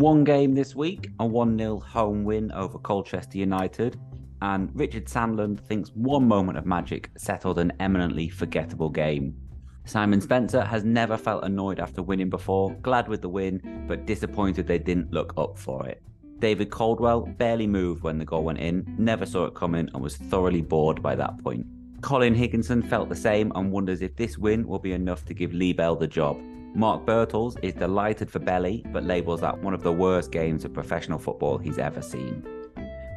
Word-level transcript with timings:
One 0.00 0.24
game 0.24 0.54
this 0.54 0.74
week, 0.74 1.10
a 1.18 1.26
1 1.26 1.58
0 1.58 1.78
home 1.78 2.24
win 2.24 2.50
over 2.52 2.78
Colchester 2.78 3.36
United. 3.36 4.00
And 4.40 4.70
Richard 4.72 5.04
Sandland 5.04 5.60
thinks 5.60 5.90
one 5.90 6.26
moment 6.26 6.56
of 6.56 6.64
magic 6.64 7.10
settled 7.18 7.58
an 7.58 7.70
eminently 7.80 8.30
forgettable 8.30 8.88
game. 8.88 9.36
Simon 9.84 10.22
Spencer 10.22 10.64
has 10.64 10.84
never 10.84 11.18
felt 11.18 11.44
annoyed 11.44 11.80
after 11.80 12.02
winning 12.02 12.30
before, 12.30 12.74
glad 12.76 13.08
with 13.08 13.20
the 13.20 13.28
win, 13.28 13.84
but 13.86 14.06
disappointed 14.06 14.66
they 14.66 14.78
didn't 14.78 15.12
look 15.12 15.34
up 15.36 15.58
for 15.58 15.86
it. 15.86 16.02
David 16.38 16.70
Caldwell 16.70 17.26
barely 17.36 17.66
moved 17.66 18.02
when 18.02 18.16
the 18.16 18.24
goal 18.24 18.44
went 18.44 18.58
in, 18.58 18.86
never 18.98 19.26
saw 19.26 19.44
it 19.44 19.54
coming, 19.54 19.90
and 19.92 20.02
was 20.02 20.16
thoroughly 20.16 20.62
bored 20.62 21.02
by 21.02 21.14
that 21.14 21.36
point. 21.44 21.66
Colin 22.00 22.34
Higginson 22.34 22.80
felt 22.80 23.10
the 23.10 23.14
same 23.14 23.52
and 23.54 23.70
wonders 23.70 24.00
if 24.00 24.16
this 24.16 24.38
win 24.38 24.66
will 24.66 24.78
be 24.78 24.92
enough 24.92 25.26
to 25.26 25.34
give 25.34 25.52
Lee 25.52 25.74
Bell 25.74 25.94
the 25.94 26.06
job. 26.06 26.40
Mark 26.74 27.04
Birtles 27.04 27.56
is 27.62 27.74
delighted 27.74 28.30
for 28.30 28.38
Belly, 28.38 28.84
but 28.92 29.04
labels 29.04 29.40
that 29.40 29.58
one 29.58 29.74
of 29.74 29.82
the 29.82 29.92
worst 29.92 30.30
games 30.30 30.64
of 30.64 30.72
professional 30.72 31.18
football 31.18 31.58
he's 31.58 31.78
ever 31.78 32.00
seen. 32.00 32.46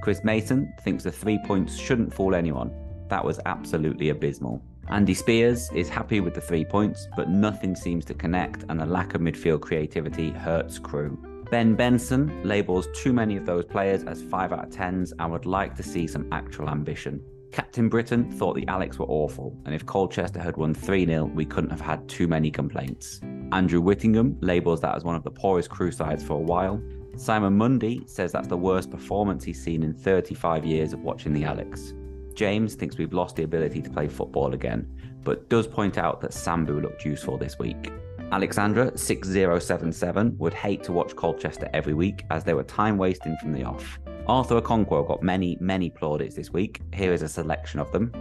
Chris 0.02 0.24
Mason 0.24 0.74
thinks 0.82 1.04
the 1.04 1.12
three 1.12 1.40
points 1.46 1.78
shouldn't 1.78 2.14
fool 2.14 2.34
anyone. 2.34 2.74
That 3.10 3.24
was 3.24 3.40
absolutely 3.46 4.10
abysmal. 4.10 4.62
Andy 4.90 5.14
Spears 5.14 5.70
is 5.74 5.88
happy 5.88 6.20
with 6.20 6.34
the 6.34 6.42
three 6.42 6.66
points, 6.66 7.08
but 7.16 7.30
nothing 7.30 7.76
seems 7.76 8.06
to 8.06 8.14
connect, 8.16 8.66
and 8.70 8.80
the 8.80 8.86
lack 8.86 9.14
of 9.14 9.22
midfield 9.22 9.62
creativity 9.62 10.32
hurts 10.32 10.80
Crewe. 10.80 11.18
Ben 11.52 11.76
Benson 11.76 12.44
labels 12.44 12.88
too 12.96 13.14
many 13.14 13.38
of 13.38 13.46
those 13.46 13.66
players 13.66 14.04
as 14.04 14.24
5 14.24 14.52
out 14.52 14.66
of 14.66 14.70
10s 14.72 15.14
and 15.20 15.32
would 15.32 15.46
like 15.46 15.76
to 15.76 15.84
see 15.84 16.08
some 16.08 16.28
actual 16.32 16.70
ambition. 16.70 17.24
Captain 17.54 17.88
Britain 17.88 18.32
thought 18.32 18.56
the 18.56 18.68
Alex 18.68 18.98
were 18.98 19.06
awful, 19.06 19.56
and 19.66 19.76
if 19.76 19.86
Colchester 19.86 20.42
had 20.42 20.58
won 20.58 20.74
3 20.74 21.06
0, 21.06 21.26
we 21.26 21.46
couldn't 21.46 21.70
have 21.70 21.80
had 21.80 22.10
too 22.10 22.28
many 22.28 22.50
complaints. 22.50 23.22
Andrew 23.52 23.80
Whittingham 23.80 24.36
labels 24.42 24.82
that 24.82 24.96
as 24.96 25.04
one 25.04 25.16
of 25.16 25.24
the 25.24 25.30
poorest 25.30 25.70
Crewe 25.70 25.92
sides 25.92 26.24
for 26.24 26.34
a 26.34 26.40
while. 26.40 26.82
Simon 27.16 27.56
Mundy 27.56 28.02
says 28.08 28.32
that's 28.32 28.48
the 28.48 28.58
worst 28.58 28.90
performance 28.90 29.44
he's 29.44 29.64
seen 29.64 29.84
in 29.84 29.94
35 29.94 30.66
years 30.66 30.94
of 30.94 31.02
watching 31.02 31.32
the 31.32 31.44
Alex. 31.44 31.94
James 32.34 32.74
thinks 32.74 32.98
we've 32.98 33.14
lost 33.14 33.36
the 33.36 33.44
ability 33.44 33.84
to 33.84 33.90
play 33.92 34.08
football 34.08 34.56
again, 34.56 34.90
but 35.24 35.48
does 35.48 35.68
point 35.68 36.00
out 36.00 36.22
that 36.22 36.32
Sambou 36.32 36.82
looked 36.82 37.06
useful 37.06 37.38
this 37.38 37.60
week. 37.60 37.92
Alexandra 38.32 38.98
6077 38.98 40.36
would 40.40 40.56
hate 40.56 40.84
to 40.86 40.92
watch 40.92 41.16
Colchester 41.16 41.70
every 41.72 41.94
week 41.94 42.26
as 42.32 42.44
they 42.44 42.56
were 42.56 42.64
time 42.64 42.98
wasting 42.98 43.38
from 43.40 43.54
the 43.54 43.64
off. 43.64 44.00
Arthur 44.28 44.62
Okonkwo 44.62 45.06
got 45.06 45.22
many, 45.22 45.58
many 45.60 45.90
plaudits 45.90 46.36
this 46.36 46.52
week. 46.52 46.82
Here 46.94 47.12
is 47.12 47.24
a 47.24 47.28
selection 47.28 47.80
of 47.82 47.92
them. 47.92 48.14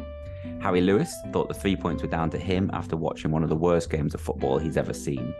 Harry 0.60 0.80
Lewis 0.80 1.14
thought 1.32 1.46
the 1.46 1.54
three 1.54 1.76
points 1.76 2.02
were 2.02 2.08
down 2.08 2.28
to 2.30 2.38
him 2.38 2.70
after 2.72 2.96
watching 2.96 3.30
one 3.30 3.44
of 3.44 3.48
the 3.48 3.56
worst 3.56 3.88
games 3.88 4.12
of 4.12 4.20
football 4.20 4.58
he's 4.58 4.76
ever 4.76 4.92
seen. 4.92 5.32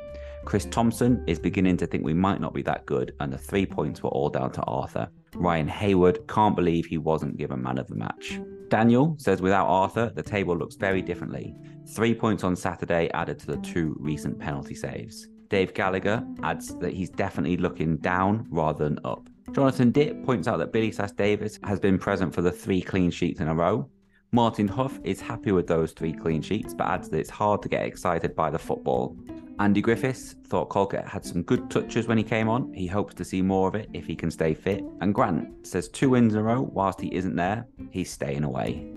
Chris 0.44 0.64
Thompson 0.66 1.22
is 1.26 1.40
beginning 1.40 1.76
to 1.78 1.86
think 1.86 2.04
we 2.04 2.14
might 2.14 2.40
not 2.40 2.54
be 2.54 2.62
that 2.62 2.86
good, 2.86 3.12
and 3.18 3.32
the 3.32 3.38
three 3.38 3.66
points 3.66 4.02
were 4.02 4.10
all 4.10 4.28
down 4.28 4.52
to 4.52 4.62
Arthur. 4.62 5.08
Ryan 5.34 5.68
Hayward 5.68 6.26
can't 6.28 6.56
believe 6.56 6.86
he 6.86 6.98
wasn't 6.98 7.36
given 7.36 7.62
man 7.62 7.78
of 7.78 7.88
the 7.88 7.96
match. 7.96 8.40
Daniel 8.68 9.16
says 9.18 9.42
without 9.42 9.66
Arthur, 9.66 10.12
the 10.14 10.22
table 10.22 10.56
looks 10.56 10.76
very 10.76 11.02
differently. 11.02 11.54
Three 11.94 12.14
points 12.14 12.44
on 12.44 12.54
Saturday 12.54 13.10
added 13.14 13.38
to 13.40 13.46
the 13.46 13.58
two 13.58 13.96
recent 13.98 14.38
penalty 14.38 14.74
saves. 14.74 15.28
Dave 15.48 15.74
Gallagher 15.74 16.24
adds 16.42 16.76
that 16.78 16.94
he's 16.94 17.10
definitely 17.10 17.56
looking 17.56 17.96
down 17.98 18.46
rather 18.50 18.84
than 18.84 18.98
up. 19.04 19.28
Jonathan 19.50 19.90
Dipp 19.90 20.24
points 20.24 20.46
out 20.46 20.58
that 20.58 20.72
Billy 20.72 20.92
Sass-Davies 20.92 21.58
has 21.64 21.80
been 21.80 21.98
present 21.98 22.32
for 22.32 22.42
the 22.42 22.52
three 22.52 22.80
clean 22.80 23.10
sheets 23.10 23.40
in 23.40 23.48
a 23.48 23.54
row. 23.54 23.88
Martin 24.30 24.68
Huff 24.68 24.98
is 25.04 25.20
happy 25.20 25.52
with 25.52 25.66
those 25.66 25.92
three 25.92 26.12
clean 26.12 26.40
sheets, 26.40 26.72
but 26.72 26.86
adds 26.86 27.08
that 27.10 27.18
it's 27.18 27.28
hard 27.28 27.60
to 27.62 27.68
get 27.68 27.84
excited 27.84 28.34
by 28.34 28.50
the 28.50 28.58
football. 28.58 29.16
Andy 29.58 29.82
Griffiths 29.82 30.36
thought 30.46 30.70
Colkett 30.70 31.06
had 31.06 31.24
some 31.24 31.42
good 31.42 31.70
touches 31.70 32.06
when 32.06 32.16
he 32.16 32.24
came 32.24 32.48
on. 32.48 32.72
He 32.72 32.86
hopes 32.86 33.14
to 33.14 33.24
see 33.24 33.42
more 33.42 33.68
of 33.68 33.74
it 33.74 33.90
if 33.92 34.06
he 34.06 34.16
can 34.16 34.30
stay 34.30 34.54
fit. 34.54 34.82
And 35.02 35.14
Grant 35.14 35.66
says 35.66 35.88
two 35.88 36.10
wins 36.10 36.32
in 36.32 36.40
a 36.40 36.42
row, 36.42 36.62
whilst 36.62 37.00
he 37.00 37.14
isn't 37.14 37.36
there, 37.36 37.66
he's 37.90 38.10
staying 38.10 38.44
away. 38.44 38.90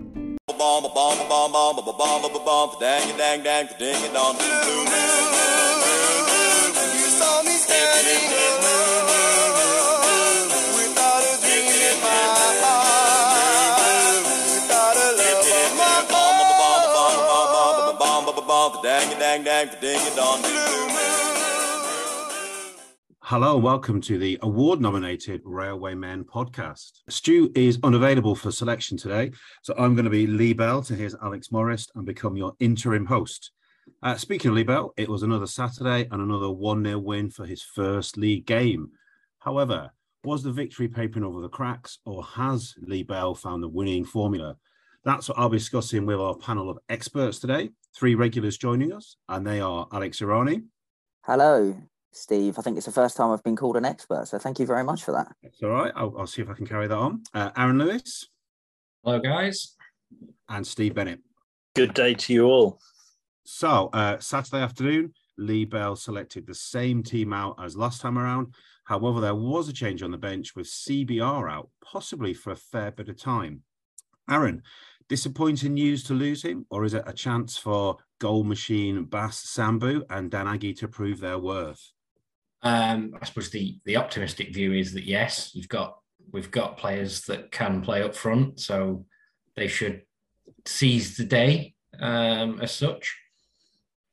Hello, 23.22 23.56
welcome 23.56 24.02
to 24.02 24.18
the 24.18 24.38
award 24.42 24.82
nominated 24.82 25.40
Railway 25.46 25.94
Men 25.94 26.24
podcast. 26.24 27.00
Stu 27.08 27.50
is 27.54 27.78
unavailable 27.82 28.34
for 28.34 28.52
selection 28.52 28.98
today, 28.98 29.32
so 29.62 29.72
I'm 29.78 29.94
going 29.94 30.04
to 30.04 30.10
be 30.10 30.26
Lee 30.26 30.52
Bell 30.52 30.82
to 30.82 30.94
his 30.94 31.16
Alex 31.22 31.50
Morris 31.50 31.88
and 31.94 32.04
become 32.04 32.36
your 32.36 32.52
interim 32.60 33.06
host. 33.06 33.52
Uh, 34.02 34.16
speaking 34.16 34.50
of 34.50 34.56
Lee 34.56 34.62
Bell, 34.62 34.92
it 34.98 35.08
was 35.08 35.22
another 35.22 35.46
Saturday 35.46 36.06
and 36.10 36.20
another 36.20 36.50
1 36.50 36.84
0 36.84 36.98
win 36.98 37.30
for 37.30 37.46
his 37.46 37.62
first 37.62 38.18
league 38.18 38.44
game. 38.44 38.90
However, 39.38 39.90
was 40.22 40.42
the 40.42 40.52
victory 40.52 40.88
papering 40.88 41.24
over 41.24 41.40
the 41.40 41.48
cracks, 41.48 41.98
or 42.04 42.22
has 42.22 42.74
Lee 42.82 43.04
Bell 43.04 43.34
found 43.34 43.62
the 43.62 43.68
winning 43.68 44.04
formula? 44.04 44.58
That's 45.06 45.30
what 45.30 45.38
I'll 45.38 45.48
be 45.48 45.56
discussing 45.56 46.04
with 46.04 46.20
our 46.20 46.34
panel 46.34 46.68
of 46.68 46.78
experts 46.90 47.38
today. 47.38 47.70
Three 47.96 48.14
regulars 48.14 48.58
joining 48.58 48.92
us, 48.92 49.16
and 49.26 49.46
they 49.46 49.58
are 49.58 49.88
Alex 49.90 50.20
Irani. 50.20 50.64
Hello, 51.22 51.74
Steve. 52.12 52.58
I 52.58 52.62
think 52.62 52.76
it's 52.76 52.84
the 52.84 52.92
first 52.92 53.16
time 53.16 53.30
I've 53.30 53.42
been 53.42 53.56
called 53.56 53.78
an 53.78 53.86
expert, 53.86 54.28
so 54.28 54.38
thank 54.38 54.58
you 54.58 54.66
very 54.66 54.84
much 54.84 55.02
for 55.02 55.12
that. 55.12 55.34
It's 55.42 55.62
all 55.62 55.70
right. 55.70 55.92
I'll, 55.96 56.14
I'll 56.18 56.26
see 56.26 56.42
if 56.42 56.50
I 56.50 56.52
can 56.52 56.66
carry 56.66 56.88
that 56.88 56.96
on. 56.96 57.22
Uh, 57.32 57.50
Aaron 57.56 57.78
Lewis. 57.78 58.28
Hello, 59.02 59.18
guys. 59.18 59.76
And 60.46 60.66
Steve 60.66 60.94
Bennett. 60.94 61.20
Good 61.74 61.94
day 61.94 62.12
to 62.12 62.34
you 62.34 62.44
all. 62.44 62.78
So, 63.44 63.88
uh, 63.94 64.18
Saturday 64.18 64.62
afternoon, 64.62 65.14
Lee 65.38 65.64
Bell 65.64 65.96
selected 65.96 66.46
the 66.46 66.54
same 66.54 67.02
team 67.02 67.32
out 67.32 67.56
as 67.64 67.78
last 67.78 68.02
time 68.02 68.18
around. 68.18 68.54
However, 68.84 69.22
there 69.22 69.34
was 69.34 69.70
a 69.70 69.72
change 69.72 70.02
on 70.02 70.10
the 70.10 70.18
bench 70.18 70.54
with 70.54 70.66
CBR 70.66 71.50
out, 71.50 71.70
possibly 71.82 72.34
for 72.34 72.50
a 72.50 72.56
fair 72.56 72.90
bit 72.90 73.08
of 73.08 73.18
time. 73.18 73.62
Aaron, 74.28 74.62
Disappointing 75.08 75.74
news 75.74 76.02
to 76.04 76.14
lose 76.14 76.42
him, 76.42 76.66
or 76.68 76.84
is 76.84 76.94
it 76.94 77.04
a 77.06 77.12
chance 77.12 77.56
for 77.56 77.96
goal 78.18 78.42
machine 78.42 79.04
Bass 79.04 79.54
Sambou 79.56 80.02
and 80.10 80.30
Dan 80.30 80.46
Agyei 80.46 80.76
to 80.78 80.88
prove 80.88 81.20
their 81.20 81.38
worth? 81.38 81.92
Um, 82.62 83.14
I 83.20 83.24
suppose 83.24 83.50
the 83.50 83.78
the 83.84 83.96
optimistic 83.96 84.52
view 84.52 84.72
is 84.72 84.92
that 84.94 85.04
yes, 85.04 85.52
you've 85.54 85.68
got 85.68 85.98
we've 86.32 86.50
got 86.50 86.76
players 86.76 87.22
that 87.22 87.52
can 87.52 87.82
play 87.82 88.02
up 88.02 88.16
front, 88.16 88.58
so 88.58 89.06
they 89.54 89.68
should 89.68 90.02
seize 90.64 91.16
the 91.16 91.24
day 91.24 91.74
um, 92.00 92.60
as 92.60 92.74
such. 92.74 93.16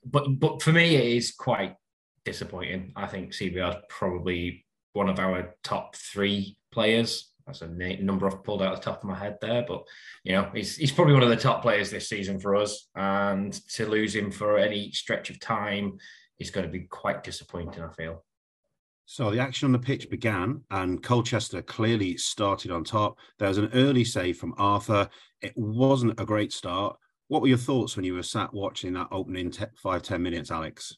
But 0.05 0.39
but 0.39 0.61
for 0.61 0.71
me, 0.71 0.95
it 0.95 1.17
is 1.17 1.31
quite 1.31 1.75
disappointing. 2.23 2.93
I 2.95 3.07
think 3.07 3.31
CBR 3.31 3.69
is 3.69 3.83
probably 3.89 4.65
one 4.93 5.09
of 5.09 5.19
our 5.19 5.55
top 5.63 5.95
three 5.95 6.57
players 6.71 7.32
that's 7.45 7.61
a 7.61 7.67
number 7.67 8.27
I've 8.27 8.43
pulled 8.43 8.61
out 8.61 8.73
of 8.73 8.79
the 8.79 8.85
top 8.85 9.03
of 9.03 9.09
my 9.09 9.17
head 9.17 9.37
there. 9.41 9.65
But 9.67 9.83
you 10.23 10.33
know, 10.33 10.49
he's 10.53 10.77
he's 10.77 10.91
probably 10.91 11.13
one 11.13 11.23
of 11.23 11.29
the 11.29 11.35
top 11.35 11.61
players 11.61 11.89
this 11.89 12.09
season 12.09 12.39
for 12.39 12.55
us, 12.55 12.87
and 12.95 13.53
to 13.69 13.87
lose 13.87 14.15
him 14.15 14.31
for 14.31 14.57
any 14.57 14.91
stretch 14.91 15.29
of 15.29 15.39
time 15.39 15.97
is 16.39 16.51
going 16.51 16.65
to 16.65 16.71
be 16.71 16.81
quite 16.81 17.23
disappointing. 17.23 17.83
I 17.83 17.91
feel. 17.91 18.23
So 19.05 19.29
the 19.31 19.39
action 19.39 19.65
on 19.65 19.73
the 19.73 19.79
pitch 19.79 20.09
began, 20.09 20.61
and 20.71 21.03
Colchester 21.03 21.61
clearly 21.61 22.15
started 22.15 22.71
on 22.71 22.85
top. 22.85 23.17
There 23.37 23.49
was 23.49 23.57
an 23.57 23.69
early 23.73 24.05
save 24.05 24.37
from 24.37 24.53
Arthur. 24.57 25.09
It 25.41 25.53
wasn't 25.57 26.19
a 26.19 26.25
great 26.25 26.53
start. 26.53 26.97
What 27.27 27.41
were 27.41 27.49
your 27.49 27.57
thoughts 27.57 27.95
when 27.95 28.05
you 28.05 28.13
were 28.13 28.23
sat 28.23 28.53
watching 28.53 28.93
that 28.93 29.09
opening 29.11 29.51
te- 29.51 29.65
five 29.75 30.03
ten 30.03 30.23
minutes, 30.23 30.51
Alex? 30.51 30.95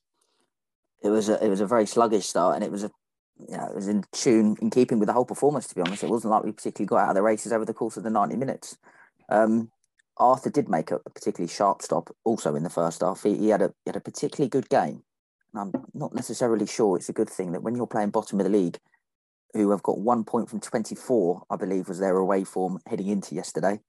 It 1.03 1.09
was 1.09 1.29
a 1.29 1.43
it 1.43 1.49
was 1.49 1.61
a 1.61 1.67
very 1.67 1.87
sluggish 1.87 2.27
start, 2.27 2.55
and 2.55 2.63
it 2.63 2.71
was 2.71 2.83
a 2.83 2.91
yeah, 3.37 3.67
it 3.67 3.75
was 3.75 3.87
in 3.87 4.03
tune, 4.11 4.57
in 4.61 4.69
keeping 4.69 4.99
with 4.99 5.07
the 5.07 5.13
whole 5.13 5.25
performance. 5.25 5.67
To 5.67 5.75
be 5.75 5.81
honest, 5.81 6.03
it 6.03 6.09
wasn't 6.09 6.31
like 6.31 6.43
we 6.43 6.51
particularly 6.51 6.87
got 6.87 7.03
out 7.03 7.09
of 7.09 7.15
the 7.15 7.21
races 7.21 7.51
over 7.51 7.65
the 7.65 7.73
course 7.73 7.97
of 7.97 8.03
the 8.03 8.09
ninety 8.09 8.35
minutes. 8.35 8.77
Um, 9.29 9.71
Arthur 10.17 10.49
did 10.49 10.69
make 10.69 10.91
a, 10.91 10.99
particularly 10.99 11.51
sharp 11.51 11.81
stop 11.81 12.15
also 12.23 12.55
in 12.55 12.63
the 12.63 12.69
first 12.69 13.01
half. 13.01 13.23
He, 13.23 13.35
he, 13.37 13.49
had 13.49 13.61
a 13.61 13.73
he 13.83 13.89
had 13.89 13.97
a 13.97 14.01
particularly 14.01 14.49
good 14.49 14.69
game. 14.69 15.03
And 15.53 15.73
I'm 15.73 15.85
not 15.93 16.13
necessarily 16.13 16.65
sure 16.65 16.95
it's 16.95 17.09
a 17.09 17.13
good 17.13 17.29
thing 17.29 17.51
that 17.51 17.63
when 17.63 17.75
you're 17.75 17.87
playing 17.87 18.11
bottom 18.11 18.39
of 18.39 18.45
the 18.45 18.51
league, 18.51 18.77
who 19.53 19.71
have 19.71 19.83
got 19.83 19.99
one 19.99 20.23
point 20.23 20.49
from 20.49 20.59
24, 20.59 21.43
I 21.49 21.55
believe 21.55 21.87
was 21.87 21.99
their 21.99 22.17
away 22.17 22.43
form 22.43 22.79
heading 22.87 23.07
into 23.07 23.35
yesterday, 23.35 23.79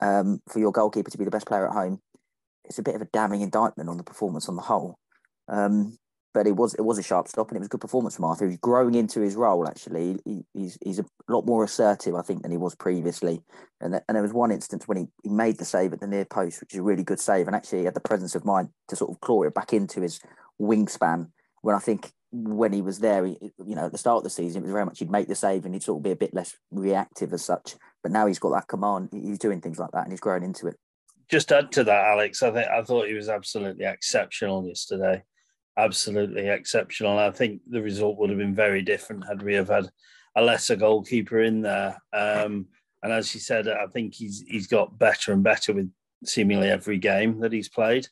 um, 0.00 0.40
for 0.48 0.60
your 0.60 0.72
goalkeeper 0.72 1.10
to 1.10 1.18
be 1.18 1.24
the 1.24 1.30
best 1.30 1.46
player 1.46 1.68
at 1.68 1.74
home, 1.74 2.00
it's 2.64 2.78
a 2.78 2.82
bit 2.82 2.94
of 2.94 3.02
a 3.02 3.06
damning 3.06 3.42
indictment 3.42 3.90
on 3.90 3.98
the 3.98 4.02
performance 4.02 4.48
on 4.48 4.56
the 4.56 4.62
whole. 4.62 4.98
Um, 5.48 5.98
but 6.32 6.46
it 6.46 6.56
was 6.56 6.74
it 6.74 6.82
was 6.82 6.98
a 6.98 7.02
sharp 7.02 7.28
stop 7.28 7.48
and 7.48 7.56
it 7.56 7.60
was 7.60 7.66
a 7.66 7.70
good 7.70 7.80
performance 7.80 8.16
from 8.16 8.24
Arthur. 8.24 8.48
He's 8.48 8.58
growing 8.58 8.94
into 8.94 9.20
his 9.20 9.34
role. 9.34 9.66
Actually, 9.66 10.18
he, 10.24 10.44
he's 10.54 10.78
he's 10.84 10.98
a 10.98 11.04
lot 11.28 11.46
more 11.46 11.64
assertive, 11.64 12.14
I 12.14 12.22
think, 12.22 12.42
than 12.42 12.50
he 12.50 12.56
was 12.56 12.74
previously. 12.74 13.42
And 13.80 13.94
and 13.94 14.14
there 14.14 14.22
was 14.22 14.32
one 14.32 14.52
instance 14.52 14.86
when 14.86 14.98
he, 14.98 15.06
he 15.24 15.30
made 15.30 15.58
the 15.58 15.64
save 15.64 15.92
at 15.92 16.00
the 16.00 16.06
near 16.06 16.24
post, 16.24 16.60
which 16.60 16.74
is 16.74 16.80
a 16.80 16.82
really 16.82 17.02
good 17.02 17.20
save, 17.20 17.46
and 17.46 17.56
actually 17.56 17.80
he 17.80 17.84
had 17.84 17.94
the 17.94 18.00
presence 18.00 18.34
of 18.34 18.44
mind 18.44 18.68
to 18.88 18.96
sort 18.96 19.10
of 19.10 19.20
claw 19.20 19.42
it 19.42 19.54
back 19.54 19.72
into 19.72 20.00
his 20.00 20.20
wingspan. 20.60 21.30
When 21.62 21.74
I 21.74 21.80
think 21.80 22.12
when 22.32 22.72
he 22.72 22.80
was 22.80 23.00
there, 23.00 23.24
he, 23.26 23.36
you 23.66 23.74
know, 23.74 23.86
at 23.86 23.92
the 23.92 23.98
start 23.98 24.18
of 24.18 24.24
the 24.24 24.30
season, 24.30 24.62
it 24.62 24.66
was 24.66 24.72
very 24.72 24.84
much 24.84 25.00
he'd 25.00 25.10
make 25.10 25.28
the 25.28 25.34
save 25.34 25.64
and 25.64 25.74
he'd 25.74 25.82
sort 25.82 25.98
of 25.98 26.04
be 26.04 26.12
a 26.12 26.16
bit 26.16 26.32
less 26.32 26.56
reactive 26.70 27.32
as 27.32 27.44
such. 27.44 27.74
But 28.02 28.12
now 28.12 28.26
he's 28.26 28.38
got 28.38 28.50
that 28.50 28.68
command. 28.68 29.08
He's 29.12 29.38
doing 29.38 29.60
things 29.60 29.78
like 29.78 29.90
that 29.92 30.04
and 30.04 30.12
he's 30.12 30.20
growing 30.20 30.44
into 30.44 30.68
it. 30.68 30.76
Just 31.28 31.52
add 31.52 31.72
to 31.72 31.84
that, 31.84 32.04
Alex. 32.06 32.42
I 32.42 32.50
think 32.50 32.68
I 32.68 32.82
thought 32.82 33.08
he 33.08 33.14
was 33.14 33.28
absolutely 33.28 33.84
exceptional 33.84 34.66
yesterday. 34.66 35.22
Absolutely 35.76 36.48
exceptional. 36.48 37.18
I 37.18 37.30
think 37.30 37.62
the 37.68 37.82
result 37.82 38.18
would 38.18 38.30
have 38.30 38.38
been 38.38 38.54
very 38.54 38.82
different 38.82 39.26
had 39.26 39.42
we 39.42 39.54
have 39.54 39.68
had 39.68 39.88
a 40.36 40.42
lesser 40.42 40.76
goalkeeper 40.76 41.40
in 41.40 41.62
there. 41.62 42.00
Um, 42.12 42.66
and 43.02 43.12
as 43.12 43.32
you 43.34 43.40
said, 43.40 43.68
I 43.68 43.86
think 43.86 44.14
he's 44.14 44.44
he's 44.46 44.66
got 44.66 44.98
better 44.98 45.32
and 45.32 45.42
better 45.42 45.72
with 45.72 45.90
seemingly 46.24 46.68
every 46.68 46.98
game 46.98 47.40
that 47.40 47.52
he's 47.52 47.68
played. 47.68 48.06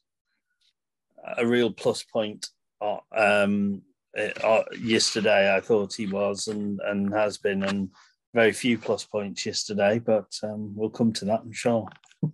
A 1.36 1.46
real 1.46 1.70
plus 1.70 2.02
point 2.04 2.46
uh, 2.80 2.98
um, 3.14 3.82
uh, 4.16 4.62
yesterday, 4.80 5.54
I 5.54 5.60
thought 5.60 5.94
he 5.94 6.06
was 6.06 6.48
and 6.48 6.80
and 6.86 7.12
has 7.12 7.38
been, 7.38 7.64
and 7.64 7.90
very 8.34 8.52
few 8.52 8.78
plus 8.78 9.04
points 9.04 9.44
yesterday. 9.44 9.98
But 9.98 10.32
um, 10.42 10.74
we'll 10.74 10.90
come 10.90 11.12
to 11.14 11.24
that, 11.26 11.40
I'm 11.40 11.52
sure. 11.52 11.88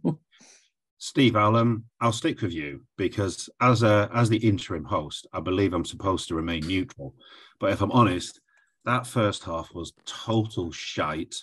Steve, 1.05 1.37
um, 1.37 1.85
I'll 2.01 2.13
stick 2.13 2.41
with 2.41 2.55
you 2.55 2.81
because 2.97 3.51
as 3.61 3.83
a 3.83 4.09
as 4.15 4.31
the 4.31 4.39
interim 4.39 4.85
host, 4.85 5.27
I 5.35 5.41
believe 5.41 5.75
I'm 5.75 5.85
supposed 5.85 6.29
to 6.29 6.35
remain 6.35 6.67
neutral. 6.67 7.15
But 7.61 7.73
if 7.73 7.83
I'm 7.83 7.93
honest, 7.93 8.41
that 8.87 9.07
first 9.07 9.45
half 9.45 9.75
was 9.75 9.93
total 10.07 10.73
shite. 10.73 11.35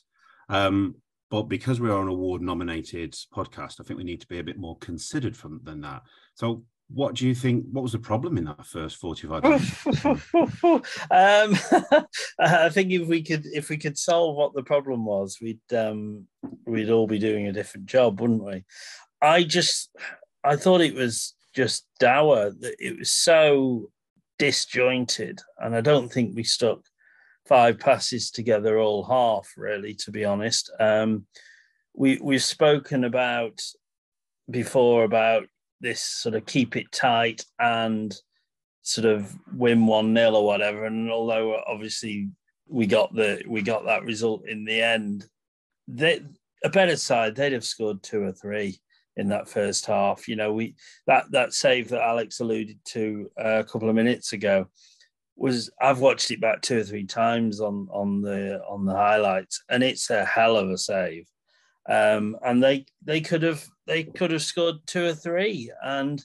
Um, 0.50 0.96
but 1.30 1.44
because 1.44 1.80
we 1.80 1.92
are 1.92 2.02
an 2.02 2.08
award 2.08 2.42
nominated 2.42 3.14
podcast, 3.32 3.80
I 3.80 3.84
think 3.84 4.00
we 4.00 4.04
need 4.04 4.22
to 4.22 4.28
be 4.28 4.40
a 4.40 4.44
bit 4.44 4.58
more 4.58 4.80
considered 4.80 5.38
from 5.38 5.62
than 5.64 5.82
that. 5.82 6.02
So 6.34 6.64
what 6.88 7.14
do 7.14 7.28
you 7.28 7.36
think 7.36 7.64
what 7.72 7.84
was 7.84 7.92
the 7.92 8.00
problem 8.00 8.38
in 8.38 8.44
that 8.44 8.66
first 8.66 8.98
45 8.98 9.44
minutes 9.44 9.86
um, 10.66 10.84
i 12.40 12.68
think 12.68 12.92
if 12.92 13.08
we 13.08 13.24
could 13.24 13.46
if 13.46 13.70
we 13.70 13.78
could 13.78 13.98
solve 13.98 14.36
what 14.36 14.54
the 14.54 14.64
problem 14.64 15.06
was 15.06 15.38
we'd 15.42 15.62
um, 15.74 16.28
we'd 16.66 16.90
all 16.90 17.08
be 17.08 17.18
doing 17.18 17.48
a 17.48 17.54
different 17.54 17.86
job 17.86 18.20
wouldn't 18.20 18.44
we 18.44 18.66
i 19.22 19.44
just 19.44 19.90
i 20.44 20.56
thought 20.56 20.82
it 20.82 20.96
was 20.96 21.34
just 21.54 21.86
dour 22.00 22.52
that 22.52 22.76
it 22.80 22.98
was 22.98 23.12
so 23.12 23.90
disjointed 24.40 25.40
and 25.60 25.76
i 25.76 25.82
don't 25.82 26.12
think 26.12 26.36
we 26.36 26.44
stuck 26.44 26.80
five 27.52 27.78
passes 27.80 28.32
together 28.32 28.80
all 28.80 29.04
half, 29.04 29.52
really, 29.58 29.94
to 29.94 30.10
be 30.10 30.24
honest. 30.24 30.72
Um, 30.80 31.26
we 31.94 32.18
we've 32.22 32.42
spoken 32.42 33.04
about 33.04 33.62
before 34.50 35.04
about 35.04 35.48
this 35.82 36.02
sort 36.02 36.36
of 36.36 36.46
keep 36.46 36.78
it 36.78 36.90
tight 36.94 37.44
and 37.60 38.16
sort 38.84 39.06
of 39.06 39.36
win 39.54 39.86
one 39.86 40.14
nil 40.14 40.38
or 40.38 40.46
whatever. 40.46 40.86
And 40.86 41.12
although 41.12 41.62
obviously 41.68 42.30
we 42.70 42.86
got 42.86 43.14
the 43.14 43.44
we 43.48 43.62
got 43.62 43.86
that 43.86 44.06
result 44.06 44.48
in 44.48 44.64
the 44.64 44.82
end, 44.82 45.28
they 45.90 46.22
a 46.64 46.70
better 46.70 46.96
side 46.96 47.36
they'd 47.36 47.54
have 47.54 47.66
scored 47.66 48.02
two 48.02 48.24
or 48.24 48.32
three 48.32 48.80
in 49.22 49.30
that 49.30 49.48
first 49.48 49.86
half. 49.86 50.28
You 50.28 50.36
know, 50.36 50.52
we 50.52 50.76
that 51.08 51.32
that 51.32 51.54
save 51.54 51.90
that 51.90 52.02
Alex 52.02 52.42
alluded 52.42 52.80
to 52.86 53.32
uh, 53.40 53.60
a 53.60 53.64
couple 53.64 53.88
of 53.88 53.96
minutes 53.96 54.34
ago 54.34 54.68
was 55.38 55.70
I've 55.80 56.00
watched 56.00 56.32
it 56.32 56.42
back 56.42 56.62
two 56.62 56.80
or 56.80 56.84
three 56.84 57.06
times 57.06 57.62
on 57.62 57.88
on 57.92 58.22
the 58.22 58.62
on 58.68 58.86
the 58.86 58.96
highlights, 58.96 59.64
and 59.70 59.84
it's 59.84 60.10
a 60.10 60.26
hell 60.26 60.58
of 60.58 60.70
a 60.70 60.78
save. 60.78 61.28
Um, 61.90 62.38
and 62.44 62.64
they 62.64 62.86
they 63.04 63.22
could 63.22 63.44
have 63.44 63.66
they 63.88 64.04
could 64.04 64.32
have 64.32 64.44
scored 64.44 64.76
two 64.86 65.06
or 65.06 65.14
three, 65.14 65.72
and 65.84 66.24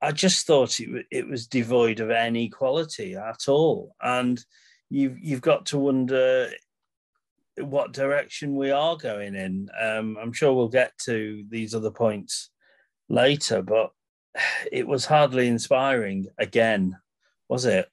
I 0.00 0.12
just 0.12 0.46
thought 0.46 0.80
it 0.80 1.06
it 1.10 1.28
was 1.28 1.46
devoid 1.46 2.00
of 2.00 2.10
any 2.10 2.48
quality 2.48 3.16
at 3.16 3.48
all. 3.48 3.94
And 4.00 4.42
you've 4.88 5.18
you've 5.18 5.42
got 5.42 5.66
to 5.66 5.78
wonder 5.78 6.50
what 7.64 7.92
direction 7.92 8.56
we 8.56 8.70
are 8.70 8.96
going 8.96 9.34
in. 9.34 9.68
Um, 9.80 10.16
I'm 10.20 10.32
sure 10.32 10.52
we'll 10.52 10.68
get 10.68 10.92
to 11.04 11.44
these 11.48 11.74
other 11.74 11.90
points 11.90 12.50
later, 13.08 13.62
but 13.62 13.90
it 14.70 14.86
was 14.86 15.04
hardly 15.04 15.48
inspiring 15.48 16.26
again, 16.38 16.96
was 17.48 17.64
it? 17.64 17.88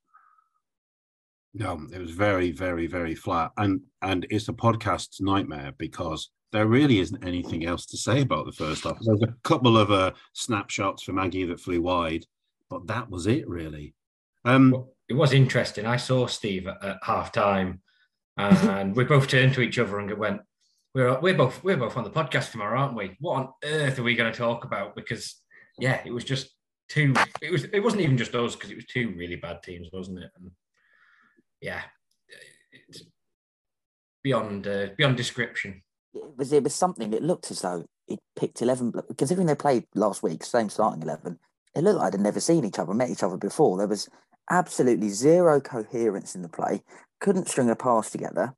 No, 1.54 1.82
it 1.94 2.00
was 2.00 2.12
very, 2.12 2.52
very, 2.52 2.86
very 2.86 3.16
flat, 3.16 3.52
and 3.58 3.80
and 4.02 4.28
it's 4.30 4.50
a 4.50 4.54
podcast's 4.54 5.22
nightmare 5.22 5.72
because 5.78 6.30
there 6.52 6.68
really 6.68 7.00
isn't 7.00 7.26
anything 7.26 7.66
else 7.66 7.86
to 7.86 7.98
say 7.98 8.22
about 8.22 8.46
the 8.46 8.52
first 8.52 8.84
half. 8.84 8.98
There's 9.02 9.22
a 9.22 9.36
couple 9.44 9.78
of 9.78 9.90
uh, 9.90 10.12
snapshots 10.34 11.04
from 11.04 11.16
Maggie 11.16 11.46
that 11.46 11.62
flew 11.62 11.82
wide, 11.82 12.26
but 12.70 12.88
that 12.88 13.10
was 13.10 13.26
it 13.26 13.48
really. 13.48 13.94
Um, 14.44 14.86
it 15.08 15.14
was 15.14 15.34
interesting. 15.34 15.86
I 15.86 15.98
saw 15.98 16.28
Steve 16.28 16.68
at, 16.68 16.84
at 16.84 16.98
half 17.04 17.32
time, 17.32 17.82
and 18.38 18.96
we 18.96 19.04
both 19.04 19.28
turned 19.28 19.54
to 19.54 19.62
each 19.62 19.80
other 19.80 20.00
and 20.00 20.12
went, 20.18 20.42
"We're 20.94 21.20
we're 21.20 21.38
both 21.38 21.64
we're 21.64 21.78
both 21.78 21.98
on 21.98 22.04
the 22.04 22.10
podcast 22.10 22.52
tomorrow, 22.52 22.80
aren't 22.80 22.96
we? 22.96 23.16
What 23.20 23.38
on 23.38 23.54
earth 23.64 24.00
are 24.00 24.04
we 24.04 24.16
going 24.16 24.32
to 24.32 24.38
talk 24.38 24.64
about?" 24.64 24.96
Because 24.96 25.42
yeah, 25.80 26.02
it 26.06 26.12
was 26.12 26.24
just 26.24 26.50
two. 26.90 27.14
It 27.42 27.52
was 27.52 27.66
it 27.66 27.80
wasn't 27.82 28.02
even 28.02 28.18
just 28.18 28.36
us 28.36 28.56
because 28.56 28.72
it 28.72 28.76
was 28.76 28.86
two 28.86 29.14
really 29.18 29.36
bad 29.36 29.64
teams, 29.64 29.90
wasn't 29.92 30.20
it? 30.20 30.32
And, 30.38 30.52
yeah, 31.62 31.82
it's 32.72 33.04
beyond 34.24 34.68
uh, 34.68 34.88
beyond 34.98 35.18
description. 35.18 35.82
It 36.14 36.38
was 36.38 36.52
it 36.54 36.64
was 36.64 36.76
something. 36.76 37.14
It 37.14 37.24
looked 37.24 37.52
as 37.52 37.62
though 37.62 37.86
it 38.08 38.20
picked 38.36 38.62
eleven. 38.62 38.94
Considering 39.18 39.48
they 39.48 39.56
played 39.56 39.86
last 39.96 40.24
week, 40.24 40.44
same 40.44 40.70
starting 40.70 41.02
eleven, 41.02 41.40
it 41.76 41.84
looked 41.84 42.00
like 42.00 42.12
they'd 42.12 42.22
never 42.22 42.40
seen 42.40 42.66
each 42.66 42.80
other, 42.80 42.94
met 42.94 43.10
each 43.10 43.24
other 43.24 43.38
before. 43.38 43.78
There 43.78 43.88
was 43.88 44.10
absolutely 44.50 45.10
zero 45.10 45.60
coherence 45.60 46.36
in 46.36 46.42
the 46.42 46.50
play. 46.50 46.84
Couldn't 47.20 47.48
string 47.48 47.70
a 47.70 47.76
pass 47.76 48.10
together. 48.10 48.54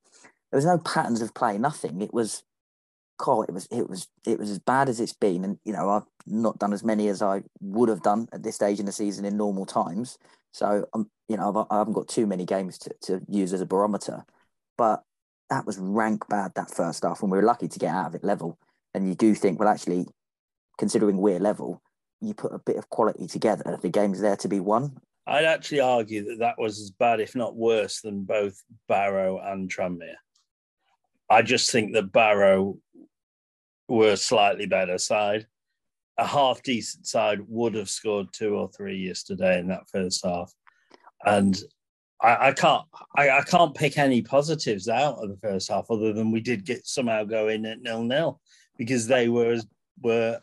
There 0.52 0.58
was 0.58 0.66
no 0.66 0.78
patterns 0.78 1.22
of 1.22 1.34
play. 1.34 1.58
Nothing. 1.58 2.02
It 2.02 2.14
was. 2.14 2.44
It 3.20 3.52
was 3.52 3.68
it 3.72 3.90
was 3.90 4.08
it 4.28 4.38
was 4.38 4.52
as 4.52 4.60
bad 4.60 4.90
as 4.90 5.00
it's 5.00 5.14
been, 5.14 5.44
and 5.44 5.58
you 5.66 5.74
know 5.74 5.90
I've 5.90 6.06
not 6.28 6.60
done 6.60 6.72
as 6.72 6.84
many 6.84 7.08
as 7.08 7.24
I 7.24 7.42
would 7.60 7.90
have 7.90 8.04
done 8.04 8.28
at 8.32 8.44
this 8.44 8.54
stage 8.54 8.80
in 8.80 8.86
the 8.86 8.92
season 8.92 9.26
in 9.26 9.36
normal 9.36 9.66
times. 9.66 10.20
So 10.54 10.88
I'm 10.94 11.10
you 11.28 11.38
know, 11.38 11.50
I've, 11.50 11.68
I 11.70 11.80
haven't 11.80 11.94
got 11.94 12.08
too 12.08 12.26
many 12.26 12.46
games 12.46 12.78
to, 12.80 12.92
to 13.04 13.22
use 13.28 13.54
as 13.54 13.62
a 13.62 13.66
barometer, 13.66 14.26
but 14.78 15.04
that 15.50 15.66
was 15.66 15.78
rank 15.78 16.28
bad 16.30 16.54
that 16.56 16.72
first 16.74 17.04
half, 17.04 17.22
and 17.22 17.32
we 17.32 17.38
were 17.38 17.44
lucky 17.44 17.68
to 17.68 17.80
get 17.80 17.94
out 17.94 18.08
of 18.08 18.16
it 18.16 18.24
level. 18.24 18.58
And 18.94 19.08
you 19.08 19.16
do 19.16 19.36
think, 19.36 19.60
well, 19.60 19.70
actually, 19.70 20.06
considering 20.78 21.18
we're 21.18 21.40
level, 21.40 21.82
you 22.22 22.34
put 22.34 22.54
a 22.54 22.60
bit 22.60 22.78
of 22.78 22.90
quality 22.90 23.28
together. 23.28 23.78
The 23.82 23.90
game's 23.90 24.22
there 24.22 24.36
to 24.38 24.48
be 24.48 24.60
won. 24.60 24.98
I'd 25.28 25.46
actually 25.46 25.82
argue 25.82 26.24
that 26.26 26.40
that 26.40 26.58
was 26.58 26.80
as 26.80 26.90
bad, 26.92 27.20
if 27.20 27.36
not 27.36 27.56
worse, 27.56 28.02
than 28.02 28.24
both 28.24 28.64
Barrow 28.88 29.40
and 29.40 29.70
Tranmere. 29.70 30.16
I 31.30 31.42
just 31.42 31.72
think 31.72 31.94
that 31.94 32.14
Barrow 32.14 32.78
were 33.90 34.12
a 34.12 34.18
slightly 34.18 34.66
better 34.66 34.98
side. 34.98 35.46
A 36.18 36.26
half 36.26 36.64
decent 36.64 37.06
side 37.06 37.42
would 37.48 37.76
have 37.76 37.90
scored 37.90 38.28
two 38.32 38.56
or 38.56 38.70
three 38.70 38.98
yesterday 38.98 39.60
in 39.60 39.68
that 39.68 39.90
first 39.90 40.26
half 40.26 40.54
and 41.26 41.62
I, 42.22 42.48
I 42.48 42.52
can't 42.52 42.84
I, 43.16 43.30
I, 43.30 43.42
can't 43.42 43.76
pick 43.76 43.98
any 43.98 44.22
positives 44.22 44.88
out 44.88 45.18
of 45.24 45.30
the 45.30 45.38
first 45.38 45.70
half 45.70 45.90
other 45.90 46.14
than 46.14 46.32
we 46.32 46.42
did 46.42 46.66
get 46.66 46.86
somehow 46.86 47.24
go 47.24 47.48
in 47.48 47.66
at 47.66 47.82
nil 47.82 48.04
nil 48.04 48.40
because 48.78 49.08
they 49.08 49.30
were 49.30 49.60
were 50.02 50.40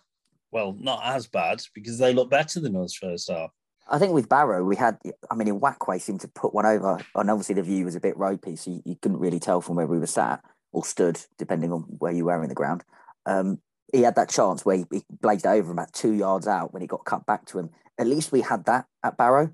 well 0.50 0.76
not 0.78 1.00
as 1.04 1.26
bad 1.26 1.62
because 1.74 1.98
they 1.98 2.12
looked 2.12 2.30
better 2.30 2.60
than 2.60 2.76
us 2.76 2.94
first 2.94 3.30
half. 3.30 3.50
I 3.88 3.98
think 3.98 4.12
with 4.12 4.28
Barrow 4.28 4.64
we 4.64 4.76
had 4.76 4.98
I 5.30 5.34
mean 5.34 5.48
Uwakwe 5.48 6.00
seemed 6.00 6.20
to 6.22 6.28
put 6.28 6.54
one 6.54 6.66
over 6.66 6.98
and 7.14 7.30
obviously 7.30 7.54
the 7.54 7.62
view 7.62 7.84
was 7.84 7.94
a 7.94 8.00
bit 8.00 8.16
ropey 8.16 8.56
so 8.56 8.70
you, 8.70 8.82
you 8.84 8.96
couldn't 8.96 9.18
really 9.18 9.40
tell 9.40 9.60
from 9.60 9.76
where 9.76 9.86
we 9.86 9.98
were 9.98 10.06
sat 10.06 10.42
or 10.72 10.84
stood 10.84 11.20
depending 11.38 11.72
on 11.72 11.82
where 11.98 12.12
you 12.12 12.24
were 12.24 12.42
in 12.42 12.48
the 12.48 12.54
ground. 12.54 12.84
Um, 13.26 13.60
he 13.92 14.02
had 14.02 14.16
that 14.16 14.30
chance 14.30 14.64
where 14.64 14.76
he, 14.76 14.86
he 14.90 15.02
blazed 15.08 15.46
over 15.46 15.70
about 15.70 15.92
two 15.92 16.12
yards 16.12 16.46
out 16.46 16.72
when 16.72 16.82
he 16.82 16.88
got 16.88 17.04
cut 17.04 17.26
back 17.26 17.44
to 17.46 17.58
him. 17.58 17.70
At 17.98 18.06
least 18.06 18.32
we 18.32 18.40
had 18.40 18.64
that 18.64 18.86
at 19.04 19.16
Barrow 19.16 19.52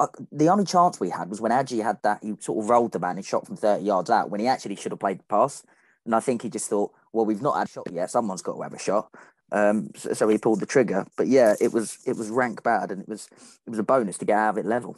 uh, 0.00 0.06
the 0.30 0.48
only 0.48 0.64
chance 0.64 1.00
we 1.00 1.10
had 1.10 1.28
was 1.28 1.40
when 1.40 1.52
Agyei 1.52 1.82
had 1.82 1.98
that, 2.02 2.22
he 2.22 2.34
sort 2.38 2.62
of 2.62 2.70
rolled 2.70 2.92
the 2.92 2.98
man 2.98 3.16
and 3.16 3.24
shot 3.24 3.46
from 3.46 3.56
30 3.56 3.84
yards 3.84 4.10
out 4.10 4.30
when 4.30 4.40
he 4.40 4.46
actually 4.46 4.76
should 4.76 4.92
have 4.92 5.00
played 5.00 5.18
the 5.18 5.24
pass. 5.24 5.64
And 6.04 6.14
I 6.14 6.20
think 6.20 6.42
he 6.42 6.48
just 6.48 6.70
thought, 6.70 6.92
well, 7.12 7.26
we've 7.26 7.42
not 7.42 7.58
had 7.58 7.66
a 7.66 7.70
shot 7.70 7.88
yet. 7.92 8.10
Someone's 8.10 8.42
got 8.42 8.54
to 8.54 8.62
have 8.62 8.72
a 8.72 8.78
shot. 8.78 9.12
Um, 9.50 9.90
so, 9.96 10.12
so, 10.12 10.28
he 10.28 10.38
pulled 10.38 10.60
the 10.60 10.66
trigger. 10.66 11.06
But 11.16 11.28
yeah, 11.28 11.54
it 11.60 11.72
was 11.72 11.98
it 12.06 12.16
was 12.16 12.30
rank 12.30 12.62
bad, 12.62 12.90
and 12.90 13.00
it 13.00 13.08
was 13.08 13.28
it 13.66 13.70
was 13.70 13.78
a 13.78 13.84
bonus 13.84 14.18
to 14.18 14.24
get 14.24 14.38
out 14.38 14.50
of 14.50 14.58
it 14.58 14.66
level. 14.66 14.96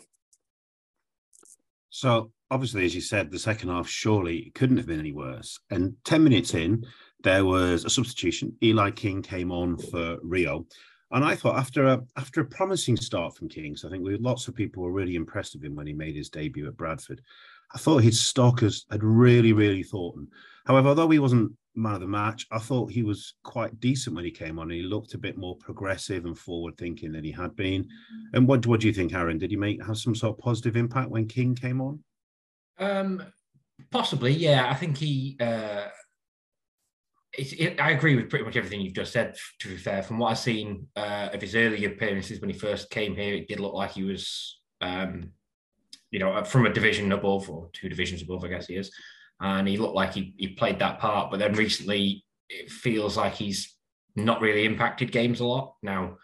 So 1.91 2.31
obviously, 2.51 2.85
as 2.85 2.95
you 2.95 3.01
said, 3.01 3.31
the 3.31 3.39
second 3.39 3.69
half 3.69 3.89
surely 3.89 4.53
couldn't 4.55 4.77
have 4.77 4.87
been 4.87 5.01
any 5.01 5.13
worse. 5.13 5.59
And 5.71 5.95
ten 6.05 6.25
minutes 6.25 6.55
in, 6.55 6.85
there 7.23 7.45
was 7.45 7.85
a 7.85 7.91
substitution. 7.91 8.57
Eli 8.63 8.91
King 8.91 9.23
came 9.23 9.53
on 9.53 9.77
for 9.77 10.19
Rio, 10.23 10.67
and 11.13 11.25
I 11.25 11.35
thought 11.35 11.59
after 11.59 11.87
a 11.87 12.01
after 12.17 12.41
a 12.41 12.47
promising 12.47 12.97
start 12.97 13.37
from 13.37 13.49
Kings, 13.49 13.85
I 13.85 13.91
think 13.91 14.05
we 14.05 14.17
lots 14.17 14.49
of 14.49 14.55
people 14.55 14.83
were 14.83 14.93
really 14.93 15.17
impressed 15.17 15.55
with 15.55 15.65
him 15.65 15.75
when 15.75 15.87
he 15.87 15.93
made 15.93 16.17
his 16.17 16.31
debut 16.31 16.69
at 16.69 16.77
Bradford. 16.77 17.21
I 17.75 17.79
thought 17.79 18.03
his 18.03 18.21
stalkers 18.21 18.87
had 18.91 19.05
really, 19.05 19.53
really 19.53 19.83
thought 19.83 20.17
him. 20.17 20.29
However, 20.67 20.89
although 20.89 21.09
he 21.09 21.19
wasn't 21.19 21.53
man 21.75 21.95
of 21.95 22.01
the 22.01 22.07
match. 22.07 22.47
I 22.51 22.59
thought 22.59 22.91
he 22.91 23.03
was 23.03 23.35
quite 23.45 23.79
decent 23.81 24.17
when 24.17 24.25
he 24.25 24.31
came 24.31 24.59
on. 24.59 24.71
He 24.71 24.83
looked 24.83 25.15
a 25.15 25.19
bit 25.19 25.37
more 25.37 25.57
progressive 25.57 26.25
and 26.25 26.39
forward 26.39 26.77
thinking 26.77 27.13
than 27.13 27.25
he 27.25 27.31
had 27.31 27.55
been. 27.57 27.89
And 28.33 28.47
what 28.47 28.67
what 28.67 28.81
do 28.81 28.87
you 28.87 28.93
think, 28.93 29.15
Aaron? 29.15 29.39
Did 29.39 29.51
he 29.51 29.57
make 29.57 29.85
have 29.85 29.99
some 29.99 30.15
sort 30.15 30.37
of 30.37 30.43
positive 30.43 30.77
impact 30.77 31.11
when 31.11 31.27
King 31.27 31.55
came 31.55 31.81
on? 31.81 32.03
Um, 32.79 33.23
possibly, 33.91 34.33
yeah. 34.33 34.69
I 34.71 34.75
think 34.75 34.97
he. 34.97 35.37
Uh, 35.41 35.89
it, 37.39 37.61
it, 37.61 37.81
I 37.81 37.93
agree 37.93 38.17
with 38.17 38.29
pretty 38.29 38.45
much 38.45 38.57
everything 38.57 38.81
you've 38.81 38.95
just 38.95 39.13
said. 39.13 39.37
To 39.61 39.69
be 39.69 39.77
fair, 39.77 40.03
from 40.03 40.19
what 40.19 40.33
I've 40.33 40.39
seen 40.39 40.89
uh, 40.97 41.29
of 41.33 41.41
his 41.41 41.55
early 41.55 41.85
appearances 41.85 42.41
when 42.41 42.51
he 42.51 42.59
first 42.59 42.91
came 42.91 43.15
here, 43.15 43.35
it 43.35 43.49
did 43.49 43.61
look 43.61 43.75
like 43.75 43.93
he 43.93 44.03
was, 44.03 44.59
um, 44.81 45.31
you 46.11 46.19
know, 46.19 46.43
from 46.43 46.67
a 46.67 46.73
division 46.73 47.13
above 47.13 47.49
or 47.49 47.71
two 47.73 47.89
divisions 47.89 48.23
above, 48.23 48.45
I 48.45 48.49
guess 48.49 48.67
he 48.67 48.75
is 48.75 48.91
and 49.41 49.67
he 49.67 49.77
looked 49.77 49.95
like 49.95 50.15
he, 50.15 50.35
he 50.37 50.49
played 50.49 50.79
that 50.79 50.99
part. 50.99 51.31
But 51.31 51.39
then 51.39 51.55
recently, 51.55 52.25
it 52.49 52.71
feels 52.71 53.17
like 53.17 53.35
he's 53.35 53.75
not 54.17 54.41
really 54.41 54.65
impacted 54.65 55.13
games 55.13 55.41
a 55.41 55.45
lot. 55.45 55.75
Now, 55.83 56.19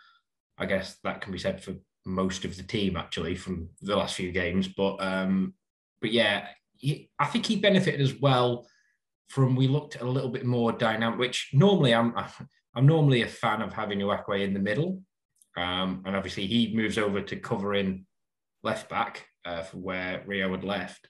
I 0.58 0.66
guess 0.66 0.96
that 1.04 1.20
can 1.20 1.32
be 1.32 1.38
said 1.38 1.62
for 1.62 1.74
most 2.04 2.44
of 2.44 2.56
the 2.56 2.62
team 2.62 2.96
actually 2.96 3.34
from 3.34 3.68
the 3.80 3.96
last 3.96 4.14
few 4.14 4.32
games. 4.32 4.68
But 4.68 4.96
um, 5.00 5.54
but 6.00 6.12
yeah, 6.12 6.48
he, 6.76 7.10
I 7.18 7.26
think 7.26 7.46
he 7.46 7.56
benefited 7.56 8.00
as 8.00 8.14
well 8.20 8.66
from 9.28 9.56
we 9.56 9.66
looked 9.66 10.00
a 10.00 10.04
little 10.04 10.30
bit 10.30 10.44
more 10.44 10.72
dynamic. 10.72 11.18
Which 11.18 11.50
normally 11.52 11.94
I'm 11.94 12.14
I'm 12.74 12.86
normally 12.86 13.22
a 13.22 13.28
fan 13.28 13.62
of 13.62 13.72
having 13.72 13.98
Uwakwe 13.98 14.44
in 14.44 14.54
the 14.54 14.60
middle, 14.60 15.02
um, 15.56 16.02
and 16.04 16.14
obviously 16.14 16.46
he 16.46 16.74
moves 16.74 16.98
over 16.98 17.20
to 17.22 17.36
covering 17.36 18.06
left 18.62 18.88
back 18.88 19.26
uh, 19.44 19.62
for 19.62 19.78
where 19.78 20.22
Rio 20.26 20.50
had 20.50 20.64
left. 20.64 21.08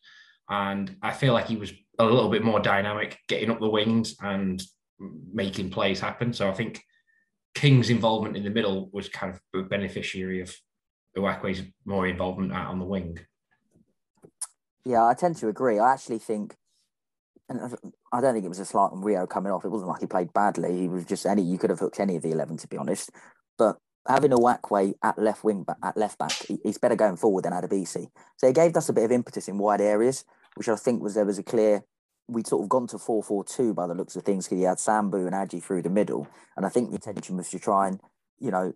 And 0.48 0.94
I 1.02 1.12
feel 1.12 1.32
like 1.32 1.46
he 1.46 1.56
was 1.56 1.72
a 1.98 2.04
little 2.04 2.30
bit 2.30 2.44
more 2.44 2.60
dynamic, 2.60 3.18
getting 3.28 3.50
up 3.50 3.60
the 3.60 3.68
wings 3.68 4.16
and 4.20 4.62
making 5.32 5.70
plays 5.70 6.00
happen. 6.00 6.32
So 6.32 6.48
I 6.48 6.52
think 6.52 6.82
King's 7.54 7.90
involvement 7.90 8.36
in 8.36 8.44
the 8.44 8.50
middle 8.50 8.90
was 8.92 9.08
kind 9.08 9.32
of 9.32 9.40
a 9.54 9.64
beneficiary 9.64 10.40
of 10.40 10.54
Uwakwe's 11.16 11.62
more 11.84 12.06
involvement 12.06 12.52
out 12.52 12.68
on 12.68 12.78
the 12.78 12.84
wing. 12.84 13.18
Yeah, 14.84 15.04
I 15.04 15.14
tend 15.14 15.36
to 15.38 15.48
agree. 15.48 15.78
I 15.78 15.92
actually 15.94 16.18
think, 16.18 16.54
and 17.48 17.76
I 18.12 18.20
don't 18.20 18.34
think 18.34 18.44
it 18.44 18.50
was 18.50 18.58
a 18.58 18.64
slight 18.64 18.92
on 18.92 19.00
Rio 19.00 19.26
coming 19.26 19.52
off. 19.52 19.64
It 19.64 19.70
wasn't 19.70 19.88
like 19.88 20.00
he 20.00 20.06
played 20.06 20.32
badly. 20.32 20.78
He 20.78 20.88
was 20.88 21.04
just 21.04 21.26
any. 21.26 21.42
You 21.42 21.58
could 21.58 21.70
have 21.70 21.78
hooked 21.78 21.98
any 21.98 22.16
of 22.16 22.22
the 22.22 22.30
eleven, 22.30 22.56
to 22.58 22.68
be 22.68 22.76
honest. 22.76 23.10
But 23.58 23.78
having 24.06 24.32
a 24.32 24.36
Uwakwe 24.36 24.94
at 25.02 25.18
left 25.18 25.42
wing 25.42 25.62
back, 25.64 25.78
at 25.82 25.96
left 25.96 26.18
back, 26.18 26.32
he's 26.62 26.78
better 26.78 26.94
going 26.94 27.16
forward 27.16 27.44
than 27.44 27.52
Adebisi. 27.52 28.08
So 28.36 28.46
he 28.46 28.52
gave 28.52 28.76
us 28.76 28.88
a 28.88 28.92
bit 28.92 29.04
of 29.04 29.12
impetus 29.12 29.48
in 29.48 29.58
wide 29.58 29.80
areas 29.80 30.24
which 30.56 30.68
I 30.68 30.76
think 30.76 31.02
was 31.02 31.14
there 31.14 31.25
was 31.25 31.38
a 31.38 31.42
clear. 31.42 31.84
We'd 32.28 32.46
sort 32.46 32.64
of 32.64 32.68
gone 32.68 32.88
to 32.88 32.98
four 32.98 33.22
four 33.22 33.44
two 33.44 33.72
by 33.72 33.86
the 33.86 33.94
looks 33.94 34.16
of 34.16 34.25
things 34.25 34.46
because 34.46 34.58
he 34.58 34.64
had 34.64 34.78
Sambou 34.78 35.26
and 35.26 35.32
Agyei 35.32 35.62
through 35.62 35.82
the 35.82 35.90
middle, 35.90 36.26
and 36.56 36.66
I 36.66 36.68
think 36.68 36.90
the 36.90 36.96
intention 36.96 37.36
was 37.36 37.50
to 37.50 37.58
try 37.58 37.88
and 37.88 38.00
you 38.38 38.50
know 38.50 38.72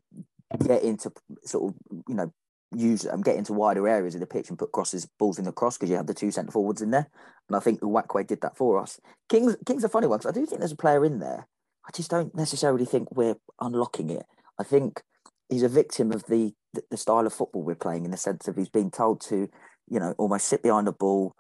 get 0.65 0.83
into 0.83 1.13
sort 1.45 1.73
of 1.73 2.03
you 2.09 2.15
know 2.15 2.33
use 2.77 3.05
and 3.05 3.15
um, 3.15 3.23
get 3.23 3.37
into 3.37 3.53
wider 3.53 3.89
areas 3.89 4.15
of 4.15 4.21
the 4.21 4.27
pitch 4.27 4.49
and 4.49 4.59
put 4.59 4.73
crosses 4.73 5.09
balls 5.19 5.39
in 5.39 5.45
the 5.45 5.53
cross 5.53 5.77
because 5.77 5.91
you 5.91 5.97
had 5.97 6.07
the 6.07 6.15
two 6.15 6.31
centre 6.31 6.53
forwards 6.53 6.83
in 6.83 6.91
there, 6.91 7.09
and 7.49 7.57
I 7.57 7.61
think 7.61 7.81
Uwakwe 7.81 8.27
did 8.27 8.41
that 8.43 8.57
for 8.57 8.79
us. 8.79 9.01
King's 9.29 9.57
King's 9.67 9.85
a 9.85 9.89
funny 9.89 10.07
one 10.07 10.19
because 10.19 10.37
I 10.37 10.39
do 10.39 10.47
think 10.47 10.61
there's 10.61 10.73
a 10.73 10.77
player 10.77 11.05
in 11.05 11.19
there. 11.19 11.49
I 11.87 11.91
just 11.95 12.11
don't 12.11 12.35
necessarily 12.35 12.85
think 12.85 13.11
we're 13.11 13.37
unlocking 13.61 14.11
it. 14.11 14.27
I 14.59 14.63
think 14.63 15.03
he's 15.49 15.63
a 15.63 15.69
victim 15.69 16.13
of 16.13 16.25
the 16.27 16.53
the 16.91 16.97
style 16.97 17.27
of 17.27 17.33
football 17.33 17.63
we're 17.63 17.75
playing 17.75 18.05
in 18.05 18.13
the 18.13 18.17
sense 18.17 18.47
of 18.47 18.57
he's 18.57 18.69
being 18.69 18.91
told 18.91 19.21
to, 19.21 19.49
you 19.89 19.99
know, 19.99 20.15
almost 20.19 20.47
sit 20.47 20.63
behind 20.63 20.87
the 20.87 20.93
ball, 20.93 21.35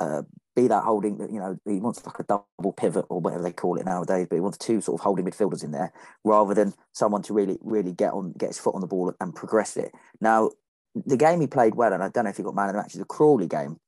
uh, 0.00 0.22
be 0.56 0.68
that 0.68 0.84
holding, 0.84 1.18
you 1.32 1.40
know, 1.40 1.58
he 1.66 1.80
wants 1.80 2.04
like 2.06 2.18
a 2.18 2.24
double 2.24 2.72
pivot 2.76 3.04
or 3.08 3.20
whatever 3.20 3.42
they 3.42 3.52
call 3.52 3.76
it 3.76 3.86
nowadays, 3.86 4.26
but 4.28 4.36
he 4.36 4.40
wants 4.40 4.58
two 4.58 4.80
sort 4.80 5.00
of 5.00 5.04
holding 5.04 5.24
midfielders 5.24 5.64
in 5.64 5.72
there 5.72 5.92
rather 6.24 6.54
than 6.54 6.72
someone 6.92 7.22
to 7.22 7.32
really, 7.32 7.58
really 7.60 7.92
get 7.92 8.12
on, 8.12 8.32
get 8.38 8.50
his 8.50 8.58
foot 8.58 8.74
on 8.74 8.80
the 8.80 8.86
ball 8.86 9.12
and 9.20 9.34
progress 9.34 9.76
it. 9.76 9.92
Now, 10.20 10.50
the 10.94 11.16
game 11.16 11.40
he 11.40 11.48
played 11.48 11.74
well, 11.74 11.92
and 11.92 12.02
I 12.02 12.08
don't 12.08 12.24
know 12.24 12.30
if 12.30 12.36
he 12.36 12.42
got 12.42 12.54
man 12.54 12.68
of 12.68 12.74
the 12.74 12.82
match, 12.82 12.94
is 12.94 13.00
a 13.00 13.04
Crawley 13.04 13.48
game. 13.48 13.78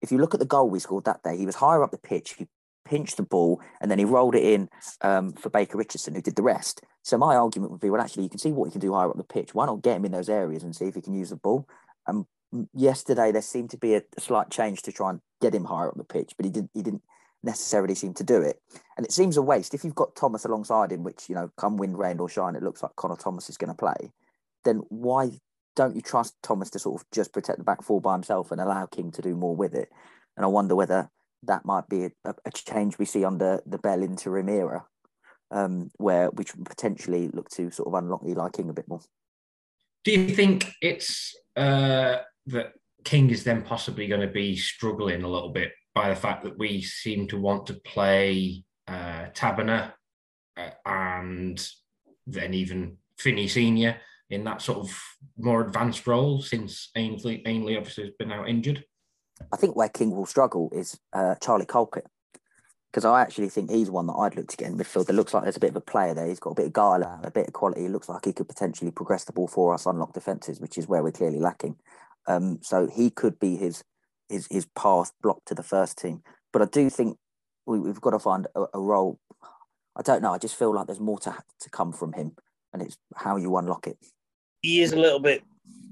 If 0.00 0.12
you 0.12 0.18
look 0.18 0.34
at 0.34 0.40
the 0.40 0.46
goal 0.46 0.70
we 0.70 0.78
scored 0.78 1.04
that 1.06 1.22
day, 1.24 1.36
he 1.36 1.46
was 1.46 1.56
higher 1.56 1.82
up 1.82 1.90
the 1.90 1.98
pitch. 1.98 2.34
He 2.38 2.46
pinched 2.84 3.16
the 3.16 3.22
ball 3.24 3.60
and 3.80 3.90
then 3.90 3.98
he 3.98 4.04
rolled 4.04 4.36
it 4.36 4.44
in 4.44 4.68
um, 5.00 5.32
for 5.32 5.50
Baker 5.50 5.76
Richardson, 5.76 6.14
who 6.14 6.22
did 6.22 6.36
the 6.36 6.42
rest. 6.42 6.82
So 7.02 7.18
my 7.18 7.34
argument 7.34 7.72
would 7.72 7.80
be, 7.80 7.90
well, 7.90 8.00
actually, 8.00 8.22
you 8.22 8.28
can 8.28 8.38
see 8.38 8.52
what 8.52 8.66
he 8.66 8.72
can 8.72 8.80
do 8.80 8.94
higher 8.94 9.10
up 9.10 9.16
the 9.16 9.24
pitch. 9.24 9.54
Why 9.54 9.66
not 9.66 9.82
get 9.82 9.96
him 9.96 10.04
in 10.04 10.12
those 10.12 10.28
areas 10.28 10.62
and 10.62 10.74
see 10.74 10.86
if 10.86 10.94
he 10.94 11.00
can 11.00 11.14
use 11.14 11.30
the 11.30 11.36
ball? 11.36 11.68
And 12.06 12.26
yesterday 12.74 13.32
there 13.32 13.42
seemed 13.42 13.70
to 13.70 13.78
be 13.78 13.94
a, 13.94 14.02
slight 14.18 14.50
change 14.50 14.82
to 14.82 14.92
try 14.92 15.10
and 15.10 15.20
get 15.40 15.54
him 15.54 15.64
higher 15.64 15.88
up 15.88 15.96
the 15.96 16.04
pitch, 16.04 16.32
but 16.36 16.44
he 16.44 16.50
didn't. 16.50 16.70
He 16.74 16.82
didn't 16.82 17.02
necessarily 17.42 17.94
seem 17.94 18.14
to 18.14 18.24
do 18.24 18.40
it, 18.40 18.60
and 18.96 19.06
it 19.06 19.12
seems 19.12 19.36
a 19.36 19.42
waste 19.42 19.74
if 19.74 19.84
you've 19.84 19.94
got 19.94 20.16
Thomas 20.16 20.44
alongside 20.44 20.92
him, 20.92 21.02
which 21.02 21.28
you 21.28 21.34
know, 21.34 21.50
come 21.56 21.76
wind, 21.76 21.98
rain 21.98 22.18
or 22.18 22.28
shine, 22.28 22.56
it 22.56 22.62
looks 22.62 22.82
like 22.82 22.96
Conor 22.96 23.16
Thomas 23.16 23.48
is 23.48 23.56
going 23.56 23.70
to 23.70 23.74
play. 23.74 24.12
Then 24.64 24.82
why 24.88 25.30
don't 25.76 25.94
you 25.94 26.02
trust 26.02 26.34
Thomas 26.42 26.70
to 26.70 26.78
sort 26.78 27.00
of 27.00 27.06
just 27.12 27.32
protect 27.32 27.58
the 27.58 27.64
back 27.64 27.82
four 27.82 28.00
by 28.00 28.14
himself 28.14 28.50
and 28.50 28.60
allow 28.60 28.86
King 28.86 29.12
to 29.12 29.22
do 29.22 29.36
more 29.36 29.54
with 29.54 29.74
it? 29.74 29.90
And 30.36 30.44
I 30.44 30.48
wonder 30.48 30.74
whether 30.74 31.10
that 31.44 31.64
might 31.64 31.88
be 31.88 32.06
a, 32.06 32.34
a 32.44 32.50
change 32.50 32.98
we 32.98 33.04
see 33.04 33.24
under 33.24 33.60
the 33.66 33.78
Bell 33.78 34.02
interim 34.02 34.48
era, 34.48 34.84
um, 35.50 35.90
where 35.98 36.30
we 36.30 36.44
potentially 36.64 37.28
look 37.28 37.48
to 37.50 37.70
sort 37.70 37.88
of 37.88 37.94
unlock 37.94 38.22
Eli 38.26 38.48
King 38.50 38.70
a 38.70 38.74
bit 38.74 38.88
more. 38.88 39.00
Do 40.04 40.12
you 40.12 40.28
think 40.28 40.72
it's 40.80 41.36
uh, 41.56 42.18
that 42.46 42.72
King 43.04 43.30
is 43.30 43.44
then 43.44 43.62
possibly 43.62 44.06
going 44.06 44.20
to 44.20 44.26
be 44.26 44.56
struggling 44.56 45.22
a 45.22 45.28
little 45.28 45.50
bit 45.50 45.72
by 45.94 46.08
the 46.08 46.16
fact 46.16 46.44
that 46.44 46.58
we 46.58 46.82
seem 46.82 47.26
to 47.28 47.38
want 47.38 47.66
to 47.66 47.74
play 47.74 48.64
uh, 48.88 49.26
Tabiner 49.34 49.92
uh, 50.56 50.70
and 50.84 51.68
then 52.26 52.54
even 52.54 52.98
Finney 53.18 53.48
Senior 53.48 53.96
in 54.30 54.44
that 54.44 54.60
sort 54.60 54.78
of 54.78 55.02
more 55.38 55.62
advanced 55.62 56.06
role 56.06 56.42
since 56.42 56.90
Ainsley 56.96 57.42
Ainley 57.46 57.76
obviously 57.76 58.04
has 58.04 58.12
been 58.18 58.32
out 58.32 58.48
injured. 58.48 58.84
I 59.52 59.56
think 59.56 59.76
where 59.76 59.88
King 59.88 60.10
will 60.10 60.26
struggle 60.26 60.70
is 60.72 60.98
uh, 61.12 61.36
Charlie 61.36 61.66
Colkett 61.66 62.06
because 62.90 63.04
I 63.04 63.20
actually 63.20 63.50
think 63.50 63.70
he's 63.70 63.90
one 63.90 64.06
that 64.06 64.14
I'd 64.14 64.36
look 64.36 64.48
to 64.48 64.56
get 64.56 64.68
in 64.68 64.78
midfield. 64.78 65.08
It 65.08 65.12
looks 65.12 65.34
like 65.34 65.42
there's 65.42 65.58
a 65.58 65.60
bit 65.60 65.70
of 65.70 65.76
a 65.76 65.82
player 65.82 66.14
there. 66.14 66.26
He's 66.26 66.40
got 66.40 66.52
a 66.52 66.54
bit 66.54 66.66
of 66.66 66.72
guile, 66.72 67.02
a 67.02 67.30
bit 67.30 67.46
of 67.46 67.52
quality. 67.52 67.84
It 67.84 67.90
looks 67.90 68.08
like 68.08 68.24
he 68.24 68.32
could 68.32 68.48
potentially 68.48 68.90
progress 68.90 69.24
the 69.24 69.32
ball 69.32 69.48
for 69.48 69.74
us, 69.74 69.84
unlock 69.86 70.14
defences, 70.14 70.60
which 70.60 70.78
is 70.78 70.88
where 70.88 71.02
we're 71.02 71.12
clearly 71.12 71.38
lacking. 71.38 71.76
Um, 72.26 72.58
so 72.62 72.88
he 72.92 73.10
could 73.10 73.38
be 73.38 73.56
his 73.56 73.82
his 74.28 74.46
his 74.50 74.66
path 74.76 75.12
blocked 75.22 75.48
to 75.48 75.54
the 75.54 75.62
first 75.62 75.98
team. 75.98 76.22
But 76.52 76.62
I 76.62 76.66
do 76.66 76.90
think 76.90 77.18
we, 77.66 77.86
have 77.88 78.00
got 78.00 78.10
to 78.10 78.18
find 78.18 78.46
a, 78.54 78.64
a, 78.74 78.80
role. 78.80 79.18
I 79.96 80.02
don't 80.02 80.22
know. 80.22 80.32
I 80.32 80.38
just 80.38 80.56
feel 80.56 80.74
like 80.74 80.86
there's 80.86 81.00
more 81.00 81.18
to 81.20 81.36
to 81.60 81.70
come 81.70 81.92
from 81.92 82.12
him, 82.12 82.32
and 82.72 82.82
it's 82.82 82.96
how 83.14 83.36
you 83.36 83.56
unlock 83.56 83.86
it. 83.86 83.98
He 84.62 84.80
is 84.80 84.92
a 84.92 84.98
little 84.98 85.20
bit 85.20 85.42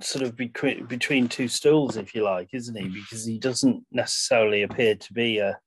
sort 0.03 0.25
of 0.25 0.37
between 0.37 0.87
between 0.87 1.29
two 1.29 1.49
stools, 1.49 1.97
if 1.97 2.15
you 2.15 2.25
like, 2.25 2.49
isn't 2.53 2.77
he? 2.77 2.89
Because 2.89 3.25
he 3.25 3.39
doesn't 3.39 3.85
necessarily 3.93 4.63
appear 4.63 4.95
to 4.97 5.13
be 5.13 5.39
a 5.39 5.59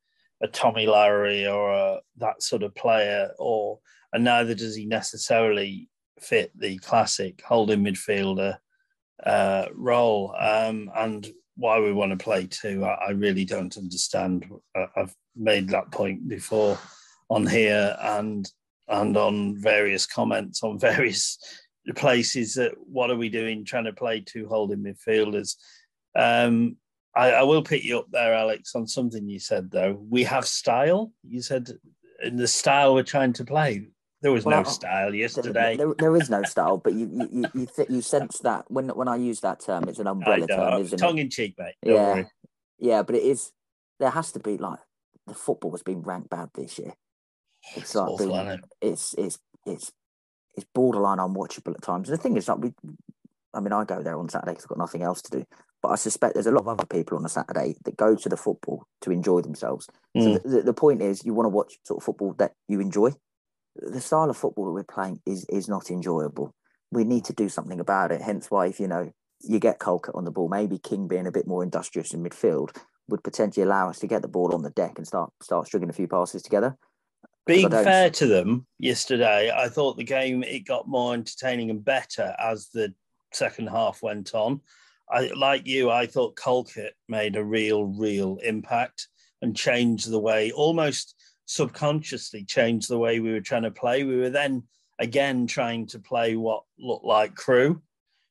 a 0.41 0.47
Tommy 0.47 0.85
Lowery 0.85 1.47
or 1.47 1.73
a, 1.73 1.99
that 2.17 2.43
sort 2.43 2.63
of 2.63 2.75
player, 2.75 3.31
or 3.39 3.79
and 4.13 4.23
neither 4.23 4.53
does 4.53 4.75
he 4.75 4.85
necessarily 4.85 5.89
fit 6.19 6.51
the 6.57 6.77
classic 6.79 7.41
holding 7.45 7.83
midfielder 7.83 8.57
uh, 9.25 9.67
role. 9.73 10.35
Um, 10.37 10.91
and 10.95 11.27
why 11.55 11.79
we 11.79 11.91
want 11.91 12.11
to 12.11 12.23
play 12.23 12.47
two, 12.47 12.85
I, 12.85 13.07
I 13.07 13.09
really 13.11 13.45
don't 13.45 13.75
understand. 13.77 14.45
I've 14.95 15.15
made 15.35 15.69
that 15.69 15.91
point 15.91 16.27
before 16.27 16.77
on 17.29 17.45
here 17.45 17.95
and 18.01 18.49
and 18.89 19.17
on 19.17 19.57
various 19.57 20.05
comments 20.05 20.63
on 20.63 20.79
various 20.91 21.37
places 21.95 22.53
that 22.53 22.73
what 22.77 23.09
are 23.09 23.17
we 23.17 23.29
doing 23.29 23.63
trying 23.63 23.85
to 23.85 23.93
play 23.93 24.19
two 24.19 24.47
holding 24.47 24.79
midfielders 24.79 25.55
um, 26.15 26.77
I, 27.15 27.31
I, 27.31 27.43
will 27.43 27.63
pick 27.63 27.83
you 27.83 27.99
up 27.99 28.07
there, 28.11 28.33
Alex, 28.33 28.75
on 28.75 28.87
something 28.87 29.27
you 29.27 29.39
said 29.39 29.71
though. 29.71 30.03
We 30.09 30.23
have 30.25 30.45
style. 30.47 31.11
You 31.27 31.41
said 31.41 31.71
in 32.23 32.37
the 32.37 32.47
style 32.47 32.93
we're 32.93 33.03
trying 33.03 33.33
to 33.33 33.45
play. 33.45 33.87
There 34.27 34.33
was 34.33 34.43
well, 34.43 34.61
no 34.61 34.69
style 34.69 35.15
yesterday. 35.15 35.77
There, 35.77 35.93
there 35.97 36.13
is 36.17 36.29
no 36.29 36.43
style, 36.43 36.75
but 36.77 36.91
you 36.91 37.29
you 37.31 37.45
you, 37.53 37.65
th- 37.73 37.89
you 37.89 38.01
sense 38.01 38.39
that 38.39 38.69
when 38.69 38.89
when 38.89 39.07
I 39.07 39.15
use 39.15 39.39
that 39.39 39.61
term, 39.61 39.87
it's 39.87 39.99
an 39.99 40.07
umbrella 40.07 40.45
term, 40.47 40.81
isn't 40.81 40.97
tongue 40.97 41.17
it? 41.17 41.21
in 41.21 41.29
cheek, 41.29 41.55
mate. 41.57 41.75
Don't 41.81 41.95
yeah, 41.95 42.13
worry. 42.13 42.25
yeah, 42.77 43.03
but 43.03 43.15
it 43.15 43.23
is. 43.23 43.53
There 44.01 44.09
has 44.09 44.33
to 44.33 44.39
be 44.39 44.57
like 44.57 44.79
the 45.27 45.33
football 45.33 45.71
has 45.71 45.81
been 45.81 46.01
ranked 46.01 46.29
bad 46.29 46.49
this 46.53 46.77
year. 46.77 46.91
It's, 47.77 47.77
it's 47.77 47.95
like 47.95 48.09
awful, 48.09 48.27
being, 48.27 48.47
it? 48.47 48.59
it's 48.81 49.13
it's 49.17 49.39
it's 49.65 49.93
it's 50.57 50.67
borderline 50.75 51.19
unwatchable 51.19 51.73
at 51.73 51.81
times. 51.81 52.09
And 52.09 52.17
the 52.17 52.21
thing 52.21 52.35
is, 52.35 52.49
like 52.49 52.57
we, 52.57 52.73
I 53.53 53.61
mean, 53.61 53.71
I 53.71 53.85
go 53.85 54.03
there 54.03 54.19
on 54.19 54.27
Saturday 54.27 54.51
because 54.51 54.65
I've 54.65 54.69
got 54.69 54.77
nothing 54.77 55.03
else 55.03 55.21
to 55.21 55.39
do. 55.39 55.45
But 55.81 55.89
I 55.89 55.95
suspect 55.95 56.33
there's 56.33 56.47
a 56.47 56.51
lot 56.51 56.61
of 56.61 56.67
other 56.67 56.85
people 56.85 57.17
on 57.17 57.23
a 57.23 57.29
Saturday 57.29 57.75
that 57.85 57.95
go 57.95 58.13
to 58.13 58.27
the 58.27 58.35
football 58.35 58.83
to 59.03 59.11
enjoy 59.11 59.39
themselves. 59.39 59.87
Mm. 60.17 60.21
So 60.21 60.33
the, 60.33 60.49
the, 60.49 60.61
the 60.63 60.73
point 60.73 61.01
is, 61.01 61.23
you 61.23 61.33
want 61.33 61.45
to 61.45 61.55
watch 61.55 61.77
sort 61.83 62.01
of 62.01 62.03
football 62.03 62.33
that 62.39 62.51
you 62.67 62.81
enjoy. 62.81 63.11
The 63.81 64.01
style 64.01 64.29
of 64.29 64.37
football 64.37 64.65
that 64.65 64.71
we're 64.71 64.83
playing 64.83 65.21
is 65.25 65.45
is 65.49 65.67
not 65.67 65.91
enjoyable. 65.91 66.53
We 66.91 67.03
need 67.03 67.25
to 67.25 67.33
do 67.33 67.49
something 67.49 67.79
about 67.79 68.11
it. 68.11 68.21
Hence 68.21 68.49
why, 68.49 68.67
if 68.67 68.79
you 68.79 68.87
know, 68.87 69.11
you 69.41 69.59
get 69.59 69.79
Colkett 69.79 70.15
on 70.15 70.25
the 70.25 70.31
ball, 70.31 70.49
maybe 70.49 70.77
King 70.77 71.07
being 71.07 71.27
a 71.27 71.31
bit 71.31 71.47
more 71.47 71.63
industrious 71.63 72.13
in 72.13 72.23
midfield 72.23 72.75
would 73.09 73.23
potentially 73.23 73.63
allow 73.63 73.89
us 73.89 73.99
to 73.99 74.07
get 74.07 74.21
the 74.21 74.27
ball 74.27 74.53
on 74.53 74.63
the 74.63 74.69
deck 74.71 74.93
and 74.97 75.07
start 75.07 75.31
start 75.41 75.67
stringing 75.67 75.89
a 75.89 75.93
few 75.93 76.07
passes 76.07 76.41
together. 76.41 76.77
Being 77.45 77.69
fair 77.69 78.09
to 78.09 78.27
them 78.27 78.67
yesterday, 78.77 79.51
I 79.55 79.69
thought 79.69 79.95
the 79.95 80.03
game 80.03 80.43
it 80.43 80.65
got 80.67 80.87
more 80.87 81.13
entertaining 81.13 81.69
and 81.69 81.83
better 81.83 82.35
as 82.37 82.67
the 82.73 82.93
second 83.31 83.67
half 83.67 84.03
went 84.03 84.35
on. 84.35 84.59
I 85.09 85.31
like 85.33 85.65
you, 85.65 85.89
I 85.89 86.07
thought 86.07 86.35
Colkett 86.35 86.93
made 87.07 87.37
a 87.37 87.43
real, 87.43 87.85
real 87.85 88.37
impact 88.43 89.07
and 89.41 89.55
changed 89.55 90.09
the 90.09 90.19
way 90.19 90.51
almost 90.51 91.15
subconsciously 91.47 92.43
changed 92.43 92.89
the 92.89 92.99
way 92.99 93.19
we 93.19 93.31
were 93.31 93.41
trying 93.41 93.63
to 93.63 93.71
play. 93.71 94.03
We 94.03 94.17
were 94.17 94.29
then 94.29 94.63
again 94.99 95.47
trying 95.47 95.87
to 95.87 95.99
play 95.99 96.35
what 96.35 96.63
looked 96.77 97.05
like 97.05 97.35
Crewe. 97.35 97.81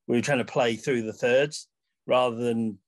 We 0.06 0.16
were 0.16 0.22
trying 0.22 0.38
to 0.38 0.44
play 0.44 0.76
through 0.76 1.02
the 1.02 1.12
thirds 1.12 1.66
rather 2.06 2.36
than 2.36 2.78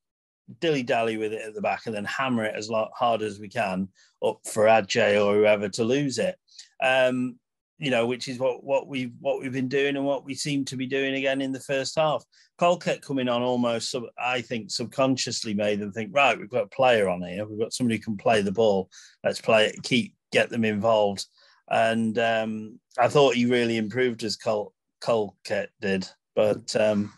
dilly 0.60 0.82
dally 0.82 1.16
with 1.16 1.32
it 1.32 1.42
at 1.42 1.54
the 1.54 1.60
back 1.60 1.86
and 1.86 1.94
then 1.94 2.04
hammer 2.04 2.44
it 2.44 2.54
as 2.54 2.70
hard 2.94 3.22
as 3.22 3.40
we 3.40 3.48
can 3.48 3.88
up 4.24 4.38
for 4.46 4.64
Agyei 4.64 5.22
or 5.22 5.34
whoever 5.34 5.68
to 5.70 5.84
lose 5.84 6.18
it. 6.18 6.36
Um, 6.82 7.38
you 7.78 7.90
know, 7.90 8.06
which 8.06 8.26
is 8.26 8.38
what 8.38 8.64
what 8.64 8.88
we 8.88 9.12
what 9.20 9.40
we've 9.40 9.52
been 9.52 9.68
doing 9.68 9.96
and 9.96 10.04
what 10.04 10.24
we 10.24 10.34
seem 10.34 10.64
to 10.64 10.76
be 10.76 10.86
doing 10.86 11.14
again 11.14 11.40
in 11.40 11.52
the 11.52 11.60
first 11.60 11.96
half. 11.96 12.24
Colkett 12.58 13.02
coming 13.02 13.28
on 13.28 13.40
almost, 13.40 13.94
I 14.20 14.40
think, 14.40 14.70
subconsciously 14.72 15.54
made 15.54 15.78
them 15.78 15.92
think, 15.92 16.10
right, 16.12 16.36
we've 16.36 16.50
got 16.50 16.64
a 16.64 16.68
player 16.68 17.08
on 17.08 17.22
here. 17.22 17.46
We've 17.46 17.60
got 17.60 17.72
somebody 17.72 17.96
who 17.96 18.02
can 18.02 18.16
play 18.16 18.42
the 18.42 18.50
ball. 18.50 18.90
Let's 19.22 19.40
play 19.40 19.66
it, 19.66 19.82
keep 19.84 20.14
get 20.32 20.50
them 20.50 20.64
involved. 20.64 21.26
And 21.70 22.18
um, 22.18 22.80
I 22.98 23.08
thought 23.08 23.34
he 23.34 23.46
really 23.46 23.76
improved 23.76 24.22
as 24.24 24.36
Col- 24.36 24.72
Colkett 25.00 25.70
did, 25.80 26.08
but 26.34 26.74
um, 26.76 27.12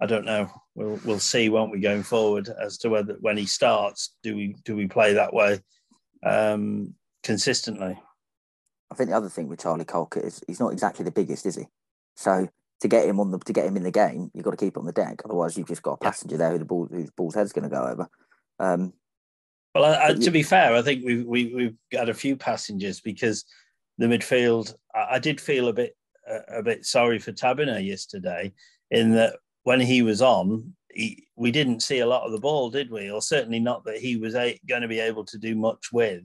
I 0.00 0.06
don't 0.06 0.24
know. 0.24 0.50
We'll 0.74 0.98
we'll 1.04 1.18
see, 1.18 1.48
won't 1.48 1.70
we, 1.70 1.80
going 1.80 2.02
forward 2.02 2.48
as 2.60 2.78
to 2.78 2.88
whether 2.88 3.16
when 3.20 3.36
he 3.36 3.46
starts, 3.46 4.16
do 4.22 4.34
we 4.34 4.56
do 4.64 4.74
we 4.74 4.88
play 4.88 5.12
that 5.12 5.34
way 5.34 5.60
um, 6.24 6.94
consistently? 7.22 7.98
I 8.90 8.94
think 8.94 9.10
the 9.10 9.16
other 9.16 9.28
thing 9.28 9.48
with 9.48 9.60
Charlie 9.60 9.84
Colkett 9.84 10.24
is 10.24 10.42
he's 10.46 10.60
not 10.60 10.72
exactly 10.72 11.04
the 11.04 11.10
biggest, 11.10 11.46
is 11.46 11.56
he? 11.56 11.66
So 12.16 12.48
to 12.80 12.88
get 12.88 13.06
him 13.06 13.20
on 13.20 13.30
the 13.30 13.38
to 13.38 13.52
get 13.52 13.66
him 13.66 13.76
in 13.76 13.84
the 13.84 13.90
game, 13.90 14.30
you've 14.34 14.44
got 14.44 14.50
to 14.50 14.56
keep 14.56 14.76
on 14.76 14.86
the 14.86 14.92
deck. 14.92 15.22
Otherwise, 15.24 15.56
you've 15.56 15.68
just 15.68 15.82
got 15.82 15.92
a 15.92 16.04
passenger 16.04 16.36
there 16.36 16.50
who 16.50 16.58
the 16.58 16.64
ball 16.64 16.88
whose 16.90 17.10
ball's 17.10 17.34
head's 17.34 17.52
going 17.52 17.68
to 17.68 17.74
go 17.74 17.84
over. 17.84 18.08
Um, 18.58 18.92
well, 19.74 19.84
I, 19.84 20.14
to 20.14 20.30
be 20.30 20.42
fair, 20.42 20.74
I 20.74 20.82
think 20.82 21.04
we've 21.04 21.24
we, 21.24 21.54
we've 21.54 21.76
got 21.90 22.08
a 22.08 22.14
few 22.14 22.36
passengers 22.36 23.00
because 23.00 23.44
the 23.98 24.06
midfield. 24.06 24.74
I, 24.94 25.14
I 25.16 25.18
did 25.18 25.40
feel 25.40 25.68
a 25.68 25.72
bit 25.72 25.96
a, 26.28 26.58
a 26.58 26.62
bit 26.62 26.84
sorry 26.84 27.18
for 27.18 27.32
Tabiner 27.32 27.84
yesterday 27.84 28.52
in 28.90 29.12
that 29.12 29.36
when 29.64 29.80
he 29.80 30.02
was 30.02 30.20
on, 30.20 30.74
he, 30.90 31.26
we 31.36 31.50
didn't 31.50 31.82
see 31.82 32.00
a 32.00 32.06
lot 32.06 32.24
of 32.24 32.32
the 32.32 32.40
ball, 32.40 32.70
did 32.70 32.90
we? 32.90 33.10
Or 33.10 33.22
certainly 33.22 33.60
not 33.60 33.84
that 33.84 33.98
he 33.98 34.16
was 34.16 34.34
a, 34.34 34.58
going 34.68 34.82
to 34.82 34.88
be 34.88 35.00
able 35.00 35.24
to 35.26 35.38
do 35.38 35.54
much 35.54 35.92
with 35.92 36.24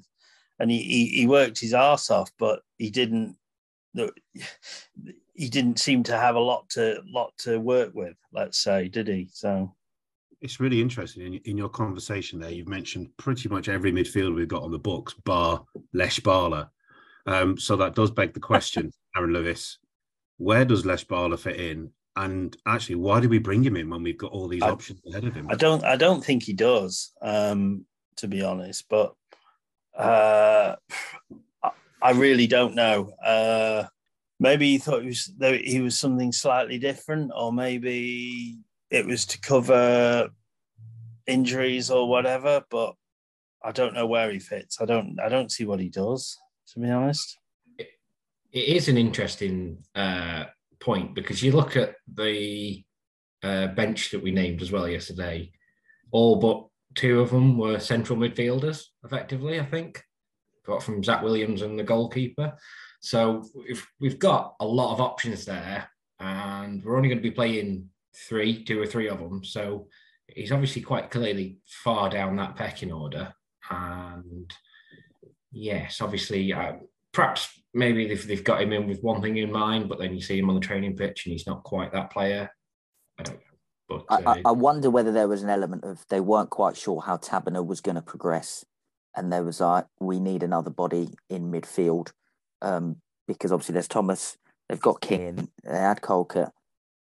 and 0.59 0.71
he, 0.71 0.81
he, 0.81 1.05
he 1.07 1.27
worked 1.27 1.59
his 1.59 1.73
ass 1.73 2.09
off, 2.09 2.31
but 2.37 2.61
he 2.77 2.89
didn't. 2.89 3.35
He 5.33 5.49
didn't 5.49 5.79
seem 5.79 6.03
to 6.03 6.17
have 6.17 6.35
a 6.35 6.39
lot 6.39 6.69
to 6.71 6.99
lot 7.05 7.31
to 7.39 7.59
work 7.59 7.93
with. 7.93 8.15
Let's 8.31 8.57
say, 8.57 8.87
did 8.87 9.07
he? 9.07 9.29
So 9.31 9.75
it's 10.41 10.59
really 10.59 10.81
interesting 10.81 11.33
in, 11.33 11.41
in 11.45 11.57
your 11.57 11.69
conversation 11.69 12.39
there. 12.39 12.51
You've 12.51 12.67
mentioned 12.67 13.09
pretty 13.17 13.49
much 13.49 13.69
every 13.69 13.91
midfielder 13.91 14.35
we've 14.35 14.47
got 14.47 14.63
on 14.63 14.71
the 14.71 14.79
books, 14.79 15.13
bar 15.25 15.63
Lech 15.93 16.21
Bala. 16.23 16.71
Um, 17.25 17.57
so 17.57 17.75
that 17.77 17.95
does 17.95 18.11
beg 18.11 18.33
the 18.33 18.39
question, 18.39 18.91
Aaron 19.15 19.33
Lewis, 19.33 19.79
where 20.37 20.65
does 20.65 20.85
Lech 20.85 21.07
Bala 21.07 21.37
fit 21.37 21.59
in? 21.59 21.91
And 22.15 22.55
actually, 22.65 22.95
why 22.95 23.19
did 23.19 23.29
we 23.29 23.37
bring 23.37 23.63
him 23.63 23.75
in 23.75 23.89
when 23.89 24.01
we've 24.01 24.17
got 24.17 24.31
all 24.31 24.47
these 24.47 24.63
I, 24.63 24.69
options 24.69 25.01
ahead 25.07 25.25
of 25.25 25.35
him? 25.35 25.47
I 25.49 25.55
don't. 25.55 25.83
I 25.83 25.95
don't 25.95 26.23
think 26.23 26.41
he 26.41 26.53
does, 26.53 27.11
um, 27.21 27.85
to 28.15 28.27
be 28.27 28.41
honest. 28.41 28.85
But 28.89 29.13
uh, 29.95 30.75
I 32.01 32.11
really 32.11 32.47
don't 32.47 32.73
know. 32.73 33.11
Uh, 33.23 33.83
maybe 34.39 34.71
he 34.71 34.77
thought 34.79 35.03
he 35.03 35.09
was 35.09 35.31
he 35.63 35.79
was 35.79 35.99
something 35.99 36.31
slightly 36.31 36.79
different, 36.79 37.31
or 37.35 37.53
maybe 37.53 38.57
it 38.89 39.05
was 39.05 39.25
to 39.27 39.41
cover 39.41 40.29
injuries 41.25 41.89
or 41.89 42.07
whatever. 42.07 42.63
But 42.69 42.95
I 43.63 43.71
don't 43.71 43.93
know 43.93 44.07
where 44.07 44.31
he 44.31 44.39
fits. 44.39 44.81
I 44.81 44.85
don't. 44.85 45.19
I 45.19 45.29
don't 45.29 45.51
see 45.51 45.65
what 45.65 45.79
he 45.79 45.89
does. 45.89 46.37
To 46.73 46.79
be 46.79 46.89
honest, 46.89 47.37
it, 47.77 47.89
is 48.51 48.87
an 48.87 48.97
interesting 48.97 49.77
uh, 49.95 50.45
point 50.79 51.15
because 51.15 51.41
you 51.41 51.51
look 51.51 51.75
at 51.77 51.95
the 52.13 52.83
uh, 53.43 53.67
bench 53.67 54.11
that 54.11 54.21
we 54.21 54.31
named 54.31 54.61
as 54.61 54.71
well 54.71 54.87
yesterday. 54.87 55.51
All 56.11 56.37
but 56.37 56.65
two 56.95 57.21
of 57.21 57.29
them 57.29 57.57
were 57.57 57.79
central 57.79 58.17
midfielders, 58.17 58.83
effectively, 59.03 59.59
I 59.59 59.65
think, 59.65 60.03
got 60.65 60.83
from 60.83 61.03
Zach 61.03 61.21
Williams 61.21 61.61
and 61.61 61.77
the 61.77 61.83
goalkeeper. 61.83 62.57
So 62.99 63.45
we've, 63.55 63.87
we've 63.99 64.19
got 64.19 64.55
a 64.59 64.65
lot 64.65 64.93
of 64.93 65.01
options 65.01 65.45
there, 65.45 65.89
and 66.19 66.83
we're 66.83 66.97
only 66.97 67.09
going 67.09 67.19
to 67.19 67.29
be 67.29 67.31
playing 67.31 67.89
three, 68.27 68.63
two 68.63 68.81
or 68.81 68.85
three 68.85 69.09
of 69.09 69.19
them. 69.19 69.43
So 69.43 69.87
he's 70.27 70.51
obviously 70.51 70.81
quite 70.81 71.11
clearly 71.11 71.57
far 71.65 72.09
down 72.09 72.35
that 72.37 72.55
pecking 72.55 72.91
order. 72.91 73.33
And 73.69 74.51
yes, 75.51 76.01
obviously, 76.01 76.53
uh, 76.53 76.73
perhaps 77.13 77.49
maybe 77.73 78.07
they've, 78.07 78.27
they've 78.27 78.43
got 78.43 78.61
him 78.61 78.73
in 78.73 78.87
with 78.87 79.03
one 79.03 79.21
thing 79.21 79.37
in 79.37 79.51
mind, 79.51 79.89
but 79.89 79.99
then 79.99 80.13
you 80.13 80.21
see 80.21 80.39
him 80.39 80.49
on 80.49 80.55
the 80.55 80.61
training 80.61 80.95
pitch 80.95 81.25
and 81.25 81.33
he's 81.33 81.47
not 81.47 81.63
quite 81.63 81.91
that 81.93 82.11
player. 82.11 82.49
I 83.19 83.23
don't 83.23 83.35
know. 83.35 83.41
But, 83.89 84.05
uh, 84.09 84.21
I, 84.25 84.41
I, 84.49 84.51
wonder 84.51 84.89
whether 84.89 85.13
there 85.13 85.29
was 85.29 85.43
an 85.43 85.49
element 85.49 85.85
of 85.85 86.05
they 86.09 86.19
weren't 86.19 86.49
quite 86.49 86.75
sure 86.75 87.01
how 87.01 87.15
Tabiner 87.15 87.65
was 87.65 87.79
going 87.79 87.95
to 87.95 88.01
progress, 88.01 88.65
and 89.15 89.31
there 89.31 89.45
was 89.45 89.61
like 89.61 89.85
we 90.01 90.19
need 90.19 90.43
another 90.43 90.69
body 90.69 91.13
in 91.29 91.49
midfield 91.49 92.11
um, 92.61 92.97
because 93.29 93.53
obviously 93.53 93.73
there's 93.73 93.87
Thomas, 93.87 94.37
they've 94.67 94.79
got 94.79 94.99
King, 94.99 95.49
they 95.63 95.77
had 95.77 96.01
Colkett, 96.01 96.49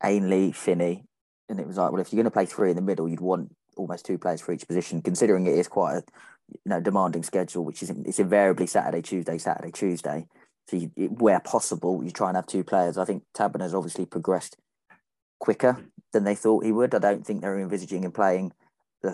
Ainley, 0.04 0.52
Finney, 0.52 1.04
and 1.50 1.60
it 1.60 1.68
was 1.68 1.78
like 1.78 1.92
well 1.92 2.02
if 2.02 2.12
you're 2.12 2.18
going 2.18 2.26
to 2.26 2.32
play 2.32 2.46
three 2.46 2.70
in 2.70 2.76
the 2.76 2.82
middle, 2.82 3.08
you'd 3.08 3.22
want 3.22 3.56
almost 3.76 4.06
two 4.06 4.18
players 4.18 4.42
for 4.42 4.52
each 4.52 4.68
position, 4.68 5.02
considering 5.02 5.48
it 5.48 5.58
is 5.58 5.68
quite 5.68 5.98
a 5.98 6.04
you 6.50 6.60
know 6.66 6.80
demanding 6.80 7.24
schedule, 7.24 7.66
which 7.66 7.82
is 7.82 7.90
it's 7.90 8.20
invariably 8.20 8.68
Saturday, 8.68 9.02
Tuesday, 9.02 9.38
Saturday, 9.38 9.72
Tuesday. 9.72 10.28
So 10.68 10.78
you, 10.78 10.88
where 11.08 11.40
possible, 11.40 12.04
you 12.04 12.12
try 12.12 12.28
and 12.28 12.36
have 12.36 12.46
two 12.46 12.64
players. 12.64 12.98
I 12.98 13.06
think 13.06 13.24
Tabiner's 13.34 13.74
obviously 13.74 14.06
progressed 14.06 14.58
quicker 15.40 15.78
than 16.14 16.26
they 16.26 16.36
thought 16.36 16.64
he 16.64 16.72
would. 16.72 16.94
I 16.94 17.00
don't 17.00 17.26
think 17.26 17.42
they're 17.42 17.60
envisaging 17.60 18.04
him 18.04 18.12
playing, 18.12 18.52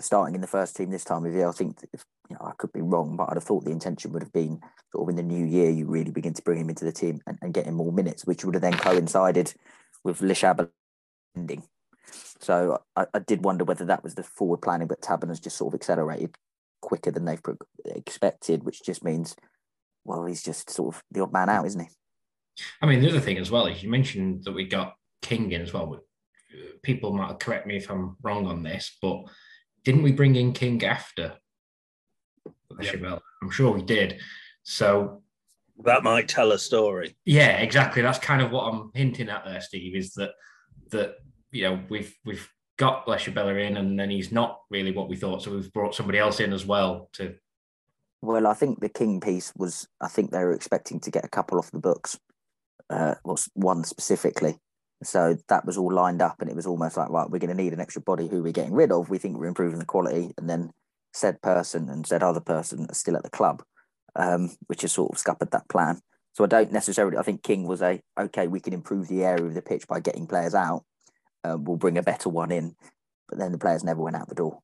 starting 0.00 0.34
in 0.34 0.40
the 0.40 0.46
first 0.46 0.76
team 0.76 0.90
this 0.90 1.04
time 1.04 1.24
of 1.24 1.32
year. 1.32 1.48
I 1.48 1.52
think, 1.52 1.78
if, 1.92 2.04
you 2.28 2.36
know, 2.36 2.46
I 2.46 2.52
could 2.58 2.72
be 2.72 2.82
wrong, 2.82 3.16
but 3.16 3.30
I'd 3.30 3.36
have 3.36 3.44
thought 3.44 3.64
the 3.64 3.70
intention 3.70 4.12
would 4.12 4.22
have 4.22 4.32
been 4.32 4.60
sort 4.92 5.04
of 5.04 5.08
in 5.10 5.16
the 5.16 5.22
new 5.22 5.44
year, 5.44 5.70
you 5.70 5.86
really 5.86 6.10
begin 6.10 6.34
to 6.34 6.42
bring 6.42 6.60
him 6.60 6.68
into 6.68 6.84
the 6.84 6.92
team 6.92 7.20
and, 7.26 7.38
and 7.42 7.54
get 7.54 7.66
him 7.66 7.74
more 7.74 7.92
minutes, 7.92 8.26
which 8.26 8.44
would 8.44 8.54
have 8.54 8.62
then 8.62 8.76
coincided 8.76 9.54
with 10.04 10.20
Lechabela 10.20 10.70
ending. 11.36 11.62
So 12.40 12.80
I, 12.94 13.06
I, 13.12 13.18
did 13.18 13.44
wonder 13.44 13.64
whether 13.64 13.84
that 13.86 14.04
was 14.04 14.14
the 14.14 14.22
forward 14.22 14.58
planning, 14.58 14.86
but 14.88 15.00
Tabiner 15.00 15.28
has 15.28 15.40
just 15.40 15.56
sort 15.56 15.74
of 15.74 15.80
accelerated 15.80 16.36
quicker 16.80 17.10
than 17.10 17.24
they've 17.24 17.42
expected, 17.84 18.62
which 18.62 18.84
just 18.84 19.02
means, 19.02 19.34
well, 20.04 20.24
he's 20.24 20.42
just 20.42 20.70
sort 20.70 20.94
of 20.94 21.02
the 21.10 21.22
odd 21.22 21.32
man 21.32 21.48
out, 21.48 21.66
isn't 21.66 21.80
he? 21.80 21.88
I 22.80 22.86
mean, 22.86 23.00
the 23.00 23.08
other 23.08 23.20
thing 23.20 23.38
as 23.38 23.50
well 23.50 23.66
is 23.66 23.82
you 23.82 23.90
mentioned 23.90 24.44
that 24.44 24.52
we 24.52 24.64
got 24.64 24.94
King 25.22 25.50
in 25.52 25.62
as 25.62 25.72
well, 25.72 25.94
uh, 25.94 26.56
people 26.82 27.12
might 27.12 27.40
correct 27.40 27.66
me 27.66 27.76
if 27.76 27.90
I'm 27.90 28.16
wrong 28.22 28.46
on 28.46 28.62
this, 28.62 28.96
but 29.02 29.24
didn't 29.86 30.02
we 30.02 30.12
bring 30.12 30.36
in 30.36 30.52
King 30.52 30.84
after 30.84 31.38
yep. 32.80 33.20
I'm 33.42 33.50
sure 33.50 33.72
we 33.72 33.82
did. 33.82 34.20
So 34.62 35.22
that 35.84 36.02
might 36.02 36.28
tell 36.28 36.52
a 36.52 36.58
story. 36.58 37.16
Yeah, 37.24 37.58
exactly. 37.58 38.02
That's 38.02 38.18
kind 38.18 38.42
of 38.42 38.50
what 38.50 38.72
I'm 38.72 38.90
hinting 38.94 39.28
at 39.28 39.44
there, 39.44 39.60
Steve. 39.60 39.94
Is 39.96 40.14
that 40.14 40.32
that 40.90 41.16
you 41.50 41.64
know 41.64 41.80
we've 41.88 42.14
we've 42.24 42.48
got 42.76 43.06
Lechabela 43.06 43.64
in, 43.64 43.76
and 43.76 43.98
then 43.98 44.10
he's 44.10 44.32
not 44.32 44.60
really 44.70 44.92
what 44.92 45.08
we 45.08 45.16
thought. 45.16 45.42
So 45.42 45.52
we've 45.52 45.72
brought 45.72 45.94
somebody 45.94 46.18
else 46.18 46.40
in 46.40 46.52
as 46.52 46.66
well 46.66 47.08
to. 47.14 47.34
Well, 48.22 48.46
I 48.46 48.54
think 48.54 48.80
the 48.80 48.88
King 48.88 49.20
piece 49.20 49.52
was. 49.56 49.88
I 50.00 50.08
think 50.08 50.30
they 50.30 50.44
were 50.44 50.52
expecting 50.52 51.00
to 51.00 51.10
get 51.10 51.24
a 51.24 51.28
couple 51.28 51.58
off 51.58 51.70
the 51.70 51.78
books. 51.78 52.18
Uh, 52.88 53.16
was 53.24 53.48
one 53.54 53.82
specifically, 53.82 54.58
so 55.02 55.36
that 55.48 55.66
was 55.66 55.76
all 55.76 55.92
lined 55.92 56.22
up, 56.22 56.40
and 56.40 56.50
it 56.50 56.56
was 56.56 56.66
almost 56.66 56.96
like, 56.96 57.10
right, 57.10 57.28
we're 57.28 57.38
going 57.38 57.54
to 57.54 57.62
need 57.62 57.72
an 57.72 57.80
extra 57.80 58.00
body 58.00 58.28
who 58.28 58.42
we're 58.42 58.52
getting 58.52 58.72
rid 58.72 58.90
of. 58.90 59.10
We 59.10 59.18
think 59.18 59.36
we're 59.36 59.46
improving 59.46 59.78
the 59.78 59.84
quality, 59.84 60.32
and 60.38 60.48
then 60.48 60.70
said 61.12 61.42
person 61.42 61.88
and 61.88 62.06
said 62.06 62.22
other 62.22 62.40
person 62.40 62.86
are 62.88 62.94
still 62.94 63.16
at 63.16 63.22
the 63.22 63.30
club, 63.30 63.62
um, 64.14 64.50
which 64.66 64.82
has 64.82 64.92
sort 64.92 65.12
of 65.12 65.18
scuppered 65.18 65.50
that 65.50 65.68
plan. 65.68 66.00
So 66.32 66.44
I 66.44 66.46
don't 66.46 66.72
necessarily. 66.72 67.16
I 67.16 67.22
think 67.22 67.42
King 67.42 67.66
was 67.66 67.82
a 67.82 68.00
okay. 68.18 68.46
We 68.46 68.60
can 68.60 68.72
improve 68.72 69.08
the 69.08 69.24
area 69.24 69.44
of 69.44 69.54
the 69.54 69.62
pitch 69.62 69.86
by 69.86 70.00
getting 70.00 70.26
players 70.26 70.54
out. 70.54 70.84
Uh, 71.44 71.56
we'll 71.58 71.76
bring 71.76 71.98
a 71.98 72.02
better 72.02 72.28
one 72.28 72.50
in, 72.50 72.74
but 73.28 73.38
then 73.38 73.52
the 73.52 73.58
players 73.58 73.84
never 73.84 74.02
went 74.02 74.16
out 74.16 74.28
the 74.28 74.34
door. 74.34 74.60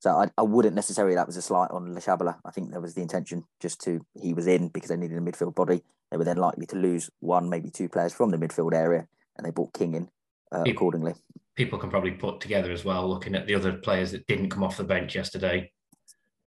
So 0.00 0.10
I, 0.10 0.30
I 0.36 0.42
wouldn't 0.42 0.74
necessarily. 0.74 1.14
That 1.14 1.26
was 1.26 1.36
a 1.36 1.42
slight 1.42 1.70
on 1.70 1.94
Lechabela. 1.94 2.36
I 2.44 2.50
think 2.50 2.72
that 2.72 2.82
was 2.82 2.94
the 2.94 3.02
intention, 3.02 3.44
just 3.60 3.80
to 3.82 4.04
he 4.20 4.34
was 4.34 4.46
in 4.46 4.68
because 4.68 4.88
they 4.88 4.96
needed 4.96 5.18
a 5.18 5.20
midfield 5.20 5.54
body. 5.54 5.82
They 6.10 6.16
were 6.16 6.24
then 6.24 6.36
likely 6.36 6.66
to 6.66 6.76
lose 6.76 7.10
one, 7.20 7.48
maybe 7.50 7.70
two 7.70 7.88
players 7.88 8.12
from 8.12 8.30
the 8.30 8.36
midfield 8.36 8.74
area 8.74 9.08
and 9.36 9.46
they 9.46 9.50
brought 9.50 9.74
King 9.74 9.94
in 9.94 10.08
uh, 10.52 10.62
people, 10.62 10.76
accordingly. 10.76 11.14
People 11.56 11.78
can 11.78 11.90
probably 11.90 12.12
put 12.12 12.40
together 12.40 12.70
as 12.72 12.84
well, 12.84 13.08
looking 13.08 13.34
at 13.34 13.46
the 13.46 13.54
other 13.54 13.74
players 13.74 14.12
that 14.12 14.26
didn't 14.26 14.50
come 14.50 14.62
off 14.62 14.76
the 14.76 14.84
bench 14.84 15.14
yesterday, 15.14 15.70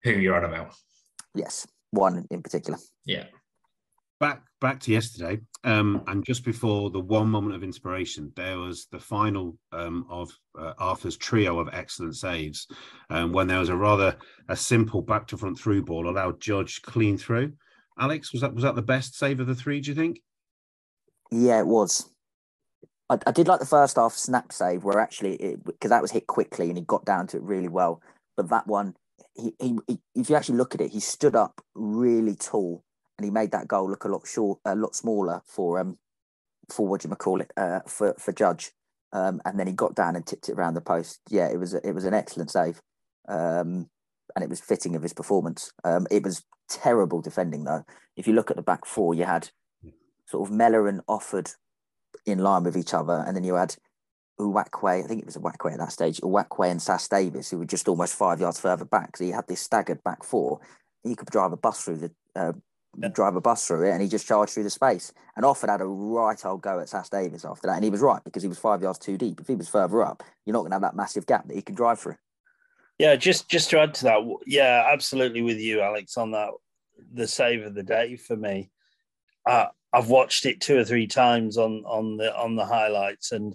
who 0.03 0.11
you're 0.13 0.37
on 0.37 0.45
about. 0.45 0.75
Yes, 1.35 1.67
one 1.91 2.27
in 2.31 2.43
particular. 2.43 2.79
Yeah. 3.05 3.25
back 4.21 4.43
back 4.61 4.81
to 4.81 4.93
yesterday, 4.93 5.41
um, 5.65 6.03
and 6.07 6.25
just 6.25 6.45
before 6.45 6.91
the 6.91 7.01
one 7.01 7.29
moment 7.29 7.55
of 7.55 7.63
inspiration, 7.63 8.33
there 8.37 8.59
was 8.59 8.87
the 8.91 8.99
final 8.99 9.59
um, 9.73 10.07
of 10.09 10.31
uh, 10.59 10.73
Arthur's 10.79 11.17
trio 11.17 11.59
of 11.59 11.69
excellent 11.73 12.17
saves, 12.17 12.67
um, 13.11 13.33
when 13.33 13.47
there 13.47 13.59
was 13.59 13.69
a 13.69 13.77
rather 13.77 14.17
a 14.49 14.57
simple 14.57 15.03
back 15.03 15.27
to 15.27 15.37
front 15.37 15.59
through 15.59 15.83
ball 15.85 16.09
allowed 16.09 16.41
Judge 16.41 16.81
clean 16.83 17.19
through. 17.19 17.53
Alex, 17.99 18.33
was 18.33 18.41
that 18.41 18.55
was 18.55 18.65
that 18.65 18.75
the 18.75 18.83
best 18.83 19.19
save 19.19 19.41
of 19.41 19.47
the 19.47 19.55
three? 19.55 19.81
Do 19.81 19.91
you 19.91 19.95
think? 19.95 20.21
Yeah, 21.31 21.59
it 21.59 21.67
was. 21.67 22.09
I, 23.11 23.19
I 23.27 23.31
did 23.33 23.49
like 23.49 23.61
the 23.61 23.67
first 23.67 23.97
half 23.97 24.13
snap 24.15 24.53
save 24.53 24.85
where 24.85 25.01
actually 25.01 25.57
because 25.65 25.91
that 25.91 26.03
was 26.03 26.13
hit 26.13 26.27
quickly 26.27 26.69
and 26.69 26.79
he 26.79 26.85
got 26.85 27.05
down 27.05 27.27
to 27.29 27.37
it 27.37 27.43
really 27.43 27.69
well. 27.69 28.01
But 28.37 28.49
that 28.49 28.67
one, 28.67 28.97
he, 29.35 29.55
he, 29.61 29.79
he, 29.87 29.99
if 30.15 30.31
you 30.31 30.37
actually 30.37 30.59
look 30.59 30.75
at 30.75 30.81
it, 30.81 30.93
he 30.93 31.01
stood 31.01 31.37
up 31.37 31.61
really 31.75 32.35
tall 32.35 32.83
and 33.19 33.25
he 33.25 33.31
made 33.31 33.53
that 33.53 33.69
goal 33.69 33.89
look 33.89 34.05
a 34.05 34.09
lot 34.09 34.27
short, 34.27 34.61
a 34.65 34.75
lot 34.75 34.95
smaller 34.95 35.43
for 35.47 35.79
um 35.79 35.99
for 36.71 36.87
what 36.87 37.03
do 37.03 37.09
you 37.09 37.15
call 37.15 37.41
it 37.41 37.53
uh, 37.57 37.81
for 37.87 38.15
for 38.19 38.33
Judge. 38.33 38.73
Um, 39.13 39.41
and 39.45 39.61
then 39.61 39.69
he 39.69 39.73
got 39.73 39.95
down 39.95 40.17
and 40.17 40.27
tipped 40.27 40.49
it 40.49 40.55
around 40.55 40.75
the 40.75 40.81
post. 40.81 41.21
Yeah, 41.31 41.49
it 41.49 41.59
was 41.59 41.73
a, 41.73 41.87
it 41.87 41.93
was 41.93 42.05
an 42.05 42.15
excellent 42.15 42.51
save, 42.51 42.81
um, 43.29 43.89
and 44.35 44.43
it 44.43 44.51
was 44.51 44.61
fitting 44.61 44.97
of 44.97 45.03
his 45.03 45.13
performance. 45.13 45.71
Um, 45.85 46.09
it 46.11 46.25
was 46.25 46.45
terrible 46.69 47.21
defending 47.21 47.65
though. 47.65 47.85
If 48.17 48.27
you 48.27 48.33
look 48.33 48.51
at 48.51 48.57
the 48.57 48.63
back 48.63 48.85
four, 48.87 49.15
you 49.15 49.25
had 49.25 49.51
sort 50.27 50.49
of 50.49 50.55
Mellor 50.55 50.89
and 50.89 51.07
Offord 51.07 51.55
in 52.27 52.39
line 52.39 52.65
with 52.65 52.77
each 52.77 52.95
other, 52.95 53.25
and 53.27 53.37
then 53.37 53.45
you 53.45 53.55
had 53.55 53.77
Uwakwe, 54.41 55.05
I 55.05 55.07
think 55.07 55.21
it 55.21 55.27
was 55.27 55.37
a 55.37 55.41
Uwakwe 55.41 55.73
at 55.73 55.79
that 55.79 55.93
stage, 55.93 56.21
Uwakwe 56.21 56.71
and 56.71 56.83
Sass-Davies, 56.83 57.51
who 57.51 57.59
were 57.59 57.65
just 57.65 57.89
almost 57.89 58.15
five 58.15 58.41
yards 58.41 58.59
further 58.59 58.85
back. 58.85 59.17
So 59.17 59.25
you 59.25 59.33
had 59.33 59.47
this 59.47 59.61
staggered 59.61 60.03
back 60.03 60.25
four. 60.25 60.61
You 61.05 61.17
could 61.17 61.31
drive 61.31 61.53
a 61.53 61.57
bus 61.57 61.85
through 61.85 61.99
the 61.99 62.11
uh, 62.35 62.53
yeah. 62.99 63.09
drive 63.09 63.37
a 63.37 63.41
bus 63.41 63.67
through 63.67 63.89
it, 63.89 63.93
and 63.93 64.03
he 64.03 64.09
just 64.09 64.27
charged 64.27 64.53
through 64.53 64.65
the 64.65 64.71
space. 64.71 65.13
And 65.37 65.45
Offord 65.45 65.69
had 65.69 65.81
a 65.81 65.87
right 65.87 66.45
old 66.45 66.63
go 66.63 66.81
at 66.81 66.89
Sass-Davies 66.89 67.45
after 67.45 67.69
that, 67.69 67.75
and 67.75 67.85
he 67.85 67.91
was 67.91 68.01
right 68.01 68.23
because 68.25 68.43
he 68.43 68.49
was 68.49 68.59
five 68.59 68.83
yards 68.83 68.99
too 68.99 69.17
deep. 69.17 69.41
If 69.41 69.47
he 69.47 69.55
was 69.55 69.69
further 69.69 70.03
up, 70.03 70.23
you're 70.45 70.53
not 70.53 70.61
going 70.61 70.71
to 70.71 70.77
have 70.77 70.83
that 70.83 70.97
massive 70.97 71.27
gap 71.27 71.47
that 71.47 71.55
he 71.55 71.63
can 71.63 71.75
drive 71.75 72.01
through. 72.01 72.17
Yeah, 72.99 73.17
just 73.17 73.49
just 73.49 73.71
to 73.71 73.81
add 73.81 73.95
to 73.95 74.05
that, 74.05 74.21
yeah, 74.47 74.89
absolutely 74.91 75.43
with 75.43 75.59
you, 75.59 75.81
Alex, 75.81 76.17
on 76.17 76.33
that. 76.33 76.51
The 77.13 77.27
save 77.27 77.65
of 77.65 77.75
the 77.75 77.83
day 77.83 78.17
for 78.17 78.37
me. 78.37 78.71
Uh, 79.45 79.67
I've 79.95 80.09
watched 80.09 80.45
it 80.45 80.61
two 80.61 80.77
or 80.77 80.85
three 80.85 81.07
times 81.07 81.57
on 81.57 81.85
on 81.87 82.17
the 82.17 82.37
on 82.37 82.57
the 82.57 82.67
highlights, 82.67 83.31
and 83.31 83.55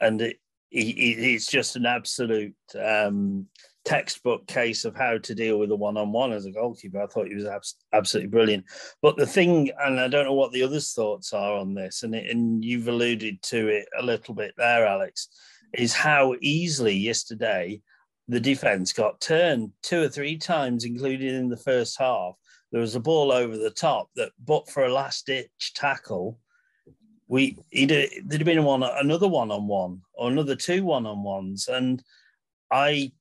and 0.00 0.22
it, 0.22 0.38
it 0.70 0.78
it's 0.78 1.46
just 1.46 1.76
an 1.76 1.84
absolute 1.84 2.54
um, 2.82 3.46
textbook 3.84 4.46
case 4.46 4.86
of 4.86 4.96
how 4.96 5.18
to 5.18 5.34
deal 5.34 5.58
with 5.58 5.70
a 5.70 5.76
one-on-one 5.76 6.32
as 6.32 6.46
a 6.46 6.50
goalkeeper. 6.50 7.02
I 7.02 7.06
thought 7.06 7.28
he 7.28 7.34
was 7.34 7.44
abs- 7.44 7.76
absolutely 7.92 8.30
brilliant. 8.30 8.64
But 9.02 9.16
the 9.16 9.26
thing, 9.26 9.70
and 9.78 10.00
I 10.00 10.08
don't 10.08 10.24
know 10.24 10.32
what 10.32 10.52
the 10.52 10.62
others' 10.62 10.94
thoughts 10.94 11.34
are 11.34 11.52
on 11.52 11.74
this, 11.74 12.02
and 12.02 12.14
it, 12.14 12.30
and 12.30 12.64
you've 12.64 12.88
alluded 12.88 13.42
to 13.42 13.68
it 13.68 13.86
a 14.00 14.02
little 14.02 14.34
bit 14.34 14.54
there, 14.56 14.86
Alex, 14.86 15.28
is 15.74 15.92
how 15.92 16.34
easily 16.40 16.94
yesterday 16.94 17.82
the 18.26 18.40
defense 18.40 18.94
got 18.94 19.20
turned 19.20 19.70
two 19.82 20.00
or 20.00 20.08
three 20.08 20.38
times, 20.38 20.86
including 20.86 21.34
in 21.34 21.50
the 21.50 21.58
first 21.58 21.98
half. 21.98 22.36
There 22.74 22.80
was 22.80 22.96
a 22.96 23.00
ball 23.00 23.30
over 23.30 23.56
the 23.56 23.70
top 23.70 24.10
that, 24.16 24.32
but 24.44 24.68
for 24.68 24.84
a 24.84 24.92
last-ditch 24.92 25.74
tackle, 25.76 26.40
we 27.28 27.56
he'd, 27.70 27.90
there'd 27.90 28.32
have 28.32 28.44
been 28.44 28.64
one 28.64 28.82
another 28.82 29.28
one-on-one 29.28 30.02
or 30.14 30.28
another 30.28 30.56
two 30.56 30.82
one-on-ones, 30.82 31.68
and 31.68 32.02
I 32.72 33.12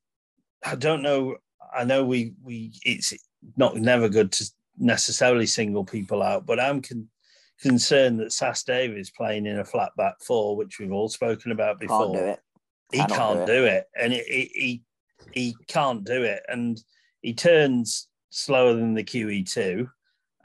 I 0.65 0.73
don't 0.73 1.03
know. 1.03 1.35
I 1.71 1.83
know 1.83 2.03
we 2.03 2.33
we 2.41 2.73
it's 2.83 3.13
not 3.55 3.77
never 3.77 4.09
good 4.09 4.31
to 4.31 4.51
necessarily 4.79 5.45
single 5.45 5.85
people 5.85 6.23
out, 6.23 6.47
but 6.47 6.59
I'm 6.59 6.81
con- 6.81 7.09
concerned 7.61 8.21
that 8.21 8.33
Sass-Davies 8.33 9.11
playing 9.11 9.45
in 9.45 9.59
a 9.59 9.65
flat 9.65 9.91
back 9.95 10.15
four, 10.25 10.55
which 10.55 10.79
we've 10.79 10.91
all 10.91 11.09
spoken 11.09 11.51
about 11.51 11.79
before. 11.79 12.11
Can't 12.11 12.39
he 12.91 13.05
can't 13.05 13.45
do 13.45 13.53
it, 13.53 13.59
do 13.59 13.65
it. 13.65 13.85
and 14.01 14.13
it, 14.13 14.25
it, 14.27 14.49
he 14.51 14.81
he 15.31 15.55
can't 15.67 16.03
do 16.03 16.23
it, 16.23 16.41
and 16.47 16.83
he 17.21 17.35
turns 17.35 18.07
slower 18.33 18.73
than 18.73 18.93
the 18.93 19.03
QE2, 19.03 19.87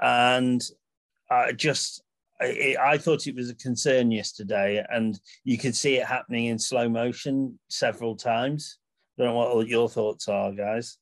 and 0.00 0.62
I 1.30 1.52
just 1.52 2.02
I, 2.40 2.76
I, 2.80 2.98
thought 2.98 3.26
it 3.26 3.34
was 3.34 3.50
a 3.50 3.54
concern 3.54 4.10
yesterday, 4.10 4.84
and 4.90 5.18
you 5.44 5.58
could 5.58 5.74
see 5.74 5.96
it 5.96 6.06
happening 6.06 6.46
in 6.46 6.58
slow 6.58 6.88
motion 6.88 7.58
several 7.68 8.14
times. 8.14 8.78
I 9.18 9.24
don't 9.24 9.34
know 9.34 9.56
what 9.56 9.66
your 9.66 9.88
thoughts 9.88 10.28
are, 10.28 10.52
guys. 10.52 10.98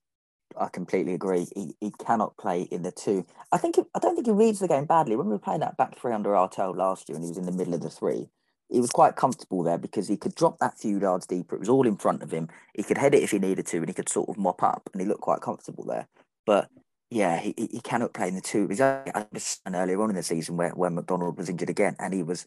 I 0.59 0.69
completely 0.69 1.13
agree. 1.13 1.47
He, 1.55 1.75
he 1.81 1.93
cannot 1.99 2.37
play 2.39 2.63
in 2.63 2.83
the 2.83 2.93
two. 2.93 3.27
I 3.53 3.59
think 3.59 3.77
I 3.95 3.99
don't 3.99 4.15
think 4.15 4.27
he 4.27 4.33
reads 4.33 4.61
the 4.61 4.69
game 4.69 4.87
badly. 4.87 5.17
When 5.17 5.27
we 5.27 5.33
were 5.33 5.39
playing 5.39 5.61
that 5.61 5.77
back 5.77 5.99
three 5.99 6.13
under 6.13 6.31
Artell 6.31 6.75
last 6.75 7.09
year, 7.09 7.17
and 7.17 7.25
he 7.25 7.29
was 7.29 7.39
in 7.39 7.45
the 7.45 7.53
middle 7.53 7.75
of 7.75 7.83
the 7.83 7.91
three, 7.91 8.31
he 8.71 8.81
was 8.81 8.91
quite 8.91 9.17
comfortable 9.17 9.63
there 9.63 9.79
because 9.79 10.09
he 10.09 10.17
could 10.17 10.35
drop 10.35 10.59
that 10.59 10.79
few 10.79 10.99
yards 10.99 11.27
deeper. 11.27 11.57
It 11.57 11.61
was 11.61 11.69
all 11.69 11.87
in 11.87 11.97
front 11.97 12.23
of 12.23 12.31
him. 12.31 12.49
He 12.75 12.83
could 12.83 12.99
head 12.99 13.15
it 13.15 13.23
if 13.23 13.33
he 13.33 13.39
needed 13.39 13.67
to, 13.67 13.79
and 13.79 13.89
he 13.89 13.95
could 13.95 14.09
sort 14.09 14.31
of 14.31 14.39
mop 14.39 14.63
up, 14.63 14.89
and 14.93 15.03
he 15.03 15.07
looked 15.07 15.21
quite 15.21 15.43
comfortable 15.43 15.85
there. 15.85 16.09
But 16.47 16.69
yeah, 17.11 17.39
he, 17.39 17.55
he 17.57 17.81
cannot 17.81 18.15
play 18.15 18.29
in 18.29 18.35
the 18.35 18.41
two. 18.41 18.65
It 18.65 18.69
was 18.69 18.81
earlier 18.81 20.03
on 20.03 20.11
in 20.11 20.17
the 20.17 20.23
season 20.23 20.57
where 20.57 20.71
when 20.71 20.95
McDonald 20.95 21.37
was 21.37 21.49
injured 21.49 21.71
again, 21.71 21.97
and 21.99 22.15
he 22.15 22.23
was 22.23 22.47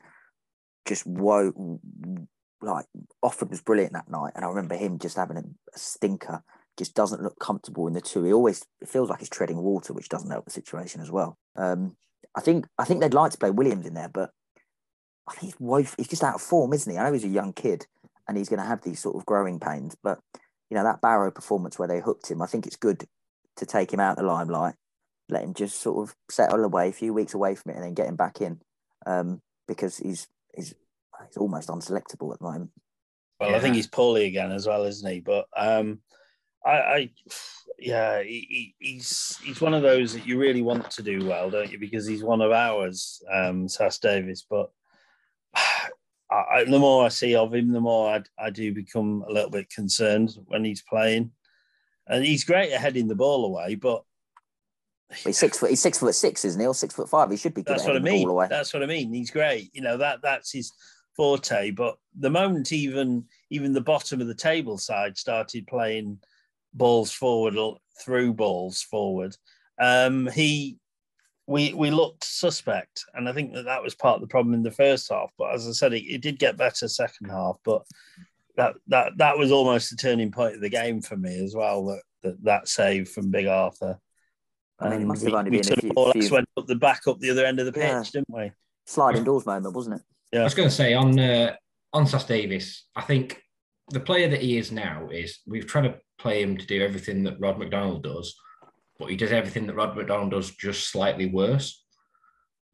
just 0.87 1.05
woe 1.05 1.79
like 2.61 2.85
Offord 3.23 3.49
was 3.49 3.61
brilliant 3.61 3.93
that 3.93 4.09
night, 4.09 4.33
and 4.35 4.43
I 4.43 4.47
remember 4.47 4.75
him 4.75 4.99
just 4.99 5.17
having 5.17 5.37
a, 5.37 5.41
a, 5.41 5.79
stinker. 5.79 6.43
Just 6.77 6.95
doesn't 6.95 7.21
look 7.21 7.37
comfortable 7.39 7.87
in 7.87 7.93
the 7.93 8.01
two. 8.01 8.23
He 8.23 8.31
always 8.31 8.65
feels 8.85 9.09
like 9.09 9.19
he's 9.19 9.29
treading 9.29 9.57
water, 9.57 9.91
which 9.91 10.07
doesn't 10.07 10.31
help 10.31 10.45
the 10.45 10.51
situation 10.51 11.01
as 11.01 11.11
well. 11.11 11.37
Um, 11.57 11.97
I 12.35 12.41
think 12.41 12.67
I 12.77 12.85
think 12.85 13.01
they'd 13.01 13.13
like 13.13 13.31
to 13.31 13.37
play 13.37 13.51
Williams 13.51 13.85
in 13.85 13.93
there, 13.93 14.09
but 14.09 14.31
I 15.27 15.33
think 15.33 15.53
he's 15.53 15.67
woef- 15.67 15.95
he's 15.97 16.07
just 16.07 16.23
out 16.23 16.35
of 16.35 16.41
form, 16.41 16.73
isn't 16.73 16.91
he? 16.91 16.97
I 16.97 17.05
know 17.05 17.13
he's 17.13 17.25
a 17.25 17.29
young 17.29 17.53
kid 17.53 17.85
and 18.27 18.37
he's 18.37 18.49
going 18.49 18.61
to 18.61 18.65
have 18.65 18.81
these 18.81 18.99
sort 18.99 19.15
of 19.15 19.25
growing 19.25 19.59
pains, 19.59 19.95
but 20.01 20.19
you 20.69 20.75
know 20.77 20.83
that 20.83 21.01
Barrow 21.01 21.31
performance 21.31 21.77
where 21.77 21.87
they 21.87 21.99
hooked 21.99 22.29
him, 22.29 22.41
I 22.41 22.45
think 22.45 22.65
it's 22.65 22.75
good 22.75 23.05
to 23.59 23.65
take 23.65 23.93
him 23.93 23.99
out 23.99 24.17
of 24.17 24.17
the 24.17 24.23
limelight, 24.23 24.75
let 25.29 25.43
him 25.43 25.53
just 25.53 25.81
sort 25.81 26.07
of 26.09 26.15
settle 26.29 26.63
away 26.63 26.89
a 26.89 26.93
few 26.93 27.13
weeks 27.13 27.33
away 27.33 27.55
from 27.55 27.71
it, 27.71 27.75
and 27.75 27.83
then 27.83 27.93
get 27.93 28.07
him 28.07 28.15
back 28.15 28.41
in 28.41 28.59
um, 29.05 29.41
because 29.67 29.97
he's 29.97 30.27
he's 30.55 30.73
he's 31.25 31.37
almost 31.37 31.69
unselectable 31.69 32.33
at 32.33 32.39
the 32.39 32.45
moment. 32.45 32.71
Well, 33.39 33.51
yeah. 33.51 33.57
I 33.57 33.59
think 33.59 33.75
he's 33.75 33.87
poorly 33.87 34.25
again 34.25 34.51
as 34.51 34.67
well, 34.67 34.83
isn't 34.83 35.09
he? 35.09 35.19
But 35.21 35.45
um, 35.55 35.99
I, 36.65 36.71
I 36.71 37.09
yeah, 37.77 38.21
he, 38.21 38.75
he's 38.79 39.37
he's 39.43 39.61
one 39.61 39.73
of 39.73 39.81
those 39.81 40.13
that 40.13 40.27
you 40.27 40.37
really 40.37 40.61
want 40.61 40.89
to 40.91 41.03
do 41.03 41.25
well, 41.25 41.49
don't 41.49 41.71
you? 41.71 41.79
Because 41.79 42.05
he's 42.05 42.23
one 42.23 42.41
of 42.41 42.51
ours, 42.51 43.21
um, 43.31 43.67
Sass-Davies. 43.67 44.45
But 44.49 44.69
I, 46.31 46.65
the 46.65 46.79
more 46.79 47.05
I 47.05 47.09
see 47.09 47.35
of 47.35 47.53
him, 47.53 47.71
the 47.71 47.81
more 47.81 48.13
I, 48.13 48.23
I 48.37 48.49
do 48.49 48.73
become 48.73 49.23
a 49.27 49.31
little 49.31 49.49
bit 49.49 49.69
concerned 49.69 50.37
when 50.45 50.63
he's 50.63 50.83
playing. 50.83 51.31
And 52.09 52.25
he's 52.25 52.43
great 52.43 52.71
at 52.71 52.81
heading 52.81 53.07
the 53.07 53.15
ball 53.15 53.45
away, 53.45 53.75
but 53.75 54.03
he's 55.23 55.37
six 55.37 55.59
foot. 55.59 55.69
He's 55.69 55.81
six 55.81 55.99
foot 55.99 56.15
six, 56.15 56.43
isn't 56.43 56.59
he? 56.59 56.67
Or 56.67 56.73
six 56.73 56.93
foot 56.93 57.09
five. 57.09 57.29
He 57.29 57.37
should 57.37 57.53
be. 57.53 57.61
that's 57.61 57.85
what 57.85 57.95
I 57.95 57.99
mean. 57.99 58.27
That's 58.49 58.73
what 58.73 58.83
I 58.83 58.87
mean. 58.87 59.13
He's 59.13 59.31
great. 59.31 59.69
You 59.73 59.81
know 59.81 59.97
that 59.97 60.21
that's 60.21 60.51
his 60.51 60.73
forte. 61.15 61.71
But 61.71 61.97
the 62.17 62.29
moment 62.29 62.71
even 62.71 63.25
even 63.49 63.73
the 63.73 63.81
bottom 63.81 64.21
of 64.21 64.27
the 64.27 64.35
table 64.35 64.77
side 64.77 65.17
started 65.17 65.67
playing 65.67 66.19
balls 66.73 67.11
forward 67.11 67.55
or 67.55 67.77
through 68.01 68.33
balls 68.33 68.81
forward, 68.81 69.35
um, 69.79 70.27
he 70.27 70.79
we 71.45 71.73
we 71.73 71.89
looked 71.89 72.23
suspect, 72.23 73.05
and 73.15 73.27
I 73.27 73.33
think 73.33 73.53
that 73.53 73.65
that 73.65 73.83
was 73.83 73.95
part 73.95 74.15
of 74.15 74.21
the 74.21 74.27
problem 74.27 74.53
in 74.53 74.63
the 74.63 74.71
first 74.71 75.09
half. 75.09 75.31
But 75.37 75.53
as 75.53 75.67
I 75.67 75.71
said, 75.71 75.93
it, 75.93 76.03
it 76.03 76.21
did 76.21 76.39
get 76.39 76.57
better 76.57 76.87
second 76.87 77.29
half. 77.29 77.57
But 77.63 77.85
that 78.59 78.75
that 78.87 79.17
that 79.17 79.37
was 79.37 79.51
almost 79.51 79.89
the 79.89 79.95
turning 79.95 80.31
point 80.31 80.55
of 80.55 80.61
the 80.61 80.69
game 80.69 81.01
for 81.01 81.15
me 81.15 81.43
as 81.43 81.55
well. 81.55 81.85
That 81.85 82.01
that, 82.23 82.43
that 82.43 82.67
save 82.67 83.09
from 83.09 83.31
Big 83.31 83.47
Arthur. 83.47 83.97
I 84.79 84.89
mean, 84.89 85.01
it 85.01 85.05
must 85.05 85.23
have 85.23 85.33
only 85.33 85.51
we, 85.51 85.61
been 85.61 85.69
we 85.69 85.89
a 85.89 86.11
few, 86.13 86.21
few... 86.21 86.33
went 86.33 86.47
up 86.57 86.67
the 86.67 86.75
back 86.75 87.01
up 87.07 87.19
the 87.19 87.31
other 87.31 87.45
end 87.45 87.59
of 87.59 87.65
the 87.65 87.71
pitch, 87.73 87.83
yeah. 87.83 88.03
didn't 88.13 88.29
we? 88.29 88.51
Sliding 88.85 89.23
doors 89.23 89.45
moment, 89.45 89.75
wasn't 89.75 89.97
it? 89.97 90.01
Yeah. 90.31 90.41
I 90.41 90.43
was 90.43 90.53
going 90.53 90.69
to 90.69 90.75
say 90.75 90.93
on 90.93 91.17
uh, 91.19 91.55
on 91.93 92.05
Sass-Davies, 92.05 92.85
I 92.95 93.01
think 93.01 93.41
the 93.89 93.99
player 93.99 94.29
that 94.29 94.41
he 94.41 94.57
is 94.57 94.71
now 94.71 95.09
is 95.11 95.39
we've 95.47 95.65
tried 95.65 95.83
to 95.83 95.95
play 96.17 96.41
him 96.43 96.57
to 96.57 96.65
do 96.65 96.81
everything 96.81 97.23
that 97.23 97.39
Rod 97.39 97.57
McDonald 97.57 98.03
does, 98.03 98.35
but 98.97 99.09
he 99.09 99.15
does 99.15 99.31
everything 99.31 99.67
that 99.67 99.75
Rod 99.75 99.95
McDonald 99.95 100.31
does 100.31 100.51
just 100.51 100.89
slightly 100.89 101.25
worse. 101.25 101.83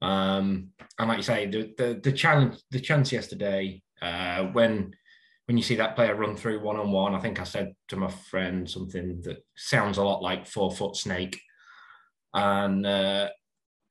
Um, 0.01 0.69
and 0.99 1.07
like 1.07 1.17
you 1.17 1.23
say, 1.23 1.45
the 1.47 1.73
the, 1.77 1.99
the 2.03 2.11
challenge, 2.11 2.57
the 2.71 2.79
chance 2.79 3.11
yesterday 3.11 3.81
uh, 4.01 4.43
when 4.45 4.93
when 5.45 5.57
you 5.57 5.63
see 5.63 5.75
that 5.75 5.95
player 5.95 6.15
run 6.15 6.35
through 6.35 6.61
one 6.61 6.77
on 6.77 6.91
one, 6.91 7.13
I 7.13 7.19
think 7.19 7.39
I 7.39 7.43
said 7.43 7.75
to 7.89 7.95
my 7.95 8.09
friend 8.09 8.69
something 8.69 9.21
that 9.23 9.45
sounds 9.55 9.97
a 9.97 10.03
lot 10.03 10.21
like 10.21 10.47
four 10.47 10.71
foot 10.71 10.95
snake, 10.95 11.39
and 12.33 12.85
uh, 12.85 13.29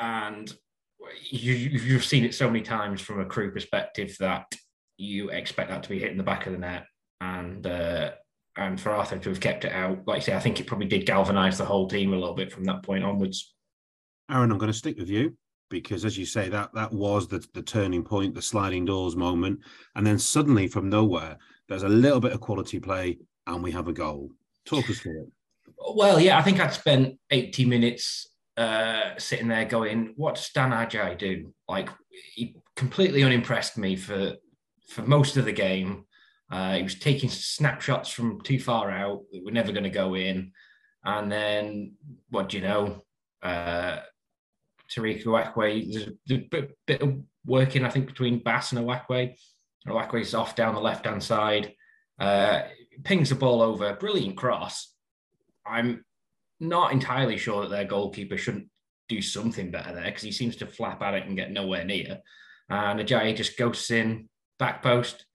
and 0.00 0.52
you, 1.30 1.54
you've 1.54 2.04
seen 2.04 2.24
it 2.24 2.34
so 2.34 2.48
many 2.48 2.62
times 2.62 3.00
from 3.00 3.20
a 3.20 3.24
Crewe 3.24 3.52
perspective 3.52 4.16
that 4.18 4.52
you 4.96 5.30
expect 5.30 5.70
that 5.70 5.82
to 5.84 5.88
be 5.88 5.98
hitting 5.98 6.16
the 6.16 6.24
back 6.24 6.46
of 6.46 6.52
the 6.52 6.58
net, 6.58 6.86
and 7.20 7.66
uh, 7.66 8.10
and 8.56 8.80
for 8.80 8.90
Arthur 8.90 9.18
to 9.18 9.28
have 9.28 9.40
kept 9.40 9.64
it 9.64 9.72
out, 9.72 10.06
like 10.06 10.16
I 10.16 10.20
say, 10.20 10.34
I 10.34 10.40
think 10.40 10.58
it 10.58 10.66
probably 10.66 10.88
did 10.88 11.06
galvanise 11.06 11.58
the 11.58 11.64
whole 11.64 11.88
team 11.88 12.12
a 12.12 12.18
little 12.18 12.34
bit 12.34 12.52
from 12.52 12.64
that 12.64 12.82
point 12.82 13.04
onwards. 13.04 13.54
Aaron, 14.30 14.50
I'm 14.50 14.58
going 14.58 14.72
to 14.72 14.78
stick 14.78 14.96
with 14.98 15.10
you 15.10 15.36
because, 15.74 16.04
as 16.04 16.16
you 16.16 16.24
say, 16.24 16.48
that 16.48 16.72
that 16.72 16.92
was 16.92 17.26
the 17.26 17.44
the 17.52 17.62
turning 17.62 18.04
point, 18.04 18.32
the 18.32 18.40
sliding 18.40 18.84
doors 18.84 19.16
moment, 19.16 19.58
and 19.96 20.06
then 20.06 20.20
suddenly 20.20 20.68
from 20.68 20.88
nowhere, 20.88 21.36
there's 21.68 21.82
a 21.82 21.88
little 21.88 22.20
bit 22.20 22.30
of 22.30 22.40
quality 22.40 22.78
play, 22.78 23.18
and 23.48 23.60
we 23.60 23.72
have 23.72 23.88
a 23.88 23.92
goal. 23.92 24.30
Talk 24.64 24.88
us 24.88 25.00
through 25.00 25.22
it. 25.24 25.28
Well, 25.96 26.20
yeah, 26.20 26.38
I 26.38 26.42
think 26.42 26.60
I'd 26.60 26.72
spent 26.72 27.18
80 27.28 27.64
minutes 27.64 28.28
uh, 28.56 29.18
sitting 29.18 29.48
there 29.48 29.64
going, 29.64 30.14
"What 30.16 30.36
does 30.36 30.48
Dan 30.50 30.70
Agyei 30.70 31.18
do?" 31.18 31.52
Like 31.68 31.90
he 32.34 32.54
completely 32.76 33.24
unimpressed 33.24 33.76
me 33.76 33.96
for 33.96 34.36
for 34.88 35.02
most 35.02 35.36
of 35.36 35.44
the 35.44 35.52
game. 35.52 36.04
Uh, 36.52 36.76
he 36.76 36.84
was 36.84 36.94
taking 36.94 37.30
snapshots 37.30 38.10
from 38.10 38.40
too 38.42 38.60
far 38.60 38.92
out 38.92 39.22
that 39.32 39.44
were 39.44 39.50
never 39.50 39.72
going 39.72 39.90
to 39.90 39.90
go 39.90 40.14
in, 40.14 40.52
and 41.04 41.32
then 41.32 41.94
what 42.30 42.50
do 42.50 42.58
you 42.58 42.62
know? 42.62 43.02
Uh, 43.42 43.98
Tariq 44.90 45.24
Uwakwe, 45.24 45.92
there's 45.92 46.40
a 46.40 46.48
bit, 46.48 46.76
bit 46.86 47.02
of 47.02 47.18
working, 47.46 47.84
I 47.84 47.90
think, 47.90 48.06
between 48.06 48.42
Bass 48.42 48.72
and 48.72 48.84
Uwakwe. 48.84 49.34
Uwakwe's 49.86 50.34
off 50.34 50.56
down 50.56 50.74
the 50.74 50.80
left 50.80 51.06
hand 51.06 51.22
side, 51.22 51.74
uh, 52.18 52.62
pings 53.02 53.28
the 53.28 53.34
ball 53.34 53.60
over, 53.62 53.94
brilliant 53.94 54.36
cross. 54.36 54.92
I'm 55.66 56.04
not 56.60 56.92
entirely 56.92 57.36
sure 57.36 57.62
that 57.62 57.70
their 57.70 57.84
goalkeeper 57.84 58.36
shouldn't 58.36 58.68
do 59.08 59.20
something 59.20 59.70
better 59.70 59.94
there 59.94 60.04
because 60.04 60.22
he 60.22 60.32
seems 60.32 60.56
to 60.56 60.66
flap 60.66 61.02
at 61.02 61.14
it 61.14 61.26
and 61.26 61.36
get 61.36 61.50
nowhere 61.50 61.84
near. 61.84 62.20
And 62.68 63.00
Agyei 63.00 63.36
just 63.36 63.58
ghosts 63.58 63.90
in 63.90 64.28
back 64.58 64.82
post, 64.82 65.26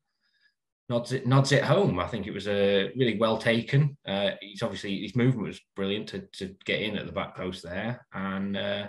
nods 0.89 1.11
it 1.13 1.27
nods 1.27 1.51
it 1.51 1.63
home. 1.63 1.99
I 1.99 2.07
think 2.07 2.25
it 2.25 2.33
was 2.33 2.47
a 2.47 2.87
uh, 2.87 2.89
really 2.97 3.17
well 3.17 3.37
taken. 3.37 3.97
Uh, 4.07 4.31
he's 4.41 4.63
obviously 4.63 5.01
his 5.01 5.15
movement 5.15 5.47
was 5.47 5.61
brilliant 5.75 6.07
to, 6.09 6.27
to 6.33 6.55
get 6.65 6.81
in 6.81 6.97
at 6.97 7.05
the 7.05 7.11
back 7.11 7.35
post 7.35 7.63
there, 7.63 8.05
and 8.13 8.57
uh, 8.57 8.87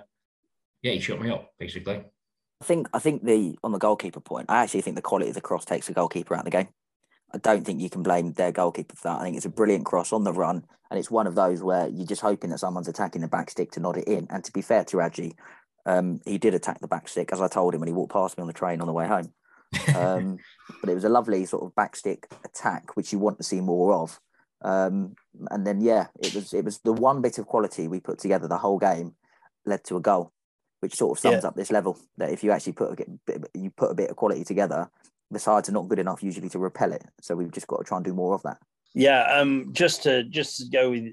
yeah, 0.82 0.92
he 0.92 1.00
shut 1.00 1.20
me 1.20 1.30
up 1.30 1.52
basically. 1.58 2.02
I 2.60 2.64
think 2.64 2.88
I 2.92 2.98
think 2.98 3.24
the 3.24 3.56
on 3.62 3.72
the 3.72 3.78
goalkeeper 3.78 4.20
point, 4.20 4.46
I 4.48 4.62
actually 4.62 4.82
think 4.82 4.96
the 4.96 5.02
quality 5.02 5.30
of 5.30 5.34
the 5.34 5.40
cross 5.40 5.64
takes 5.64 5.86
the 5.86 5.94
goalkeeper 5.94 6.34
out 6.34 6.40
of 6.40 6.44
the 6.44 6.50
game. 6.50 6.68
I 7.32 7.38
don't 7.38 7.64
think 7.64 7.80
you 7.80 7.90
can 7.90 8.02
blame 8.02 8.32
their 8.32 8.52
goalkeeper 8.52 8.96
for 8.96 9.08
that. 9.08 9.20
I 9.20 9.22
think 9.22 9.36
it's 9.36 9.46
a 9.46 9.50
brilliant 9.50 9.86
cross 9.86 10.12
on 10.12 10.24
the 10.24 10.32
run, 10.32 10.64
and 10.90 10.98
it's 10.98 11.10
one 11.10 11.26
of 11.26 11.34
those 11.34 11.62
where 11.62 11.88
you're 11.88 12.06
just 12.06 12.22
hoping 12.22 12.50
that 12.50 12.58
someone's 12.58 12.88
attacking 12.88 13.22
the 13.22 13.28
back 13.28 13.50
stick 13.50 13.70
to 13.72 13.80
nod 13.80 13.96
it 13.96 14.08
in. 14.08 14.26
And 14.30 14.42
to 14.44 14.52
be 14.52 14.62
fair 14.62 14.84
to 14.86 14.96
Agyei, 14.98 15.34
um, 15.86 16.20
he 16.24 16.38
did 16.38 16.54
attack 16.54 16.80
the 16.80 16.88
back 16.88 17.08
stick, 17.08 17.32
as 17.32 17.40
I 17.40 17.48
told 17.48 17.74
him 17.74 17.80
when 17.80 17.88
he 17.88 17.94
walked 17.94 18.12
past 18.12 18.36
me 18.36 18.42
on 18.42 18.48
the 18.48 18.52
train 18.52 18.80
on 18.80 18.86
the 18.86 18.92
way 18.92 19.06
home. 19.06 19.32
Um, 19.96 20.38
but 20.80 20.90
it 20.90 20.94
was 20.94 21.04
a 21.04 21.08
lovely 21.08 21.44
sort 21.46 21.62
of 21.62 21.74
back 21.76 21.94
stick 21.94 22.26
attack, 22.44 22.96
which 22.96 23.12
you 23.12 23.20
want 23.20 23.38
to 23.38 23.44
see 23.44 23.60
more 23.60 23.92
of. 23.94 24.18
Um, 24.62 25.14
and 25.50 25.64
then 25.64 25.80
yeah, 25.80 26.08
it 26.18 26.34
was 26.34 26.52
it 26.52 26.64
was 26.64 26.78
the 26.78 26.92
one 26.92 27.22
bit 27.22 27.38
of 27.38 27.46
quality 27.46 27.86
we 27.86 28.00
put 28.00 28.18
together 28.18 28.48
the 28.48 28.58
whole 28.58 28.78
game 28.78 29.14
led 29.64 29.84
to 29.84 29.96
a 29.96 30.00
goal, 30.00 30.32
which 30.80 30.94
sort 30.94 31.16
of 31.16 31.20
sums 31.20 31.42
yeah. 31.42 31.48
up 31.48 31.56
this 31.56 31.70
level. 31.70 31.98
That 32.18 32.30
if 32.30 32.42
you 32.42 32.50
actually 32.50 32.72
put 32.72 33.00
a 33.00 33.06
bit, 33.26 33.50
you 33.54 33.70
put 33.70 33.90
a 33.90 33.94
bit 33.94 34.10
of 34.10 34.16
quality 34.16 34.44
together, 34.44 34.90
the 35.30 35.38
sides 35.38 35.68
are 35.68 35.72
not 35.72 35.88
good 35.88 35.98
enough 35.98 36.22
usually 36.22 36.48
to 36.50 36.58
repel 36.58 36.92
it. 36.92 37.04
So 37.20 37.36
we've 37.36 37.52
just 37.52 37.66
got 37.66 37.78
to 37.78 37.84
try 37.84 37.98
and 37.98 38.04
do 38.04 38.14
more 38.14 38.34
of 38.34 38.42
that. 38.42 38.58
Yeah, 38.94 39.22
um, 39.22 39.70
just 39.72 40.02
to 40.02 40.24
just 40.24 40.58
to 40.58 40.68
go 40.68 40.90
with 40.90 41.12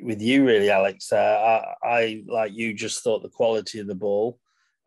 with 0.00 0.20
you 0.20 0.44
really, 0.44 0.70
Alex. 0.70 1.12
Uh, 1.12 1.74
I, 1.82 1.88
I 1.88 2.22
like 2.26 2.52
you 2.52 2.74
just 2.74 3.04
thought 3.04 3.22
the 3.22 3.28
quality 3.28 3.78
of 3.78 3.86
the 3.86 3.94
ball 3.94 4.38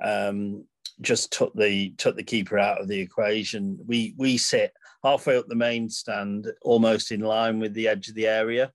um, 0.03 0.65
just 1.01 1.31
took 1.31 1.53
the 1.53 1.91
took 1.97 2.15
the 2.15 2.23
keeper 2.23 2.59
out 2.59 2.81
of 2.81 2.87
the 2.87 2.99
equation. 2.99 3.79
We 3.85 4.15
we 4.17 4.37
sit 4.37 4.73
halfway 5.03 5.37
up 5.37 5.47
the 5.47 5.55
main 5.55 5.89
stand, 5.89 6.51
almost 6.61 7.11
in 7.11 7.21
line 7.21 7.59
with 7.59 7.73
the 7.73 7.87
edge 7.87 8.09
of 8.09 8.15
the 8.15 8.27
area, 8.27 8.71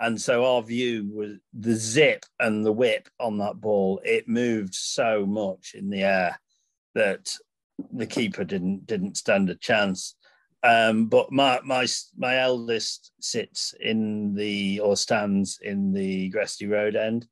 and 0.00 0.20
so 0.20 0.44
our 0.46 0.62
view 0.62 1.08
was 1.12 1.32
the 1.52 1.74
zip 1.74 2.24
and 2.40 2.64
the 2.64 2.72
whip 2.72 3.08
on 3.20 3.36
that 3.38 3.60
ball. 3.60 4.00
It 4.02 4.26
moved 4.26 4.74
so 4.74 5.26
much 5.26 5.74
in 5.74 5.90
the 5.90 6.02
air 6.02 6.40
that 6.94 7.30
the 7.92 8.06
keeper 8.06 8.44
didn't 8.44 8.86
didn't 8.86 9.18
stand 9.18 9.50
a 9.50 9.54
chance. 9.54 10.16
Um, 10.62 11.06
but 11.06 11.30
my 11.30 11.60
my 11.64 11.86
my 12.16 12.38
eldest 12.38 13.12
sits 13.20 13.74
in 13.78 14.34
the 14.34 14.80
or 14.80 14.96
stands 14.96 15.58
in 15.62 15.92
the 15.92 16.30
Gresty 16.32 16.68
Road 16.68 16.96
end, 16.96 17.26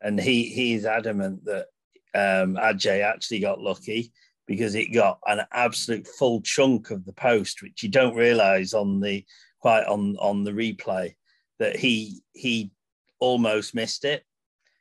and 0.00 0.20
he 0.20 0.44
he's 0.44 0.84
adamant 0.84 1.44
that 1.44 1.66
um, 2.14 2.54
Agyei 2.54 3.02
actually 3.02 3.40
got 3.40 3.60
lucky 3.60 4.12
because 4.46 4.76
it 4.76 4.94
got 4.94 5.18
an 5.26 5.40
absolute 5.52 6.06
full 6.06 6.40
chunk 6.42 6.92
of 6.92 7.04
the 7.04 7.12
post, 7.12 7.62
which 7.62 7.82
you 7.82 7.88
don't 7.88 8.14
realise 8.14 8.74
on 8.74 9.00
the 9.00 9.24
quite 9.60 9.84
on 9.86 10.16
on 10.20 10.44
the 10.44 10.52
replay 10.52 11.14
that 11.62 11.76
he 11.76 12.20
he 12.32 12.72
almost 13.20 13.74
missed 13.74 14.04
it 14.04 14.24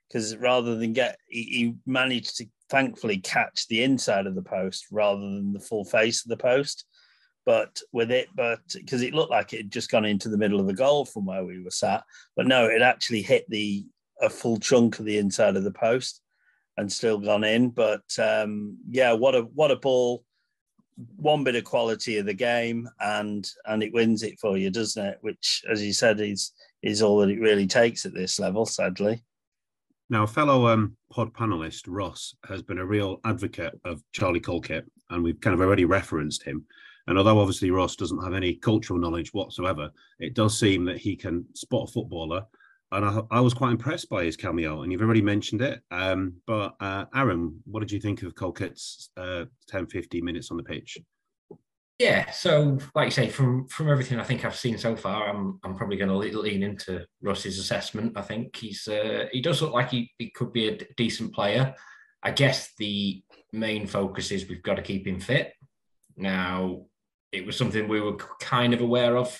because 0.08 0.36
rather 0.38 0.76
than 0.76 0.94
get 0.94 1.18
he, 1.28 1.44
he 1.44 1.76
managed 1.86 2.38
to 2.38 2.46
thankfully 2.70 3.18
catch 3.18 3.68
the 3.68 3.84
inside 3.84 4.26
of 4.26 4.34
the 4.34 4.42
post 4.42 4.88
rather 4.92 5.22
than 5.22 5.54
the 5.54 5.60
full 5.60 5.86
face 5.86 6.26
of 6.26 6.30
the 6.30 6.38
post. 6.38 6.86
But 7.46 7.82
with 7.92 8.12
it, 8.12 8.28
but 8.36 8.60
because 8.74 9.02
it 9.02 9.14
looked 9.14 9.32
like 9.32 9.54
it 9.54 9.58
had 9.58 9.72
just 9.72 9.90
gone 9.90 10.06
into 10.06 10.30
the 10.30 10.38
middle 10.38 10.60
of 10.60 10.68
the 10.68 10.74
goal 10.74 11.06
from 11.06 11.26
where 11.26 11.44
we 11.44 11.62
were 11.62 11.72
sat, 11.72 12.04
but 12.36 12.46
no, 12.46 12.68
it 12.68 12.82
actually 12.82 13.22
hit 13.22 13.50
the 13.50 13.86
a 14.22 14.30
full 14.30 14.58
chunk 14.58 15.00
of 15.00 15.06
the 15.06 15.18
inside 15.18 15.56
of 15.56 15.64
the 15.64 15.72
post 15.72 16.22
and 16.78 16.92
still 16.92 17.18
gone 17.18 17.44
in. 17.44 17.70
But 17.70 18.04
um, 18.20 18.78
yeah, 18.90 19.14
what 19.14 19.36
a 19.36 19.42
what 19.42 19.72
a 19.72 19.76
ball! 19.76 20.24
One 21.16 21.44
bit 21.44 21.56
of 21.56 21.64
quality 21.64 22.18
of 22.18 22.26
the 22.26 22.34
game, 22.34 22.88
and 23.00 23.50
and 23.66 23.82
it 23.82 23.94
wins 23.94 24.24
it 24.24 24.40
for 24.40 24.58
you, 24.58 24.70
doesn't 24.70 25.04
it? 25.04 25.18
Which, 25.22 25.64
as 25.70 25.84
you 25.84 25.94
said, 25.94 26.20
is 26.20 26.52
is 26.84 27.02
all 27.02 27.20
that 27.20 27.30
it 27.30 27.40
really 27.40 27.68
takes 27.68 28.06
at 28.06 28.14
this 28.14 28.40
level. 28.40 28.66
Sadly. 28.66 29.24
Now, 30.10 30.26
fellow 30.26 30.68
um, 30.68 30.98
pod 31.10 31.34
panelist, 31.34 31.84
Ross, 31.88 32.36
has 32.46 32.62
been 32.62 32.80
a 32.80 32.86
real 32.86 33.22
advocate 33.24 33.80
of 33.86 34.04
Charlie 34.12 34.42
Colkett, 34.42 34.86
and 35.10 35.24
we've 35.24 35.40
kind 35.40 35.54
of 35.54 35.62
already 35.62 35.86
referenced 35.86 36.44
him. 36.44 36.66
And 37.08 37.18
although 37.18 37.40
obviously 37.40 37.72
Ross 37.72 37.96
doesn't 37.96 38.24
have 38.24 38.34
any 38.34 38.56
cultural 38.56 39.00
knowledge 39.00 39.34
whatsoever, 39.34 39.90
it 40.20 40.34
does 40.34 40.60
seem 40.60 40.86
that 40.86 40.98
he 40.98 41.16
can 41.16 41.46
spot 41.54 41.90
a 41.90 41.92
footballer. 41.92 42.46
And 42.92 43.06
I, 43.06 43.22
I 43.32 43.40
was 43.40 43.54
quite 43.54 43.72
impressed 43.72 44.10
by 44.10 44.26
his 44.26 44.36
cameo, 44.36 44.82
and 44.82 44.92
you've 44.92 45.02
already 45.02 45.22
mentioned 45.22 45.62
it. 45.62 45.82
Um, 45.92 46.34
but 46.46 46.76
uh, 46.82 47.06
Aaron, 47.16 47.62
what 47.66 47.80
did 47.80 47.92
you 47.92 48.02
think 48.02 48.22
of 48.24 48.36
Colkett's 48.36 49.12
uh, 49.16 49.46
10, 49.70 49.88
15 49.88 50.26
minutes 50.26 50.52
on 50.52 50.58
the 50.58 50.64
pitch? 50.64 50.98
Yeah, 52.02 52.32
so 52.32 52.80
like 52.96 53.06
you 53.06 53.12
say, 53.12 53.30
from 53.30 53.68
from 53.68 53.88
everything 53.88 54.20
I 54.20 54.24
think 54.24 54.44
I've 54.44 54.56
seen 54.56 54.76
so 54.80 54.96
far, 54.96 55.30
I'm 55.30 55.60
I'm 55.64 55.76
probably 55.76 55.98
going 55.98 56.10
to 56.10 56.18
lean 56.18 56.64
into 56.64 57.06
Russ's 57.22 57.60
assessment. 57.60 58.18
I 58.18 58.24
think 58.24 58.56
he's 58.56 58.88
uh, 58.88 59.28
he 59.32 59.40
does 59.40 59.62
look 59.62 59.72
like 59.72 59.92
he, 59.92 60.12
he 60.18 60.32
could 60.32 60.52
be 60.52 60.68
a 60.68 60.80
decent 60.98 61.32
player. 61.32 61.76
I 62.24 62.32
guess 62.32 62.74
the 62.80 63.22
main 63.54 63.86
focus 63.86 64.32
is 64.32 64.50
we've 64.50 64.64
got 64.64 64.78
to 64.78 64.82
keep 64.82 65.06
him 65.06 65.20
fit. 65.20 65.54
Now, 66.18 66.88
it 67.32 67.46
was 67.46 67.56
something 67.56 67.88
we 67.88 68.02
were 68.02 68.18
kind 68.40 68.74
of 68.74 68.82
aware 68.82 69.16
of. 69.16 69.40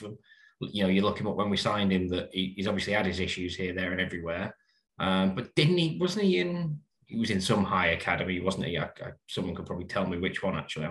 You 0.60 0.84
know, 0.84 0.90
you 0.90 1.02
look 1.02 1.20
him 1.20 1.26
up 1.26 1.38
when 1.38 1.50
we 1.50 1.58
signed 1.58 1.92
him 1.92 2.10
that 2.10 2.30
he, 2.32 2.54
he's 2.56 2.68
obviously 2.68 2.94
had 2.94 3.08
his 3.08 3.20
issues 3.20 3.56
here, 3.56 3.74
there, 3.74 3.92
and 3.92 4.00
everywhere. 4.00 4.56
Um, 5.00 5.34
but 5.34 5.56
didn't 5.56 5.80
he? 5.80 5.98
Wasn't 6.00 6.26
he 6.26 6.38
in? 6.38 6.80
He 7.08 7.18
was 7.18 7.32
in 7.32 7.42
some 7.42 7.64
high 7.64 7.88
academy, 7.88 8.40
wasn't 8.40 8.68
he? 8.68 8.78
I, 8.78 8.84
I, 8.84 9.14
someone 9.28 9.56
could 9.56 9.66
probably 9.66 9.86
tell 9.86 10.06
me 10.06 10.20
which 10.20 10.44
one 10.44 10.56
actually. 10.56 10.90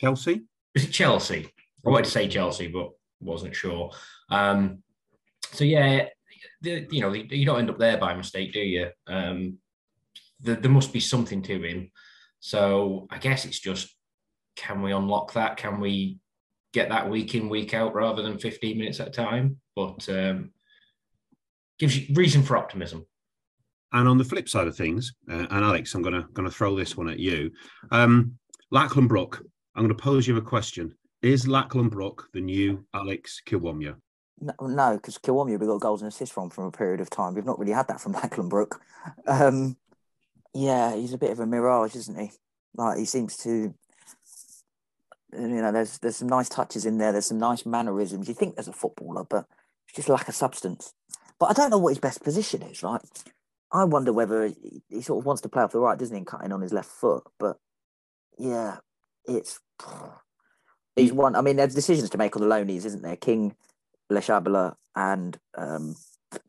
Chelsea 0.00 0.46
was 0.74 0.84
it 0.84 0.92
Chelsea? 0.92 1.52
I 1.84 1.90
wanted 1.90 2.04
to 2.04 2.10
say 2.10 2.28
Chelsea, 2.28 2.68
but 2.68 2.90
wasn't 3.20 3.56
sure. 3.56 3.90
Um, 4.28 4.82
so 5.52 5.64
yeah, 5.64 6.06
the, 6.62 6.86
you 6.90 7.00
know, 7.00 7.12
you 7.12 7.46
don't 7.46 7.58
end 7.58 7.70
up 7.70 7.78
there 7.78 7.98
by 7.98 8.14
mistake, 8.14 8.52
do 8.52 8.60
you? 8.60 8.88
Um, 9.06 9.58
the, 10.40 10.54
there 10.54 10.70
must 10.70 10.92
be 10.92 11.00
something 11.00 11.42
to 11.42 11.62
him. 11.62 11.90
So 12.40 13.06
I 13.10 13.18
guess 13.18 13.44
it's 13.44 13.58
just, 13.58 13.94
can 14.56 14.82
we 14.82 14.92
unlock 14.92 15.34
that? 15.34 15.56
Can 15.56 15.80
we 15.80 16.18
get 16.72 16.88
that 16.90 17.10
week 17.10 17.34
in, 17.34 17.48
week 17.48 17.74
out, 17.74 17.94
rather 17.94 18.22
than 18.22 18.38
15 18.38 18.78
minutes 18.78 19.00
at 19.00 19.08
a 19.08 19.10
time? 19.10 19.58
But 19.74 20.08
um, 20.08 20.50
gives 21.78 21.96
you 21.98 22.14
reason 22.14 22.42
for 22.42 22.56
optimism. 22.56 23.06
And 23.92 24.08
on 24.08 24.18
the 24.18 24.24
flip 24.24 24.48
side 24.48 24.68
of 24.68 24.76
things, 24.76 25.14
uh, 25.30 25.46
and 25.50 25.64
Alex, 25.64 25.94
I'm 25.94 26.02
gonna 26.02 26.28
gonna 26.32 26.50
throw 26.50 26.76
this 26.76 26.96
one 26.96 27.08
at 27.08 27.18
you. 27.18 27.50
Um, 27.90 28.38
Lachlan 28.70 29.08
Brook 29.08 29.42
I'm 29.80 29.86
going 29.86 29.96
to 29.96 30.02
pose 30.02 30.28
you 30.28 30.36
a 30.36 30.42
question. 30.42 30.94
Is 31.22 31.48
Lachlan 31.48 31.88
Brook 31.88 32.28
the 32.34 32.40
new 32.42 32.84
Alex 32.92 33.40
Kiwomya? 33.46 33.96
No, 34.60 34.96
because 34.96 35.16
Kiwomya 35.16 35.58
we 35.58 35.66
got 35.66 35.80
goals 35.80 36.02
and 36.02 36.12
assists 36.12 36.34
from 36.34 36.50
from 36.50 36.64
a 36.64 36.70
period 36.70 37.00
of 37.00 37.08
time. 37.08 37.32
We've 37.32 37.46
not 37.46 37.58
really 37.58 37.72
had 37.72 37.88
that 37.88 37.98
from 37.98 38.12
Lachlan 38.20 38.50
Brook. 38.50 38.82
Um, 39.26 39.78
yeah, 40.52 40.94
he's 40.94 41.14
a 41.14 41.18
bit 41.18 41.30
of 41.30 41.40
a 41.40 41.46
mirage, 41.46 41.96
isn't 41.96 42.20
he? 42.20 42.30
Like 42.74 42.98
he 42.98 43.06
seems 43.06 43.38
to, 43.38 43.74
you 45.32 45.48
know, 45.48 45.72
there's 45.72 45.98
there's 46.00 46.16
some 46.16 46.28
nice 46.28 46.50
touches 46.50 46.84
in 46.84 46.98
there. 46.98 47.12
There's 47.12 47.24
some 47.24 47.38
nice 47.38 47.64
mannerisms. 47.64 48.28
You 48.28 48.34
think 48.34 48.56
there's 48.56 48.68
a 48.68 48.74
footballer, 48.74 49.24
but 49.24 49.46
it's 49.86 49.96
just 49.96 50.10
lack 50.10 50.28
of 50.28 50.34
substance. 50.34 50.92
But 51.38 51.46
I 51.46 51.52
don't 51.54 51.70
know 51.70 51.78
what 51.78 51.88
his 51.88 52.00
best 52.00 52.22
position 52.22 52.60
is. 52.60 52.82
Right? 52.82 53.00
I 53.72 53.84
wonder 53.84 54.12
whether 54.12 54.44
he, 54.44 54.82
he 54.90 55.00
sort 55.00 55.22
of 55.22 55.24
wants 55.24 55.40
to 55.40 55.48
play 55.48 55.62
off 55.62 55.72
the 55.72 55.78
right, 55.80 55.98
doesn't 55.98 56.14
he, 56.14 56.22
cutting 56.22 56.52
on 56.52 56.60
his 56.60 56.74
left 56.74 56.90
foot. 56.90 57.24
But 57.38 57.56
yeah, 58.36 58.76
it's 59.36 59.60
he's 60.96 61.12
one. 61.12 61.36
I 61.36 61.40
mean, 61.40 61.56
there's 61.56 61.74
decisions 61.74 62.10
to 62.10 62.18
make 62.18 62.36
on 62.36 62.42
the 62.42 62.48
loanies, 62.48 62.84
isn't 62.84 63.02
there? 63.02 63.16
King, 63.16 63.54
Leshabela, 64.10 64.74
and 64.94 65.38
um, 65.56 65.96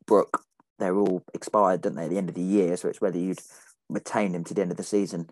Brook. 0.06 0.44
They're 0.80 0.98
all 0.98 1.24
expired, 1.34 1.82
don't 1.82 1.96
they, 1.96 2.06
at 2.06 2.10
the 2.10 2.18
end 2.18 2.30
of 2.30 2.36
the 2.36 2.42
year? 2.42 2.76
So 2.76 2.90
it's 2.90 3.02
whether 3.02 3.20
you'd 3.20 3.40
retain 3.88 4.34
him 4.34 4.44
to 4.46 4.54
the 4.54 4.62
end 4.62 4.72
of 4.72 4.78
the 4.78 4.84
season. 4.84 5.30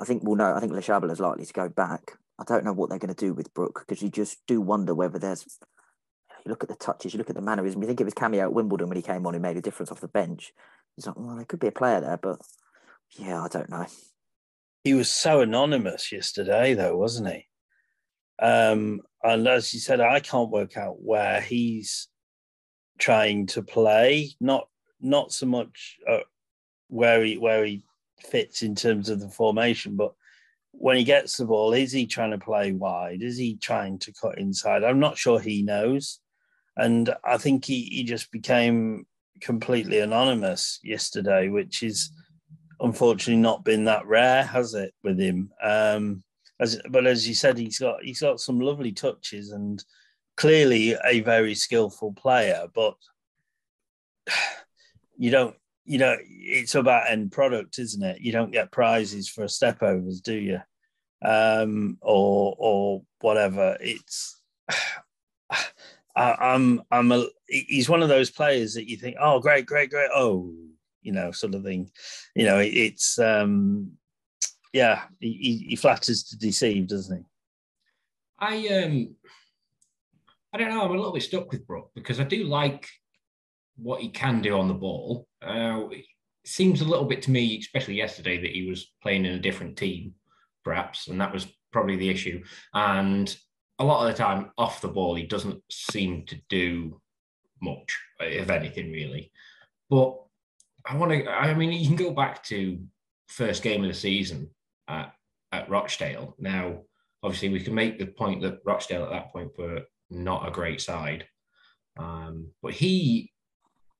I 0.00 0.04
think 0.04 0.22
we'll 0.24 0.36
know. 0.36 0.54
I 0.54 0.60
think 0.60 0.72
Le 0.72 0.80
Chabel 0.80 1.10
is 1.10 1.20
likely 1.20 1.44
to 1.44 1.52
go 1.52 1.68
back. 1.68 2.18
I 2.38 2.44
don't 2.44 2.64
know 2.64 2.72
what 2.72 2.90
they're 2.90 2.98
going 2.98 3.14
to 3.14 3.26
do 3.26 3.32
with 3.32 3.54
Brook 3.54 3.84
because 3.86 4.02
you 4.02 4.08
just 4.08 4.38
do 4.46 4.60
wonder 4.60 4.94
whether 4.94 5.18
there's. 5.18 5.46
You 6.44 6.50
look 6.50 6.62
at 6.62 6.68
the 6.68 6.74
touches, 6.74 7.14
you 7.14 7.18
look 7.18 7.30
at 7.30 7.36
the 7.36 7.42
mannerism. 7.42 7.80
You 7.80 7.86
think 7.86 8.00
it 8.00 8.04
was 8.04 8.12
cameo 8.12 8.42
at 8.42 8.52
Wimbledon 8.52 8.88
when 8.88 8.96
he 8.96 9.02
came 9.02 9.26
on 9.26 9.34
and 9.34 9.42
made 9.42 9.56
a 9.56 9.62
difference 9.62 9.90
off 9.90 10.00
the 10.00 10.08
bench. 10.08 10.52
He's 10.96 11.06
like, 11.06 11.16
well, 11.16 11.36
there 11.36 11.44
could 11.44 11.60
be 11.60 11.68
a 11.68 11.72
player 11.72 12.00
there, 12.00 12.18
but 12.18 12.38
yeah, 13.16 13.42
I 13.42 13.48
don't 13.48 13.70
know. 13.70 13.86
He 14.84 14.94
was 14.94 15.10
so 15.10 15.40
anonymous 15.40 16.12
yesterday, 16.12 16.74
though, 16.74 16.96
wasn't 16.96 17.32
he? 17.32 17.46
Um, 18.38 19.00
and 19.22 19.48
as 19.48 19.72
you 19.72 19.80
said, 19.80 20.00
I 20.00 20.20
can't 20.20 20.50
work 20.50 20.76
out 20.76 21.02
where 21.02 21.40
he's 21.40 22.08
trying 22.98 23.46
to 23.46 23.62
play. 23.62 24.34
Not 24.40 24.68
not 25.00 25.32
so 25.32 25.46
much 25.46 25.96
uh, 26.08 26.20
where 26.88 27.24
he 27.24 27.38
where 27.38 27.64
he 27.64 27.82
fits 28.20 28.62
in 28.62 28.74
terms 28.74 29.08
of 29.08 29.20
the 29.20 29.30
formation, 29.30 29.96
but 29.96 30.12
when 30.72 30.96
he 30.96 31.04
gets 31.04 31.36
the 31.36 31.46
ball, 31.46 31.72
is 31.72 31.92
he 31.92 32.06
trying 32.06 32.32
to 32.32 32.38
play 32.38 32.72
wide? 32.72 33.22
Is 33.22 33.38
he 33.38 33.56
trying 33.56 33.98
to 34.00 34.12
cut 34.12 34.38
inside? 34.38 34.84
I'm 34.84 35.00
not 35.00 35.16
sure 35.16 35.40
he 35.40 35.62
knows. 35.62 36.20
And 36.76 37.14
I 37.24 37.38
think 37.38 37.64
he, 37.64 37.84
he 37.84 38.04
just 38.04 38.32
became 38.32 39.06
completely 39.40 40.00
anonymous 40.00 40.80
yesterday, 40.82 41.48
which 41.48 41.82
is 41.82 42.10
unfortunately 42.80 43.40
not 43.40 43.64
been 43.64 43.84
that 43.84 44.06
rare, 44.06 44.42
has 44.42 44.74
it, 44.74 44.94
with 45.02 45.18
him? 45.18 45.50
Um, 45.62 46.22
as, 46.60 46.80
but 46.88 47.06
as 47.06 47.28
you 47.28 47.34
said, 47.34 47.58
he's 47.58 47.78
got 47.78 48.02
he's 48.02 48.20
got 48.20 48.40
some 48.40 48.60
lovely 48.60 48.92
touches 48.92 49.50
and 49.50 49.82
clearly 50.36 50.96
a 51.04 51.20
very 51.20 51.54
skillful 51.54 52.12
player. 52.12 52.66
But 52.74 52.94
you 55.16 55.30
don't 55.30 55.56
you 55.84 55.98
know 55.98 56.16
it's 56.20 56.74
about 56.74 57.10
end 57.10 57.32
product, 57.32 57.78
isn't 57.78 58.02
it? 58.02 58.20
You 58.20 58.32
don't 58.32 58.52
get 58.52 58.72
prizes 58.72 59.28
for 59.28 59.48
step 59.48 59.82
overs, 59.82 60.20
do 60.20 60.34
you? 60.34 60.60
Um, 61.24 61.98
or 62.00 62.54
or 62.58 63.02
whatever. 63.20 63.76
It's 63.80 64.40
I, 66.16 66.36
I'm 66.40 66.82
I'm 66.90 67.10
a 67.10 67.26
he's 67.48 67.88
one 67.88 68.02
of 68.02 68.08
those 68.08 68.30
players 68.30 68.74
that 68.74 68.88
you 68.88 68.96
think, 68.96 69.16
oh 69.20 69.40
great, 69.40 69.66
great, 69.66 69.90
great, 69.90 70.10
oh 70.14 70.54
you 71.04 71.12
know, 71.12 71.30
sort 71.30 71.54
of 71.54 71.62
thing. 71.62 71.90
You 72.34 72.46
know, 72.46 72.58
it, 72.58 72.74
it's 72.74 73.18
um 73.18 73.92
yeah, 74.74 75.02
he, 75.20 75.66
he 75.68 75.76
flatters 75.76 76.24
to 76.24 76.36
deceive, 76.36 76.88
doesn't 76.88 77.18
he? 77.18 77.24
I 78.40 78.82
um, 78.82 79.14
I 80.52 80.58
don't 80.58 80.70
know. 80.70 80.82
I'm 80.82 80.90
a 80.90 80.96
little 80.96 81.12
bit 81.12 81.22
stuck 81.22 81.50
with 81.50 81.66
Brook 81.66 81.92
because 81.94 82.18
I 82.18 82.24
do 82.24 82.44
like 82.44 82.88
what 83.76 84.00
he 84.00 84.08
can 84.08 84.42
do 84.42 84.58
on 84.58 84.66
the 84.66 84.74
ball. 84.74 85.28
Uh, 85.40 85.88
it 85.92 86.04
seems 86.44 86.80
a 86.80 86.84
little 86.84 87.04
bit 87.04 87.22
to 87.22 87.30
me, 87.30 87.56
especially 87.58 87.94
yesterday, 87.94 88.40
that 88.40 88.50
he 88.50 88.68
was 88.68 88.92
playing 89.00 89.24
in 89.24 89.34
a 89.34 89.40
different 89.40 89.76
team, 89.76 90.14
perhaps, 90.64 91.06
and 91.06 91.20
that 91.20 91.32
was 91.32 91.46
probably 91.72 91.96
the 91.96 92.10
issue. 92.10 92.42
And 92.72 93.34
a 93.78 93.84
lot 93.84 94.04
of 94.04 94.12
the 94.12 94.22
time, 94.22 94.50
off 94.58 94.80
the 94.80 94.88
ball, 94.88 95.14
he 95.14 95.24
doesn't 95.24 95.62
seem 95.70 96.26
to 96.26 96.36
do 96.48 97.00
much, 97.62 97.96
if 98.20 98.50
anything, 98.50 98.90
really. 98.90 99.30
But 99.88 100.23
I 100.86 100.96
want 100.96 101.12
to. 101.12 101.30
I 101.30 101.54
mean, 101.54 101.72
you 101.72 101.86
can 101.86 101.96
go 101.96 102.10
back 102.10 102.42
to 102.44 102.78
first 103.28 103.62
game 103.62 103.82
of 103.82 103.88
the 103.88 103.94
season 103.94 104.50
at, 104.88 105.12
at 105.52 105.68
Rochdale. 105.68 106.34
Now, 106.38 106.82
obviously, 107.22 107.48
we 107.48 107.60
can 107.60 107.74
make 107.74 107.98
the 107.98 108.06
point 108.06 108.42
that 108.42 108.60
Rochdale 108.64 109.04
at 109.04 109.10
that 109.10 109.32
point 109.32 109.52
were 109.58 109.82
not 110.10 110.46
a 110.46 110.52
great 110.52 110.80
side, 110.80 111.26
um, 111.98 112.48
but 112.62 112.72
he 112.72 113.32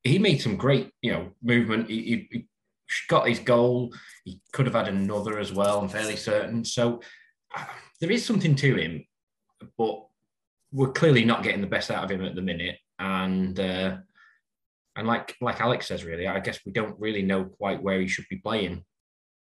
he 0.03 0.19
made 0.19 0.43
some 0.43 0.57
great 0.57 0.91
you 1.01 1.13
know 1.13 1.31
movement. 1.43 1.89
He, 1.89 2.29
he, 2.31 2.47
got 3.09 3.27
his 3.27 3.41
goal. 3.41 3.93
He 4.25 4.41
could 4.53 4.67
have 4.67 4.75
had 4.75 4.89
another 4.89 5.39
as 5.39 5.53
well. 5.53 5.81
I'm 5.81 5.89
fairly 5.89 6.17
certain. 6.17 6.65
So 6.65 7.01
uh, 7.57 7.65
there 8.01 8.11
is 8.11 8.25
something 8.25 8.55
to 8.57 8.77
him, 8.77 9.05
but 9.77 10.07
we're 10.71 10.93
clearly 10.93 11.25
not 11.25 11.43
getting 11.43 11.61
the 11.61 11.67
best 11.67 11.91
out 11.91 12.05
of 12.05 12.11
him 12.11 12.25
at 12.25 12.35
the 12.35 12.43
minute. 12.43 12.77
And 12.99 13.59
uh, 13.59 13.97
and 14.97 15.07
like 15.07 15.37
like 15.41 15.61
Alex 15.61 15.89
says, 15.89 16.05
really, 16.05 16.27
I 16.27 16.41
guess 16.41 16.61
we 16.65 16.73
don't 16.73 16.99
really 16.99 17.23
know 17.23 17.45
quite 17.45 17.83
where 17.83 18.01
he 18.01 18.07
should 18.07 18.27
be 18.29 18.37
playing. 18.37 18.85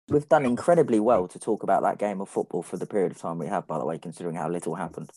We've 0.08 0.28
done 0.28 0.44
incredibly 0.44 1.00
well 1.00 1.28
to 1.28 1.38
talk 1.38 1.62
about 1.62 1.82
that 1.82 1.98
game 1.98 2.20
of 2.20 2.28
football 2.28 2.62
for 2.62 2.76
the 2.76 2.86
period 2.86 3.12
of 3.12 3.18
time 3.18 3.38
we 3.38 3.46
have, 3.46 3.66
by 3.66 3.78
the 3.78 3.84
way, 3.84 3.98
considering 3.98 4.36
how 4.36 4.48
little 4.48 4.74
happened. 4.74 5.10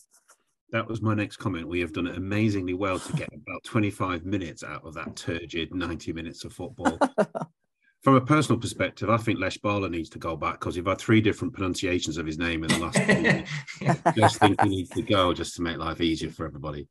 That 0.70 0.88
was 0.88 1.02
my 1.02 1.14
next 1.14 1.36
comment. 1.36 1.68
We 1.68 1.80
have 1.80 1.92
done 1.92 2.06
it 2.06 2.16
amazingly 2.16 2.74
well 2.74 2.98
to 2.98 3.12
get 3.12 3.28
about 3.28 3.64
25 3.64 4.24
minutes 4.24 4.64
out 4.64 4.84
of 4.84 4.94
that 4.94 5.14
turgid 5.16 5.74
90 5.74 6.12
minutes 6.12 6.44
of 6.44 6.52
football. 6.52 6.98
From 8.02 8.14
a 8.14 8.20
personal 8.20 8.60
perspective, 8.60 9.10
I 9.10 9.16
think 9.16 9.40
Lech 9.40 9.60
Bala 9.62 9.88
needs 9.88 10.08
to 10.10 10.18
go 10.18 10.36
back 10.36 10.60
because 10.60 10.76
you've 10.76 10.86
had 10.86 10.98
three 10.98 11.20
different 11.20 11.54
pronunciations 11.54 12.18
of 12.18 12.26
his 12.26 12.38
name 12.38 12.62
in 12.62 12.70
the 12.70 12.78
last 12.78 12.98
few 12.98 13.94
Just 14.16 14.38
think 14.38 14.60
he 14.62 14.68
needs 14.68 14.90
to 14.90 15.02
go 15.02 15.32
just 15.34 15.56
to 15.56 15.62
make 15.62 15.78
life 15.78 16.00
easier 16.00 16.30
for 16.30 16.46
everybody. 16.46 16.86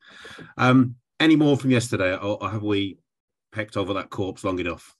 Um, 0.57 0.95
any 1.19 1.37
more 1.37 1.55
from 1.55 1.71
yesterday, 1.71 2.15
or, 2.15 2.41
or 2.43 2.49
have 2.49 2.63
we 2.63 2.97
pecked 3.55 3.77
over 3.77 3.93
that 3.93 4.09
corpse 4.09 4.43
long 4.43 4.59
enough? 4.59 4.95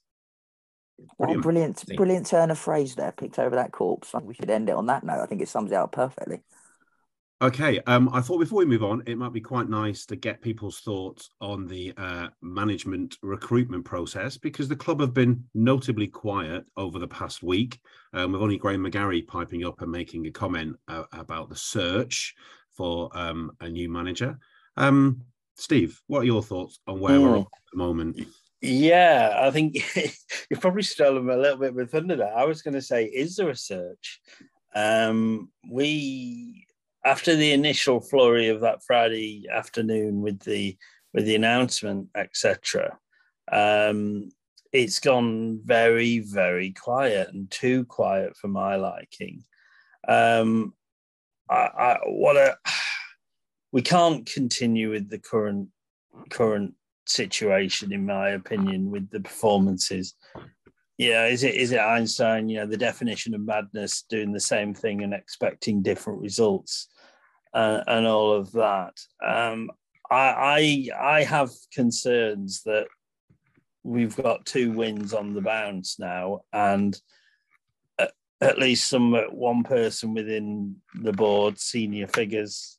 Brilliant. 1.18 1.42
brilliant, 1.42 1.84
brilliant 1.94 2.26
turn 2.26 2.50
of 2.50 2.58
phrase 2.58 2.94
there. 2.94 3.12
Picked 3.12 3.38
over 3.38 3.56
that 3.56 3.70
corpse. 3.70 4.14
We 4.22 4.34
should 4.34 4.50
end 4.50 4.70
it 4.70 4.74
on 4.74 4.86
that 4.86 5.04
note. 5.04 5.20
I 5.20 5.26
think 5.26 5.42
it 5.42 5.48
sums 5.48 5.70
it 5.70 5.76
up 5.76 5.92
perfectly. 5.92 6.40
Okay. 7.42 7.80
Um, 7.86 8.08
I 8.14 8.22
thought 8.22 8.38
before 8.38 8.60
we 8.60 8.64
move 8.64 8.82
on, 8.82 9.02
it 9.06 9.18
might 9.18 9.34
be 9.34 9.42
quite 9.42 9.68
nice 9.68 10.06
to 10.06 10.16
get 10.16 10.40
people's 10.40 10.80
thoughts 10.80 11.28
on 11.42 11.66
the 11.66 11.92
uh, 11.98 12.28
management 12.40 13.18
recruitment 13.20 13.84
process 13.84 14.38
because 14.38 14.68
the 14.68 14.76
club 14.76 15.00
have 15.00 15.12
been 15.12 15.44
notably 15.54 16.06
quiet 16.06 16.64
over 16.78 16.98
the 16.98 17.06
past 17.06 17.42
week. 17.42 17.78
Um, 18.14 18.32
with 18.32 18.40
only 18.40 18.56
Graham 18.56 18.84
McGarry 18.84 19.26
piping 19.26 19.66
up 19.66 19.82
and 19.82 19.92
making 19.92 20.26
a 20.26 20.30
comment 20.30 20.76
uh, 20.88 21.04
about 21.12 21.50
the 21.50 21.56
search 21.56 22.34
for 22.74 23.10
um, 23.12 23.52
a 23.60 23.68
new 23.68 23.90
manager. 23.90 24.38
Um, 24.78 25.20
Steve, 25.56 26.00
what 26.06 26.20
are 26.20 26.26
your 26.26 26.42
thoughts 26.42 26.78
on 26.86 27.00
where 27.00 27.20
we're 27.20 27.34
hmm. 27.34 27.40
at 27.40 27.46
the 27.72 27.78
moment? 27.78 28.20
Yeah, 28.60 29.38
I 29.40 29.50
think 29.50 29.76
you've 30.50 30.60
probably 30.60 30.82
stolen 30.82 31.28
a 31.28 31.36
little 31.36 31.58
bit 31.58 31.74
with 31.74 31.90
thunder. 31.90 32.16
There. 32.16 32.36
I 32.36 32.44
was 32.44 32.62
going 32.62 32.74
to 32.74 32.82
say, 32.82 33.04
is 33.04 33.36
there 33.36 33.50
a 33.50 33.56
search? 33.56 34.20
Um, 34.74 35.50
we 35.68 36.66
after 37.04 37.36
the 37.36 37.52
initial 37.52 38.00
flurry 38.00 38.48
of 38.48 38.60
that 38.60 38.82
Friday 38.84 39.46
afternoon 39.52 40.22
with 40.22 40.40
the 40.40 40.76
with 41.14 41.24
the 41.24 41.36
announcement, 41.36 42.08
etc. 42.14 42.98
Um, 43.50 44.30
it's 44.72 44.98
gone 45.00 45.60
very, 45.64 46.18
very 46.18 46.72
quiet 46.72 47.28
and 47.32 47.50
too 47.50 47.84
quiet 47.84 48.36
for 48.36 48.48
my 48.48 48.76
liking. 48.76 49.44
Um, 50.06 50.74
I, 51.48 51.54
I 51.54 51.98
what 52.06 52.36
a 52.36 52.56
we 53.72 53.82
can't 53.82 54.26
continue 54.26 54.90
with 54.90 55.08
the 55.08 55.18
current 55.18 55.68
current 56.30 56.74
situation, 57.08 57.92
in 57.92 58.06
my 58.06 58.30
opinion, 58.30 58.90
with 58.90 59.10
the 59.10 59.20
performances. 59.20 60.14
Yeah, 60.98 61.26
is 61.26 61.44
it 61.44 61.54
is 61.54 61.72
it 61.72 61.80
Einstein? 61.80 62.48
You 62.48 62.58
know, 62.58 62.66
the 62.66 62.76
definition 62.76 63.34
of 63.34 63.42
madness, 63.42 64.04
doing 64.08 64.32
the 64.32 64.40
same 64.40 64.72
thing 64.74 65.02
and 65.02 65.12
expecting 65.12 65.82
different 65.82 66.20
results, 66.20 66.88
uh, 67.52 67.82
and 67.86 68.06
all 68.06 68.32
of 68.32 68.52
that. 68.52 68.98
Um, 69.24 69.70
I, 70.10 70.88
I 70.98 71.18
I 71.18 71.22
have 71.24 71.50
concerns 71.72 72.62
that 72.64 72.86
we've 73.82 74.16
got 74.16 74.46
two 74.46 74.72
wins 74.72 75.12
on 75.12 75.34
the 75.34 75.40
bounce 75.40 75.98
now, 75.98 76.40
and 76.52 76.98
at, 77.98 78.12
at 78.40 78.58
least 78.58 78.88
some 78.88 79.14
one 79.32 79.64
person 79.64 80.14
within 80.14 80.76
the 81.02 81.12
board, 81.12 81.58
senior 81.58 82.06
figures, 82.06 82.78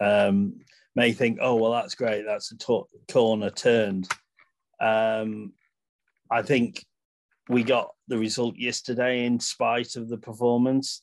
um, 0.00 0.60
may 0.96 1.12
think, 1.12 1.38
oh, 1.40 1.54
well, 1.54 1.72
that's 1.72 1.94
great. 1.94 2.24
That's 2.26 2.50
a 2.50 2.56
t- 2.56 2.82
corner 3.12 3.50
turned. 3.50 4.08
Um, 4.80 5.52
I 6.30 6.42
think 6.42 6.84
we 7.48 7.62
got 7.62 7.90
the 8.08 8.18
result 8.18 8.56
yesterday 8.56 9.26
in 9.26 9.38
spite 9.38 9.94
of 9.94 10.08
the 10.08 10.18
performance. 10.18 11.02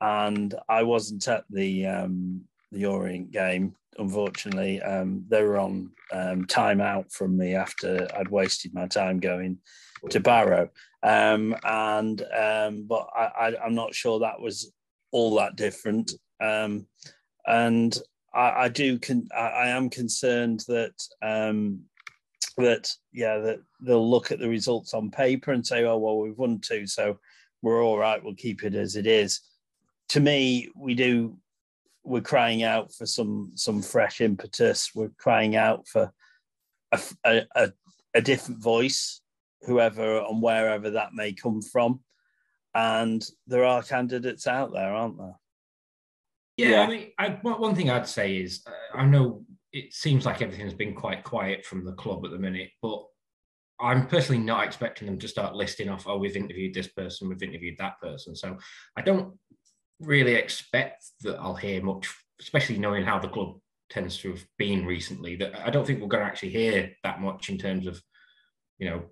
And 0.00 0.54
I 0.68 0.84
wasn't 0.84 1.26
at 1.28 1.44
the 1.50 1.86
um, 1.86 2.42
the 2.72 2.86
Orient 2.86 3.30
game, 3.30 3.74
unfortunately. 3.98 4.82
Um, 4.82 5.24
they 5.28 5.42
were 5.42 5.58
on 5.58 5.90
um, 6.12 6.44
time 6.46 6.80
out 6.80 7.10
from 7.12 7.36
me 7.36 7.54
after 7.54 8.06
I'd 8.16 8.28
wasted 8.28 8.74
my 8.74 8.86
time 8.86 9.18
going 9.18 9.58
to 10.10 10.20
Barrow. 10.20 10.68
Um, 11.02 11.56
and 11.64 12.22
um, 12.36 12.86
but 12.86 13.08
I, 13.16 13.54
am 13.64 13.74
not 13.74 13.94
sure 13.94 14.20
that 14.20 14.40
was 14.40 14.72
all 15.10 15.36
that 15.36 15.56
different. 15.56 16.12
Um, 16.40 16.86
and 17.46 17.96
I, 18.34 18.64
I 18.64 18.68
do 18.68 18.98
con- 18.98 19.28
I, 19.34 19.46
I, 19.48 19.68
am 19.68 19.88
concerned 19.88 20.64
that 20.68 20.94
um, 21.22 21.80
that 22.56 22.90
yeah 23.12 23.38
that 23.38 23.60
they'll 23.80 24.10
look 24.10 24.32
at 24.32 24.38
the 24.38 24.48
results 24.48 24.94
on 24.94 25.10
paper 25.10 25.52
and 25.52 25.66
say 25.66 25.84
oh 25.84 25.98
well 25.98 26.18
we've 26.18 26.38
won 26.38 26.60
two 26.60 26.86
so 26.86 27.18
we're 27.62 27.82
all 27.82 27.98
right 27.98 28.22
we'll 28.22 28.34
keep 28.34 28.64
it 28.64 28.74
as 28.74 28.96
it 28.96 29.06
is. 29.06 29.40
To 30.10 30.20
me, 30.20 30.68
we 30.76 30.94
do 30.94 31.38
we're 32.04 32.20
crying 32.20 32.62
out 32.62 32.92
for 32.92 33.06
some 33.06 33.52
some 33.54 33.82
fresh 33.82 34.20
impetus. 34.20 34.90
We're 34.94 35.12
crying 35.18 35.56
out 35.56 35.88
for 35.88 36.12
a, 37.24 37.46
a, 37.56 37.72
a 38.14 38.20
different 38.20 38.62
voice, 38.62 39.22
whoever 39.62 40.18
and 40.18 40.42
wherever 40.42 40.90
that 40.90 41.14
may 41.14 41.32
come 41.32 41.62
from. 41.62 42.00
and 42.74 43.26
there 43.46 43.64
are 43.64 43.82
candidates 43.82 44.46
out 44.46 44.72
there, 44.72 44.92
aren't 44.92 45.18
there? 45.18 45.38
Yeah, 46.56 46.70
Yeah. 46.70 46.82
I 46.82 46.86
mean, 46.88 47.10
I, 47.18 47.28
one 47.42 47.74
thing 47.74 47.90
I'd 47.90 48.08
say 48.08 48.36
is 48.36 48.62
uh, 48.66 48.98
I 48.98 49.04
know 49.06 49.44
it 49.72 49.92
seems 49.92 50.24
like 50.24 50.40
everything's 50.40 50.74
been 50.74 50.94
quite 50.94 51.24
quiet 51.24 51.64
from 51.64 51.84
the 51.84 51.92
club 51.92 52.24
at 52.24 52.30
the 52.30 52.38
minute, 52.38 52.70
but 52.80 53.04
I'm 53.80 54.06
personally 54.06 54.40
not 54.40 54.64
expecting 54.64 55.06
them 55.06 55.18
to 55.18 55.28
start 55.28 55.56
listing 55.56 55.88
off, 55.88 56.06
oh, 56.06 56.16
we've 56.16 56.36
interviewed 56.36 56.74
this 56.74 56.86
person, 56.88 57.28
we've 57.28 57.42
interviewed 57.42 57.76
that 57.78 58.00
person. 58.00 58.36
So 58.36 58.56
I 58.96 59.02
don't 59.02 59.36
really 59.98 60.34
expect 60.34 61.04
that 61.22 61.38
I'll 61.40 61.56
hear 61.56 61.82
much, 61.82 62.08
especially 62.40 62.78
knowing 62.78 63.04
how 63.04 63.18
the 63.18 63.28
club 63.28 63.58
tends 63.90 64.16
to 64.18 64.30
have 64.30 64.44
been 64.58 64.86
recently. 64.86 65.34
That 65.36 65.58
I 65.66 65.70
don't 65.70 65.84
think 65.84 66.00
we're 66.00 66.08
going 66.08 66.22
to 66.22 66.28
actually 66.28 66.50
hear 66.50 66.92
that 67.02 67.20
much 67.20 67.48
in 67.48 67.58
terms 67.58 67.88
of, 67.88 68.00
you 68.78 68.88
know, 68.88 69.02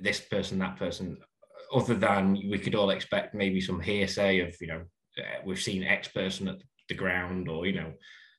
this 0.00 0.20
person, 0.20 0.58
that 0.60 0.76
person, 0.76 1.18
other 1.74 1.94
than 1.94 2.34
we 2.50 2.58
could 2.58 2.74
all 2.74 2.90
expect 2.90 3.34
maybe 3.34 3.60
some 3.60 3.80
hearsay 3.80 4.40
of, 4.40 4.56
you 4.60 4.68
know, 4.68 4.84
Uh, 5.18 5.40
we've 5.44 5.60
seen 5.60 5.84
X 5.84 6.08
person 6.08 6.48
at 6.48 6.58
the 6.88 6.94
ground 6.94 7.48
or, 7.48 7.66
you 7.66 7.72
know, 7.72 7.92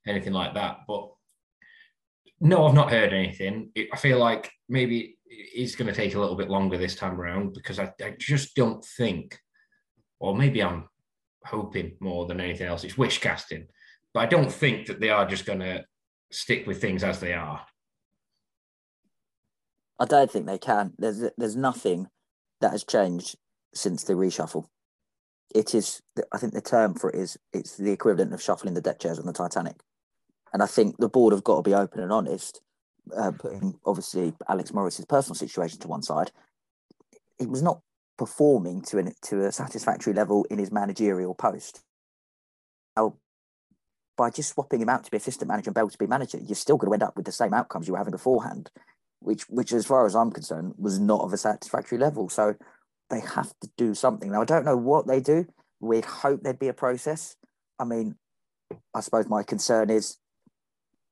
anything 0.07 0.33
like 0.33 0.53
that. 0.53 0.79
But 0.87 1.09
no, 2.39 2.67
I've 2.67 2.73
not 2.73 2.91
heard 2.91 3.13
anything. 3.13 3.71
It, 3.75 3.89
I 3.93 3.97
feel 3.97 4.19
like 4.19 4.51
maybe 4.67 5.17
it's 5.27 5.75
going 5.75 5.87
to 5.87 5.95
take 5.95 6.15
a 6.15 6.19
little 6.19 6.35
bit 6.35 6.49
longer 6.49 6.77
this 6.77 6.95
time 6.95 7.19
around 7.19 7.53
because 7.53 7.79
I, 7.79 7.91
I 8.03 8.15
just 8.19 8.55
don't 8.55 8.83
think, 8.97 9.37
or 10.19 10.35
maybe 10.35 10.61
I'm 10.61 10.87
hoping 11.45 11.95
more 11.99 12.25
than 12.25 12.39
anything 12.39 12.67
else, 12.67 12.83
it's 12.83 12.97
wish 12.97 13.19
casting, 13.19 13.67
but 14.13 14.21
I 14.21 14.25
don't 14.25 14.51
think 14.51 14.87
that 14.87 14.99
they 14.99 15.09
are 15.09 15.25
just 15.25 15.45
going 15.45 15.59
to 15.59 15.85
stick 16.31 16.67
with 16.67 16.81
things 16.81 17.03
as 17.03 17.19
they 17.19 17.33
are. 17.33 17.65
I 19.99 20.05
don't 20.05 20.29
think 20.29 20.45
they 20.45 20.57
can. 20.57 20.93
There's 20.97 21.23
there's 21.37 21.55
nothing 21.55 22.09
that 22.59 22.71
has 22.71 22.83
changed 22.83 23.37
since 23.73 24.03
the 24.03 24.13
reshuffle. 24.13 24.65
It 25.53 25.73
is, 25.73 26.01
I 26.31 26.37
think 26.37 26.53
the 26.53 26.61
term 26.61 26.95
for 26.95 27.09
it 27.09 27.15
is, 27.15 27.37
it's 27.53 27.77
the 27.77 27.91
equivalent 27.91 28.33
of 28.33 28.41
shuffling 28.41 28.73
the 28.73 28.81
deck 28.81 28.99
chairs 28.99 29.19
on 29.19 29.25
the 29.25 29.33
Titanic. 29.33 29.77
And 30.51 30.63
I 30.63 30.65
think 30.65 30.97
the 30.97 31.09
board 31.09 31.33
have 31.33 31.43
got 31.43 31.57
to 31.57 31.69
be 31.69 31.73
open 31.73 32.01
and 32.01 32.11
honest, 32.11 32.61
uh, 33.15 33.31
putting 33.31 33.79
obviously 33.85 34.33
Alex 34.49 34.73
Morris's 34.73 35.05
personal 35.05 35.35
situation 35.35 35.79
to 35.79 35.87
one 35.87 36.01
side. 36.01 36.31
He 37.37 37.45
was 37.45 37.61
not 37.61 37.81
performing 38.17 38.81
to 38.81 38.97
an 38.97 39.13
to 39.23 39.45
a 39.45 39.51
satisfactory 39.51 40.13
level 40.13 40.45
in 40.49 40.57
his 40.57 40.71
managerial 40.71 41.35
post. 41.35 41.83
Now, 42.95 43.17
by 44.17 44.29
just 44.29 44.53
swapping 44.53 44.81
him 44.81 44.89
out 44.89 45.03
to 45.03 45.11
be 45.11 45.17
assistant 45.17 45.49
manager 45.49 45.69
and 45.69 45.75
Bell 45.75 45.89
to 45.89 45.97
be 45.97 46.07
manager, 46.07 46.39
you're 46.41 46.55
still 46.55 46.77
going 46.77 46.89
to 46.89 46.93
end 46.93 47.03
up 47.03 47.17
with 47.17 47.25
the 47.25 47.31
same 47.31 47.53
outcomes 47.53 47.87
you 47.87 47.93
were 47.93 47.97
having 47.97 48.11
beforehand, 48.11 48.71
which, 49.19 49.43
which, 49.49 49.73
as 49.73 49.85
far 49.85 50.05
as 50.05 50.15
I'm 50.15 50.31
concerned, 50.31 50.75
was 50.77 50.99
not 50.99 51.21
of 51.21 51.33
a 51.33 51.37
satisfactory 51.37 51.97
level. 51.97 52.29
So 52.29 52.55
they 53.09 53.19
have 53.19 53.53
to 53.61 53.69
do 53.77 53.93
something. 53.93 54.31
Now, 54.31 54.41
I 54.41 54.45
don't 54.45 54.65
know 54.65 54.77
what 54.77 55.07
they 55.07 55.19
do. 55.19 55.45
We'd 55.79 56.05
hope 56.05 56.41
there'd 56.41 56.59
be 56.59 56.67
a 56.67 56.73
process. 56.73 57.35
I 57.79 57.83
mean, 57.83 58.15
I 58.93 59.01
suppose 59.01 59.27
my 59.27 59.43
concern 59.43 59.89
is 59.89 60.17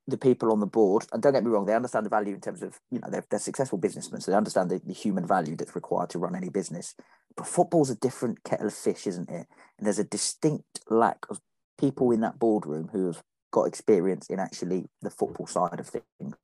the 0.07 0.17
people 0.17 0.51
on 0.51 0.59
the 0.59 0.65
board, 0.65 1.05
and 1.13 1.21
don't 1.21 1.33
get 1.33 1.43
me 1.43 1.49
wrong, 1.49 1.65
they 1.65 1.75
understand 1.75 2.05
the 2.05 2.09
value 2.09 2.33
in 2.33 2.41
terms 2.41 2.61
of, 2.61 2.77
you 2.91 2.99
know, 2.99 3.07
they're, 3.09 3.25
they're 3.29 3.39
successful 3.39 3.77
businessmen, 3.77 4.19
so 4.19 4.31
they 4.31 4.37
understand 4.37 4.69
the, 4.69 4.81
the 4.85 4.93
human 4.93 5.25
value 5.25 5.55
that's 5.55 5.75
required 5.75 6.09
to 6.09 6.19
run 6.19 6.35
any 6.35 6.49
business. 6.49 6.95
But 7.37 7.47
football's 7.47 7.89
a 7.89 7.95
different 7.95 8.43
kettle 8.43 8.67
of 8.67 8.73
fish, 8.73 9.07
isn't 9.07 9.29
it? 9.29 9.47
And 9.77 9.85
there's 9.85 9.99
a 9.99 10.03
distinct 10.03 10.81
lack 10.89 11.25
of 11.29 11.39
people 11.79 12.11
in 12.11 12.19
that 12.21 12.37
boardroom 12.37 12.89
who 12.91 13.07
have 13.07 13.23
got 13.51 13.63
experience 13.63 14.27
in 14.27 14.39
actually 14.39 14.89
the 15.01 15.09
football 15.09 15.47
side 15.47 15.79
of 15.79 15.87
things. 15.87 16.35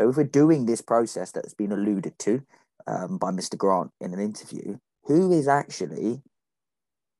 So 0.00 0.08
if 0.08 0.16
we're 0.16 0.24
doing 0.24 0.64
this 0.64 0.80
process 0.80 1.32
that's 1.32 1.54
been 1.54 1.72
alluded 1.72 2.18
to 2.20 2.42
um, 2.86 3.18
by 3.18 3.30
Mr. 3.30 3.56
Grant 3.56 3.90
in 4.00 4.12
an 4.12 4.20
interview, 4.20 4.78
who 5.04 5.32
is 5.32 5.48
actually 5.48 6.22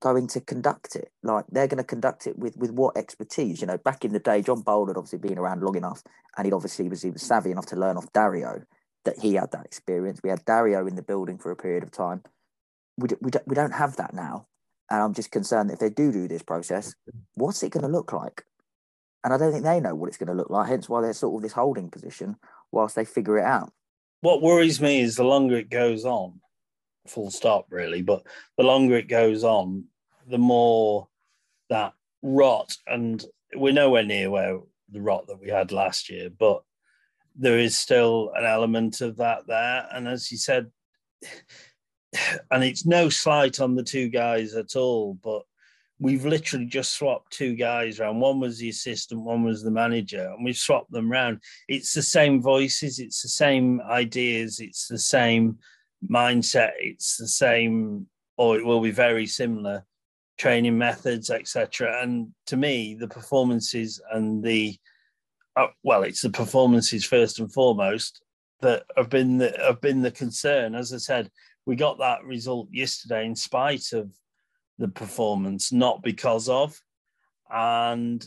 going 0.00 0.26
to 0.28 0.40
conduct 0.40 0.96
it? 0.96 1.10
Like 1.22 1.46
they're 1.50 1.68
going 1.68 1.78
to 1.78 1.84
conduct 1.84 2.26
it 2.26 2.38
with 2.38 2.56
with 2.56 2.70
what 2.70 2.96
expertise? 2.96 3.60
You 3.60 3.66
know, 3.66 3.78
back 3.78 4.04
in 4.04 4.12
the 4.12 4.18
day, 4.18 4.42
John 4.42 4.62
Bowler 4.62 4.88
had 4.88 4.96
obviously 4.96 5.18
been 5.18 5.38
around 5.38 5.62
long 5.62 5.76
enough, 5.76 6.02
and 6.36 6.46
he 6.46 6.52
obviously 6.52 6.88
was 6.88 7.02
he 7.02 7.10
was 7.10 7.22
savvy 7.22 7.50
enough 7.50 7.66
to 7.66 7.76
learn 7.76 7.96
off 7.96 8.12
Dario 8.12 8.62
that 9.06 9.18
he 9.20 9.34
had 9.34 9.52
that 9.52 9.64
experience. 9.64 10.20
We 10.22 10.30
had 10.30 10.44
Dario 10.44 10.86
in 10.86 10.96
the 10.96 11.02
building 11.02 11.38
for 11.38 11.50
a 11.50 11.56
period 11.56 11.82
of 11.82 11.90
time. 11.90 12.22
We, 12.98 13.08
we, 13.20 13.30
we 13.46 13.54
don't 13.54 13.72
have 13.72 13.96
that 13.96 14.12
now. 14.12 14.46
And 14.90 15.02
I'm 15.02 15.14
just 15.14 15.30
concerned 15.30 15.70
that 15.70 15.74
if 15.74 15.78
they 15.80 15.90
do 15.90 16.12
do 16.12 16.28
this 16.28 16.42
process, 16.42 16.94
what's 17.34 17.62
it 17.62 17.72
going 17.72 17.82
to 17.82 17.88
look 17.90 18.12
like? 18.12 18.44
And 19.24 19.32
I 19.32 19.38
don't 19.38 19.50
think 19.52 19.64
they 19.64 19.80
know 19.80 19.94
what 19.94 20.08
it's 20.08 20.18
going 20.18 20.28
to 20.28 20.34
look 20.34 20.50
like, 20.50 20.68
hence 20.68 20.88
why 20.88 21.00
they're 21.00 21.12
sort 21.12 21.36
of 21.36 21.42
this 21.42 21.52
holding 21.52 21.90
position 21.90 22.36
whilst 22.70 22.94
they 22.94 23.04
figure 23.04 23.38
it 23.38 23.44
out. 23.44 23.72
What 24.26 24.42
worries 24.42 24.80
me 24.80 25.02
is 25.02 25.14
the 25.14 25.22
longer 25.22 25.54
it 25.56 25.70
goes 25.70 26.04
on, 26.04 26.40
full 27.06 27.30
stop, 27.30 27.66
really, 27.70 28.02
but 28.02 28.24
the 28.58 28.64
longer 28.64 28.96
it 28.96 29.06
goes 29.06 29.44
on, 29.44 29.84
the 30.26 30.36
more 30.36 31.06
that 31.70 31.92
rot, 32.22 32.76
and 32.88 33.24
we're 33.54 33.72
nowhere 33.72 34.02
near 34.02 34.28
where 34.28 34.58
the 34.90 35.00
rot 35.00 35.28
that 35.28 35.38
we 35.40 35.48
had 35.48 35.70
last 35.70 36.10
year, 36.10 36.28
but 36.28 36.64
there 37.36 37.60
is 37.60 37.78
still 37.78 38.32
an 38.34 38.44
element 38.44 39.00
of 39.00 39.18
that 39.18 39.46
there. 39.46 39.86
And 39.92 40.08
as 40.08 40.32
you 40.32 40.38
said, 40.38 40.72
and 42.50 42.64
it's 42.64 42.84
no 42.84 43.08
slight 43.08 43.60
on 43.60 43.76
the 43.76 43.84
two 43.84 44.08
guys 44.08 44.56
at 44.56 44.74
all, 44.74 45.14
but 45.22 45.44
we've 45.98 46.26
literally 46.26 46.66
just 46.66 46.92
swapped 46.92 47.32
two 47.32 47.54
guys 47.54 48.00
around. 48.00 48.20
One 48.20 48.40
was 48.40 48.58
the 48.58 48.68
assistant, 48.68 49.22
one 49.22 49.44
was 49.44 49.62
the 49.62 49.70
manager, 49.70 50.32
and 50.34 50.44
we've 50.44 50.56
swapped 50.56 50.90
them 50.90 51.10
around. 51.10 51.40
It's 51.68 51.94
the 51.94 52.02
same 52.02 52.42
voices, 52.42 52.98
it's 52.98 53.22
the 53.22 53.28
same 53.28 53.80
ideas, 53.80 54.60
it's 54.60 54.88
the 54.88 54.98
same 54.98 55.58
mindset, 56.08 56.72
it's 56.78 57.16
the 57.16 57.28
same, 57.28 58.06
or 58.36 58.58
it 58.58 58.64
will 58.64 58.80
be 58.80 58.90
very 58.90 59.26
similar 59.26 59.84
training 60.38 60.76
methods, 60.76 61.30
etc. 61.30 62.02
And 62.02 62.28
to 62.46 62.56
me, 62.56 62.94
the 62.94 63.08
performances 63.08 64.00
and 64.12 64.44
the 64.44 64.76
uh, 65.56 65.68
well, 65.82 66.02
it's 66.02 66.20
the 66.20 66.28
performances 66.30 67.04
first 67.04 67.38
and 67.38 67.50
foremost 67.50 68.22
that 68.60 68.84
have 68.96 69.08
been 69.08 69.38
the, 69.38 69.56
have 69.58 69.80
been 69.80 70.02
the 70.02 70.10
concern. 70.10 70.74
As 70.74 70.92
I 70.92 70.98
said, 70.98 71.30
we 71.64 71.76
got 71.76 71.98
that 71.98 72.24
result 72.24 72.68
yesterday 72.70 73.24
in 73.24 73.34
spite 73.34 73.92
of 73.92 74.10
the 74.78 74.88
performance, 74.88 75.72
not 75.72 76.02
because 76.02 76.48
of. 76.48 76.78
And 77.50 78.26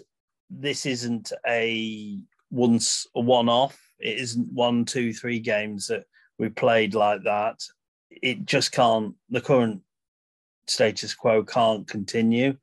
this 0.49 0.85
isn't 0.85 1.31
a 1.47 2.19
once 2.49 3.07
a 3.15 3.19
one 3.19 3.49
off. 3.49 3.79
It 3.99 4.17
isn't 4.19 4.51
one, 4.51 4.85
two, 4.85 5.13
three 5.13 5.39
games 5.39 5.87
that 5.87 6.05
we 6.37 6.49
played 6.49 6.93
like 6.95 7.23
that. 7.23 7.61
It 8.09 8.45
just 8.45 8.71
can't. 8.71 9.15
The 9.29 9.41
current 9.41 9.81
status 10.67 11.13
quo 11.13 11.43
can't 11.43 11.87
continue. 11.87 12.57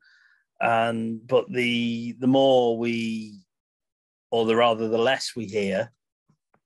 And 0.59 1.25
but 1.27 1.45
the 1.51 2.15
the 2.19 2.27
more 2.27 2.77
we, 2.77 3.39
or 4.31 4.45
the 4.45 4.55
rather 4.55 4.87
the 4.87 4.97
less 4.97 5.33
we 5.35 5.45
hear, 5.45 5.91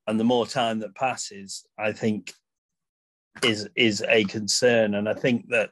and 0.07 0.19
the 0.19 0.23
more 0.23 0.47
time 0.47 0.79
that 0.79 0.95
passes, 0.95 1.65
I 1.77 1.91
think 1.91 2.33
is 3.43 3.67
is 3.75 4.03
a 4.07 4.23
concern. 4.23 4.95
And 4.95 5.09
I 5.09 5.13
think 5.13 5.49
that 5.49 5.71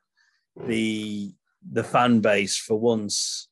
the 0.68 1.34
the 1.72 1.84
fan 1.84 2.20
base 2.22 2.58
for 2.58 2.80
once 2.80 3.48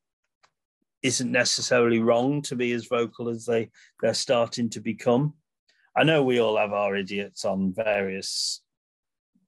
isn't 1.03 1.31
necessarily 1.31 1.99
wrong 1.99 2.41
to 2.41 2.55
be 2.55 2.71
as 2.71 2.85
vocal 2.85 3.29
as 3.29 3.45
they 3.45 3.69
they're 4.01 4.13
starting 4.13 4.69
to 4.69 4.79
become. 4.79 5.33
I 5.95 6.03
know 6.03 6.23
we 6.23 6.39
all 6.39 6.57
have 6.57 6.73
our 6.73 6.95
idiots 6.95 7.45
on 7.45 7.73
various 7.73 8.61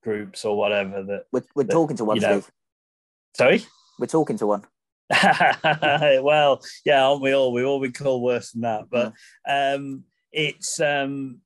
groups 0.03 0.45
or 0.45 0.57
whatever 0.57 1.03
that 1.03 1.25
We're, 1.31 1.43
we're 1.55 1.63
That, 1.63 1.73
talking 1.73 1.97
to 1.97 2.05
one, 2.05 2.15
you 2.17 2.21
know- 2.21 2.43
sorry 3.35 3.63
We're 3.99 4.07
talking 4.07 4.37
to 4.37 4.47
one. 4.47 4.63
well, 5.23 6.61
yeah, 6.85 7.03
aren't 7.05 7.21
we 7.23 7.33
all? 7.33 7.51
We 7.51 7.63
all 7.63 7.81
been 7.81 7.91
called 7.91 8.21
worse 8.21 8.51
than 8.51 8.61
that, 8.61 8.89
but 8.91 9.13
um, 9.47 10.03
it's. 10.31 10.79
Um, 10.79 11.39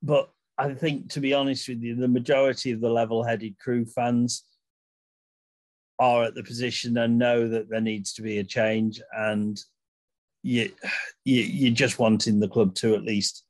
but 0.00 0.30
I 0.56 0.74
think, 0.74 1.10
to 1.10 1.20
be 1.20 1.34
honest 1.34 1.68
with 1.68 1.82
you, 1.82 1.96
the 1.96 2.06
majority 2.06 2.70
of 2.70 2.80
the 2.80 2.88
level-headed 2.88 3.58
Crewe 3.58 3.84
fans 3.84 4.44
are 6.00 6.24
at 6.24 6.34
the 6.34 6.42
position 6.42 6.96
and 6.96 7.18
know 7.18 7.46
that 7.46 7.68
there 7.68 7.80
needs 7.80 8.14
to 8.14 8.22
be 8.22 8.38
a 8.38 8.44
change, 8.44 9.00
and 9.12 9.62
you, 10.42 10.72
you 11.24 11.42
you're 11.42 11.74
just 11.74 11.98
wanting 11.98 12.40
the 12.40 12.48
club 12.48 12.74
to 12.76 12.94
at 12.94 13.02
least, 13.02 13.44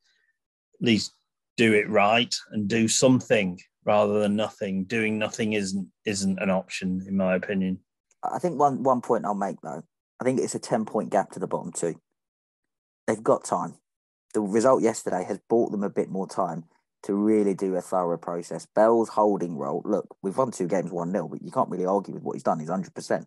at 0.81 0.87
least 0.87 1.15
do 1.57 1.73
it 1.73 1.89
right 1.89 2.35
and 2.51 2.69
do 2.69 2.89
something 2.89 3.59
rather 3.85 4.19
than 4.19 4.35
nothing. 4.35 4.85
Doing 4.85 5.19
nothing 5.19 5.53
isn't 5.53 5.89
isn't 6.05 6.39
an 6.41 6.51
option, 6.51 7.03
in 7.07 7.17
my 7.17 7.37
opinion. 7.37 7.79
I 8.23 8.39
think 8.41 8.59
one 8.59 8.83
one 8.83 9.01
point 9.01 9.25
I'll 9.25 9.35
make 9.35 9.61
though, 9.63 9.83
I 10.21 10.25
think 10.25 10.41
it's 10.41 10.57
a 10.57 10.59
ten 10.59 10.85
point 10.85 11.11
gap 11.11 11.31
to 11.31 11.39
the 11.39 11.47
bottom 11.47 11.73
two. 11.73 11.95
They've 13.07 13.23
got 13.23 13.45
time. 13.45 13.77
The 14.35 14.41
result 14.41 14.83
yesterday 14.83 15.25
has 15.25 15.39
bought 15.49 15.71
them 15.73 15.83
a 15.83 15.91
bit 15.91 16.11
more 16.11 16.27
time 16.29 16.65
to 17.05 17.15
really 17.15 17.55
do 17.55 17.77
a 17.77 17.81
thorough 17.81 18.19
process. 18.19 18.67
Bell's 18.75 19.09
holding 19.09 19.57
role. 19.57 19.83
Look, 19.85 20.17
we've 20.23 20.37
won 20.37 20.51
two 20.51 20.69
games 20.69 20.91
one 20.91 21.13
0 21.13 21.29
but 21.29 21.43
you 21.43 21.51
can't 21.51 21.71
really 21.71 21.87
argue 21.87 22.15
with 22.15 22.23
what 22.23 22.35
he's 22.35 22.43
done. 22.43 22.61
He's 22.61 22.69
hundred 22.69 22.95
percent, 22.95 23.27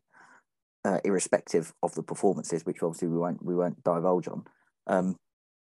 uh, 0.86 1.00
irrespective 1.04 1.74
of 1.82 1.94
the 1.96 2.04
performances, 2.04 2.66
which 2.66 2.84
obviously 2.84 3.08
we 3.08 3.18
won't 3.18 3.44
we 3.44 3.56
won't 3.56 3.84
divulge 3.84 4.28
on. 4.28 4.46
Um, 4.88 5.18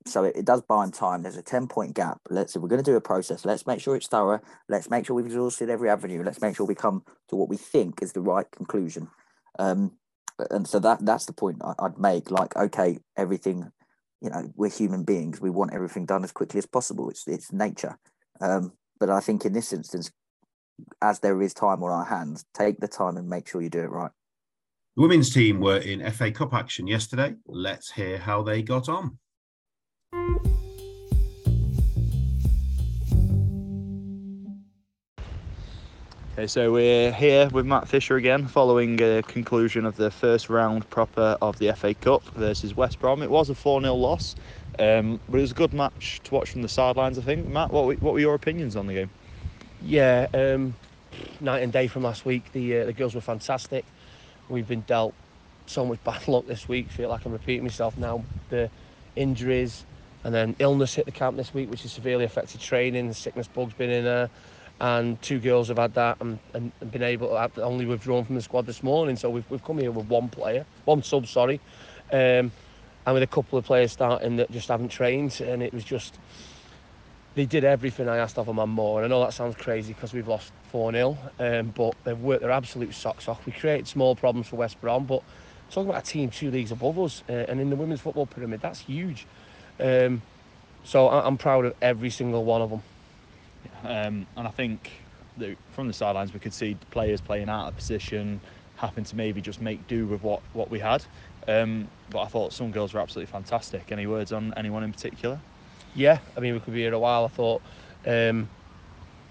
so 0.06 0.24
it, 0.26 0.36
it, 0.36 0.45
does 0.45 0.62
bind 0.62 0.93
time. 0.93 1.22
There's 1.22 1.38
a 1.38 1.41
10 1.41 1.68
point 1.68 1.95
gap. 1.95 2.20
Let's, 2.30 2.56
if 2.56 2.62
we're 2.62 2.68
going 2.68 2.84
to 2.84 2.91
do 2.91 2.97
a 2.97 3.01
process, 3.01 3.45
let's 3.45 3.66
make 3.66 3.80
sure 3.80 3.95
it's 3.95 4.08
thorough. 4.08 4.41
Let's 4.68 4.89
make 4.89 5.06
sure 5.06 5.16
we've 5.16 5.26
exhausted 5.26 5.70
every 5.70 5.89
avenue. 5.89 6.24
Let's 6.24 6.41
make 6.41 6.56
sure 6.56 6.66
we 6.66 6.76
come 6.76 7.04
to 7.30 7.36
what 7.36 7.49
we 7.49 7.58
think 7.58 8.01
is 8.01 8.14
the 8.14 8.22
right 8.22 8.49
conclusion. 8.51 9.10
Um, 9.60 9.93
and 10.49 10.68
so 10.68 10.80
that 10.80 11.06
that's 11.06 11.26
the 11.26 11.34
point 11.34 11.62
I, 11.64 11.74
would 11.80 11.97
make. 11.97 12.32
Like, 12.32 12.56
okay, 12.56 12.99
everything, 13.16 13.72
you 14.24 14.30
know, 14.30 14.49
we're 14.55 14.69
human 14.69 15.03
beings. 15.03 15.41
We 15.41 15.49
want 15.49 15.74
everything 15.74 16.05
done 16.05 16.24
as 16.24 16.32
quickly 16.32 16.57
as 16.57 16.65
possible. 16.65 17.09
It's 17.09 17.28
it's 17.28 17.51
nature. 17.51 17.99
Um, 18.39 18.71
but 18.99 19.09
I 19.09 19.19
think 19.19 19.45
in 19.45 19.51
this 19.51 19.74
instance, 19.74 20.09
as 21.01 21.19
there 21.19 21.41
is 21.41 21.53
time 21.53 21.84
on 21.84 21.91
our 21.91 22.05
hands, 22.05 22.45
take 22.53 22.80
the 22.80 22.88
time 22.88 23.17
and 23.17 23.28
make 23.28 23.47
sure 23.47 23.61
you 23.61 23.69
do 23.69 23.82
it 23.82 23.91
right. 23.91 24.11
The 24.95 25.01
women's 25.01 25.34
team 25.34 25.59
were 25.59 25.78
in 25.78 26.09
FA 26.11 26.32
Cup 26.32 26.53
action 26.53 26.88
yesterday. 26.88 27.36
Let's 27.47 27.91
hear 27.91 28.17
how 28.17 28.43
they 28.43 28.61
got 28.61 28.88
on. 28.88 29.17
Okay, 36.36 36.47
so 36.47 36.71
we're 36.71 37.11
here 37.11 37.47
with 37.49 37.67
Matt 37.67 37.88
Fisher 37.88 38.15
again, 38.15 38.47
following 38.47 38.99
a 39.03 39.21
conclusion 39.21 39.86
of 39.86 39.97
the 39.97 40.09
first 40.09 40.49
round 40.49 40.89
proper 40.89 41.38
of 41.43 41.59
the 41.59 41.71
FA 41.73 41.93
Cup 41.93 42.23
versus 42.29 42.75
West 42.75 42.99
Brom. 42.99 43.21
It 43.21 43.29
was 43.29 43.51
a 43.51 43.55
4 43.55 43.81
0 43.81 43.93
loss, 43.93 44.34
um, 44.79 45.19
but 45.29 45.38
it 45.38 45.41
was 45.41 45.51
a 45.51 45.53
good 45.53 45.75
match 45.75 46.21
to 46.23 46.34
watch 46.34 46.49
from 46.49 46.63
the 46.63 46.67
sidelines, 46.67 47.19
I 47.19 47.21
think. 47.21 47.47
Matt, 47.47 47.69
what 47.69 47.86
were, 47.86 47.93
what 47.97 48.13
were 48.13 48.19
your 48.19 48.34
opinions 48.34 48.75
on 48.75 48.88
the 48.88 48.95
game? 48.95 49.11
Yeah, 49.84 50.25
um, 50.34 50.73
night 51.39 51.61
and 51.61 51.71
day 51.71 51.86
from 51.86 52.01
last 52.01 52.25
week. 52.25 52.51
The 52.51 52.79
uh, 52.79 52.86
the 52.86 52.93
girls 52.93 53.13
were 53.13 53.21
fantastic. 53.21 53.86
We've 54.49 54.67
been 54.67 54.81
dealt 54.88 55.13
so 55.67 55.86
much 55.86 56.03
bad 56.03 56.27
luck 56.27 56.47
this 56.47 56.67
week. 56.67 56.89
Feel 56.89 57.09
like 57.09 57.27
I'm 57.27 57.31
repeating 57.31 57.61
myself 57.61 57.95
now. 57.95 58.23
The 58.49 58.71
injuries 59.15 59.86
and 60.23 60.34
then 60.34 60.55
illness 60.57 60.95
hit 60.95 61.05
the 61.05 61.11
camp 61.11 61.38
this 61.38 61.53
week, 61.53 61.69
which 61.69 61.84
has 61.84 61.91
severely 61.91 62.25
affected 62.25 62.59
training. 62.59 63.07
The 63.07 63.13
sickness 63.13 63.47
bug's 63.47 63.75
been 63.75 63.91
in 63.91 64.03
there 64.03 64.31
and 64.84 65.21
two 65.21 65.39
girls 65.39 65.69
have 65.69 65.77
had 65.77 65.93
that 65.93 66.17
and, 66.19 66.38
and 66.53 66.73
been 66.91 67.03
able 67.03 67.29
to 67.29 67.39
have 67.39 67.57
only 67.57 67.86
withdrawn 67.86 68.25
from 68.25 68.36
the 68.36 68.41
squad 68.41 68.65
this 68.65 68.84
morning. 68.84 69.15
So 69.15 69.29
we've, 69.29 69.49
we've 69.49 69.63
come 69.63 69.77
here 69.77 69.91
with 69.91 70.07
one 70.07 70.27
player, 70.27 70.65
one 70.84 71.01
sub, 71.01 71.25
sorry, 71.25 71.61
um, 72.11 72.51
and 73.05 73.13
with 73.13 73.23
a 73.23 73.27
couple 73.27 73.57
of 73.57 73.63
players 73.63 73.93
starting 73.93 74.36
that 74.36 74.51
just 74.51 74.67
haven't 74.67 74.89
trained. 74.89 75.39
And 75.39 75.63
it 75.63 75.73
was 75.73 75.86
just, 75.86 76.19
they 77.36 77.45
did 77.45 77.63
everything 77.63 78.09
I 78.09 78.17
asked 78.17 78.38
of 78.38 78.45
them 78.45 78.59
and 78.59 78.73
more. 78.73 79.01
And 79.01 79.05
I 79.05 79.15
know 79.15 79.23
that 79.23 79.34
sounds 79.34 79.55
crazy 79.55 79.93
because 79.93 80.11
we've 80.13 80.27
lost 80.27 80.51
4 80.71 80.91
0, 80.91 81.17
um, 81.39 81.73
but 81.73 81.95
they've 82.03 82.19
worked 82.19 82.41
their 82.41 82.51
absolute 82.51 82.93
socks 82.93 83.29
off. 83.29 83.45
We 83.45 83.53
created 83.53 83.88
small 83.88 84.17
problems 84.17 84.49
for 84.49 84.57
West 84.57 84.81
Brom, 84.81 85.05
but 85.05 85.23
talking 85.71 85.91
about 85.91 86.03
a 86.03 86.05
team 86.05 86.29
two 86.29 86.51
leagues 86.51 86.73
above 86.73 86.99
us 86.99 87.23
uh, 87.29 87.45
and 87.47 87.61
in 87.61 87.69
the 87.69 87.77
women's 87.77 88.01
football 88.01 88.25
pyramid, 88.25 88.59
that's 88.59 88.81
huge. 88.81 89.27
Um, 89.79 90.21
so 90.84 91.07
I, 91.07 91.25
I'm 91.25 91.38
proud 91.38 91.63
of 91.63 91.73
every 91.81 92.09
single 92.09 92.43
one 92.43 92.61
of 92.61 92.69
them. 92.69 92.84
Um, 93.84 94.26
and 94.38 94.47
I 94.47 94.51
think 94.51 94.91
that 95.38 95.57
from 95.72 95.88
the 95.88 95.93
sidelines 95.93 96.34
we 96.34 96.39
could 96.39 96.53
see 96.53 96.76
players 96.91 97.22
playing 97.22 97.49
out 97.49 97.68
of 97.68 97.76
position, 97.76 98.39
having 98.78 99.03
to 99.03 99.16
maybe 99.16 99.41
just 99.41 99.61
make 99.61 99.88
do 99.88 100.05
with 100.05 100.24
what, 100.24 100.41
what 100.53 100.70
we 100.70 100.80
had. 100.80 101.03
Um, 101.47 101.88
but 102.09 102.22
I 102.22 102.28
thought 102.28 102.53
some 102.53 102.72
girls 102.72 102.93
were 102.93 102.99
absolutely 102.99 103.32
fantastic. 103.32 103.91
Any 103.91 104.07
words 104.07 104.32
on 104.32 104.53
anyone 104.55 104.84
in 104.84 104.91
particular? 104.91 105.39
Yeah, 105.95 106.20
I 106.36 106.39
mean 106.39 106.53
we 106.53 106.59
could 106.59 106.74
be 106.74 106.82
here 106.82 106.93
a 106.93 106.99
while. 106.99 107.26
I 107.26 107.28
thought 107.28 107.61
um, 108.05 108.49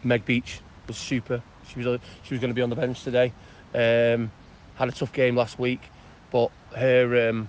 Meg 0.04 0.24
Beach 0.24 0.60
was 0.86 0.96
super. 0.96 1.42
She 1.68 1.80
was 1.80 2.00
she 2.22 2.34
was 2.34 2.40
going 2.40 2.50
to 2.50 2.54
be 2.54 2.62
on 2.62 2.70
the 2.70 2.76
bench 2.76 3.02
today. 3.02 3.32
Um, 3.74 4.30
had 4.74 4.88
a 4.88 4.92
tough 4.92 5.12
game 5.12 5.36
last 5.36 5.58
week, 5.58 5.80
but 6.30 6.50
her 6.76 7.30
um, 7.30 7.48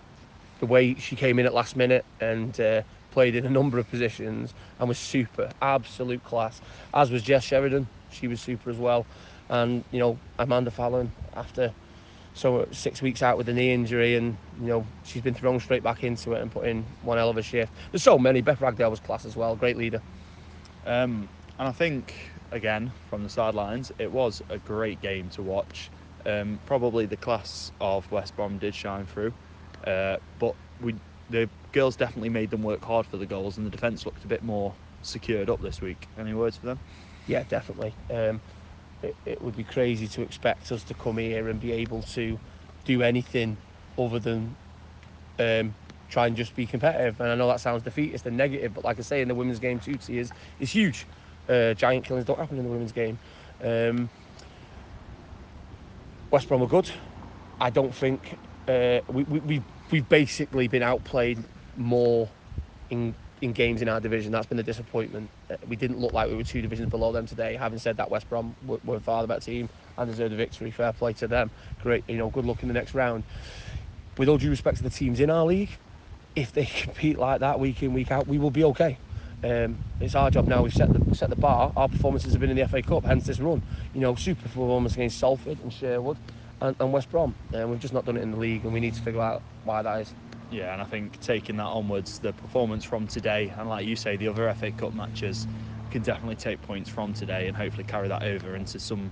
the 0.59 0.65
way 0.65 0.95
she 0.95 1.15
came 1.15 1.39
in 1.39 1.45
at 1.45 1.53
last 1.53 1.75
minute 1.75 2.05
and 2.21 2.59
uh, 2.59 2.81
played 3.14 3.36
in 3.36 3.45
a 3.45 3.49
number 3.49 3.78
of 3.80 3.89
positions 3.89 4.53
and 4.80 4.89
was 4.89 4.97
super, 4.97 5.49
absolute 5.61 6.24
class. 6.26 6.59
As 6.93 7.11
was 7.11 7.22
Jess 7.22 7.43
Sheridan, 7.43 7.88
she 8.11 8.28
was 8.28 8.41
super 8.41 8.70
as 8.70 8.78
well. 8.78 9.05
And 9.49 9.84
you 9.91 9.99
know 9.99 10.18
Amanda 10.39 10.72
Fallon 10.72 11.11
after 11.36 11.72
so 12.34 12.68
six 12.72 13.01
weeks 13.01 13.22
out 13.22 13.38
with 13.38 13.47
a 13.49 13.53
knee 13.53 13.72
injury, 13.72 14.16
and 14.16 14.36
you 14.59 14.68
know 14.68 14.86
she's 15.03 15.22
been 15.22 15.36
thrown 15.36 15.59
straight 15.59 15.84
back 15.84 16.03
into 16.03 16.34
it 16.34 16.41
and 16.41 16.51
put 16.51 16.66
in 16.66 16.84
one 17.03 17.18
hell 17.18 17.30
of 17.30 17.38
a 17.38 17.43
shift. 17.43 17.72
There's 17.91 18.03
so 18.03 18.18
many. 18.18 18.41
Beth 18.41 18.59
Ragdale 18.59 18.89
was 18.89 18.99
class 18.99 19.26
as 19.26 19.36
well, 19.36 19.55
great 19.55 19.78
leader. 19.78 20.01
Um, 20.86 21.30
and 21.59 21.68
I 21.68 21.72
think 21.72 22.16
again 22.51 22.91
from 23.09 23.24
the 23.24 23.30
sidelines, 23.30 23.91
it 23.99 24.11
was 24.11 24.41
a 24.49 24.57
great 24.57 25.01
game 25.01 25.30
to 25.32 25.43
watch. 25.43 25.91
Um, 26.26 26.59
probably 26.66 27.05
the 27.05 27.18
class 27.18 27.72
of 27.82 28.09
West 28.11 28.36
Brom 28.36 28.57
did 28.57 28.74
shine 28.74 29.05
through, 29.05 29.34
uh, 29.86 30.18
but 30.39 30.55
we 30.82 30.95
the 31.34 31.49
girls 31.71 31.95
definitely 31.95 32.29
made 32.29 32.51
them 32.51 32.61
work 32.61 32.86
hard 32.86 33.07
for 33.07 33.17
the 33.17 33.25
goals, 33.25 33.57
and 33.57 33.65
the 33.65 33.71
defence 33.71 34.05
looked 34.05 34.23
a 34.23 34.27
bit 34.27 34.43
more 34.43 34.71
secured 35.01 35.49
up 35.49 35.59
this 35.61 35.81
week. 35.81 36.07
Any 36.17 36.36
words 36.36 36.57
for 36.57 36.67
them? 36.67 36.79
Yeah, 37.27 37.43
definitely. 37.49 37.95
Um, 38.11 38.39
it, 39.01 39.15
it 39.25 39.41
would 39.41 39.57
be 39.57 39.63
crazy 39.63 40.07
to 40.07 40.21
expect 40.21 40.71
us 40.71 40.84
to 40.84 40.93
come 40.93 41.17
here 41.17 41.49
and 41.49 41.59
be 41.59 41.71
able 41.71 42.03
to 42.03 42.39
do 42.86 43.01
anything 43.01 43.57
other 43.97 44.19
than 44.19 44.55
um, 45.39 45.73
try 46.07 46.27
and 46.27 46.38
just 46.38 46.55
be 46.55 46.67
competitive. 46.67 47.19
And 47.19 47.29
I 47.31 47.36
know 47.36 47.47
that 47.47 47.59
sounds 47.59 47.81
defeatist 47.81 48.27
and 48.27 48.38
negative, 48.38 48.75
but 48.75 48.86
like 48.86 48.99
I 48.99 49.01
say, 49.01 49.21
in 49.21 49.27
the 49.27 49.36
women's 49.36 49.59
game, 49.59 49.79
two 49.79 49.95
tiers 49.95 50.31
is 50.59 50.71
huge. 50.71 51.07
Uh, 51.49 51.73
giant 51.73 52.05
killings 52.05 52.25
don't 52.25 52.38
happen 52.38 52.59
in 52.59 52.63
the 52.63 52.69
women's 52.69 52.91
game. 52.91 53.17
Um, 53.63 54.07
West 56.29 56.47
Brom 56.47 56.61
are 56.61 56.67
good. 56.67 56.91
I 57.59 57.71
don't 57.71 57.93
think 57.93 58.38
uh, 58.67 58.99
we, 59.07 59.23
we, 59.23 59.39
we've, 59.39 59.63
we've 59.93 60.09
basically 60.09 60.67
been 60.67 60.81
outplayed 60.81 61.37
more 61.77 62.27
in 62.89 63.13
in 63.43 63.51
games 63.51 63.79
in 63.83 63.89
our 63.89 63.99
division. 63.99 64.31
That's 64.31 64.47
been 64.47 64.57
the 64.57 64.63
disappointment. 64.63 65.29
Uh, 65.51 65.57
we 65.67 65.75
didn't 65.75 65.99
look 65.99 66.13
like 66.13 66.29
we 66.29 66.35
were 66.35 66.43
two 66.43 66.63
divisions 66.63 66.89
below 66.89 67.11
them 67.11 67.27
today. 67.27 67.55
Having 67.55 67.77
said 67.77 67.97
that, 67.97 68.09
West 68.09 68.27
Brom 68.27 68.55
were, 68.65 68.79
were 68.85 68.99
far 68.99 69.21
the 69.21 69.27
better 69.27 69.45
team 69.45 69.69
and 69.95 70.09
deserved 70.09 70.33
a 70.33 70.35
victory. 70.35 70.71
Fair 70.71 70.93
play 70.93 71.13
to 71.13 71.27
them. 71.27 71.51
Great, 71.83 72.03
you 72.09 72.17
know, 72.17 72.31
good 72.31 72.43
luck 72.43 72.63
in 72.63 72.69
the 72.69 72.73
next 72.73 72.95
round. 72.95 73.23
With 74.17 74.29
all 74.29 74.39
due 74.39 74.49
respect 74.49 74.77
to 74.77 74.83
the 74.83 74.89
teams 74.89 75.19
in 75.19 75.29
our 75.29 75.45
league, 75.45 75.69
if 76.35 76.53
they 76.53 76.65
compete 76.83 77.19
like 77.19 77.41
that 77.41 77.59
week 77.59 77.83
in 77.83 77.93
week 77.93 78.09
out, 78.09 78.25
we 78.25 78.39
will 78.39 78.51
be 78.51 78.63
okay. 78.63 78.97
Um, 79.43 79.77
it's 79.99 80.15
our 80.15 80.31
job 80.31 80.47
now. 80.47 80.63
We've 80.63 80.73
set 80.73 80.91
the 80.91 81.13
set 81.13 81.29
the 81.29 81.35
bar. 81.35 81.71
Our 81.75 81.87
performances 81.87 82.31
have 82.33 82.41
been 82.41 82.49
in 82.49 82.57
the 82.57 82.67
FA 82.67 82.81
Cup, 82.81 83.03
hence 83.03 83.27
this 83.27 83.39
run. 83.39 83.61
You 83.93 84.01
know, 84.01 84.15
super 84.15 84.41
performance 84.41 84.95
against 84.95 85.19
Salford 85.19 85.59
and 85.61 85.71
Sherwood 85.71 86.17
and, 86.61 86.75
and 86.79 86.93
West 86.93 87.09
Brom. 87.09 87.35
And 87.53 87.69
we've 87.69 87.79
just 87.79 87.93
not 87.93 88.05
done 88.05 88.17
it 88.17 88.21
in 88.21 88.31
the 88.31 88.37
league, 88.39 88.63
and 88.63 88.73
we 88.73 88.79
need 88.79 88.93
to 88.93 89.01
figure 89.01 89.21
out 89.21 89.41
why 89.63 89.81
that 89.81 90.01
is. 90.01 90.13
Yeah, 90.51 90.73
and 90.73 90.81
I 90.81 90.85
think 90.85 91.19
taking 91.21 91.57
that 91.57 91.63
onwards, 91.63 92.19
the 92.19 92.33
performance 92.33 92.83
from 92.83 93.07
today, 93.07 93.51
and 93.57 93.69
like 93.69 93.85
you 93.85 93.95
say, 93.95 94.17
the 94.17 94.27
other 94.27 94.53
FA 94.53 94.71
Cup 94.71 94.93
matches 94.93 95.47
can 95.91 96.01
definitely 96.03 96.35
take 96.35 96.61
points 96.61 96.89
from 96.89 97.13
today 97.13 97.47
and 97.47 97.55
hopefully 97.55 97.83
carry 97.83 98.07
that 98.07 98.23
over 98.23 98.55
into 98.55 98.79
some 98.79 99.11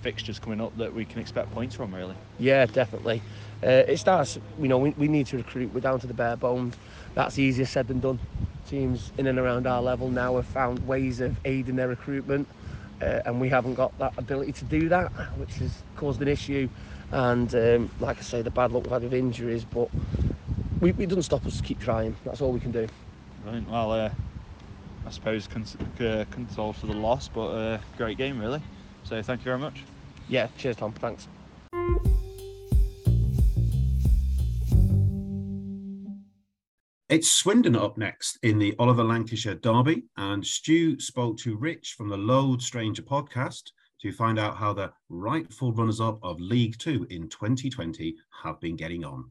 fixtures 0.00 0.38
coming 0.38 0.60
up 0.60 0.76
that 0.78 0.94
we 0.94 1.04
can 1.04 1.20
expect 1.20 1.50
points 1.52 1.74
from, 1.74 1.94
really. 1.94 2.14
Yeah, 2.38 2.66
definitely. 2.66 3.22
Uh, 3.62 3.82
it 3.88 3.98
starts, 3.98 4.38
you 4.60 4.68
know, 4.68 4.78
we, 4.78 4.90
we 4.90 5.08
need 5.08 5.26
to 5.26 5.36
recruit. 5.36 5.72
We're 5.74 5.80
down 5.80 5.98
to 6.00 6.06
the 6.06 6.14
bare 6.14 6.36
bones. 6.36 6.76
That's 7.14 7.38
easier 7.38 7.66
said 7.66 7.88
than 7.88 8.00
done. 8.00 8.20
Teams 8.68 9.12
in 9.18 9.26
and 9.26 9.38
around 9.38 9.66
our 9.66 9.82
level 9.82 10.10
now 10.10 10.36
have 10.36 10.46
found 10.46 10.86
ways 10.86 11.20
of 11.20 11.40
aiding 11.44 11.76
their 11.76 11.88
recruitment, 11.88 12.46
uh, 13.02 13.20
and 13.26 13.40
we 13.40 13.48
haven't 13.48 13.74
got 13.74 13.96
that 13.98 14.12
ability 14.16 14.52
to 14.52 14.64
do 14.64 14.88
that, 14.88 15.10
which 15.36 15.54
has 15.56 15.82
caused 15.96 16.20
an 16.22 16.28
issue. 16.28 16.68
And 17.12 17.54
um, 17.54 17.90
like 18.00 18.18
I 18.18 18.22
say, 18.22 18.42
the 18.42 18.50
bad 18.50 18.72
luck 18.72 18.84
we've 18.84 18.92
had 18.92 19.02
with 19.02 19.14
injuries, 19.14 19.64
but 19.64 19.88
we, 20.80 20.90
it 20.90 21.08
doesn't 21.08 21.22
stop 21.22 21.46
us 21.46 21.58
to 21.58 21.62
keep 21.62 21.80
trying. 21.80 22.16
That's 22.24 22.40
all 22.40 22.52
we 22.52 22.60
can 22.60 22.72
do. 22.72 22.86
Brilliant. 23.42 23.70
Well, 23.70 23.92
uh, 23.92 24.10
I 25.06 25.10
suppose 25.10 25.46
cons- 25.46 25.76
uh, 26.00 26.24
console 26.30 26.72
for 26.72 26.86
the 26.86 26.92
loss, 26.92 27.28
but 27.28 27.48
uh, 27.48 27.78
great 27.96 28.18
game, 28.18 28.38
really. 28.38 28.60
So 29.04 29.22
thank 29.22 29.40
you 29.40 29.44
very 29.44 29.58
much. 29.58 29.82
Yeah, 30.28 30.48
cheers, 30.58 30.76
Tom. 30.76 30.92
Thanks. 30.92 31.28
It's 37.08 37.32
Swindon 37.32 37.74
up 37.74 37.96
next 37.96 38.38
in 38.42 38.58
the 38.58 38.74
Oliver 38.78 39.02
Lancashire 39.02 39.54
Derby, 39.54 40.02
and 40.18 40.46
Stu 40.46 41.00
spoke 41.00 41.38
to 41.38 41.56
Rich 41.56 41.94
from 41.96 42.10
the 42.10 42.18
Load 42.18 42.60
Stranger 42.60 43.00
podcast 43.00 43.70
to 44.02 44.12
find 44.12 44.38
out 44.38 44.58
how 44.58 44.74
the 44.74 44.92
rightful 45.08 45.72
runners 45.72 46.02
up 46.02 46.18
of 46.22 46.38
League 46.38 46.76
Two 46.78 47.06
in 47.08 47.30
2020 47.30 48.14
have 48.42 48.60
been 48.60 48.76
getting 48.76 49.06
on. 49.06 49.30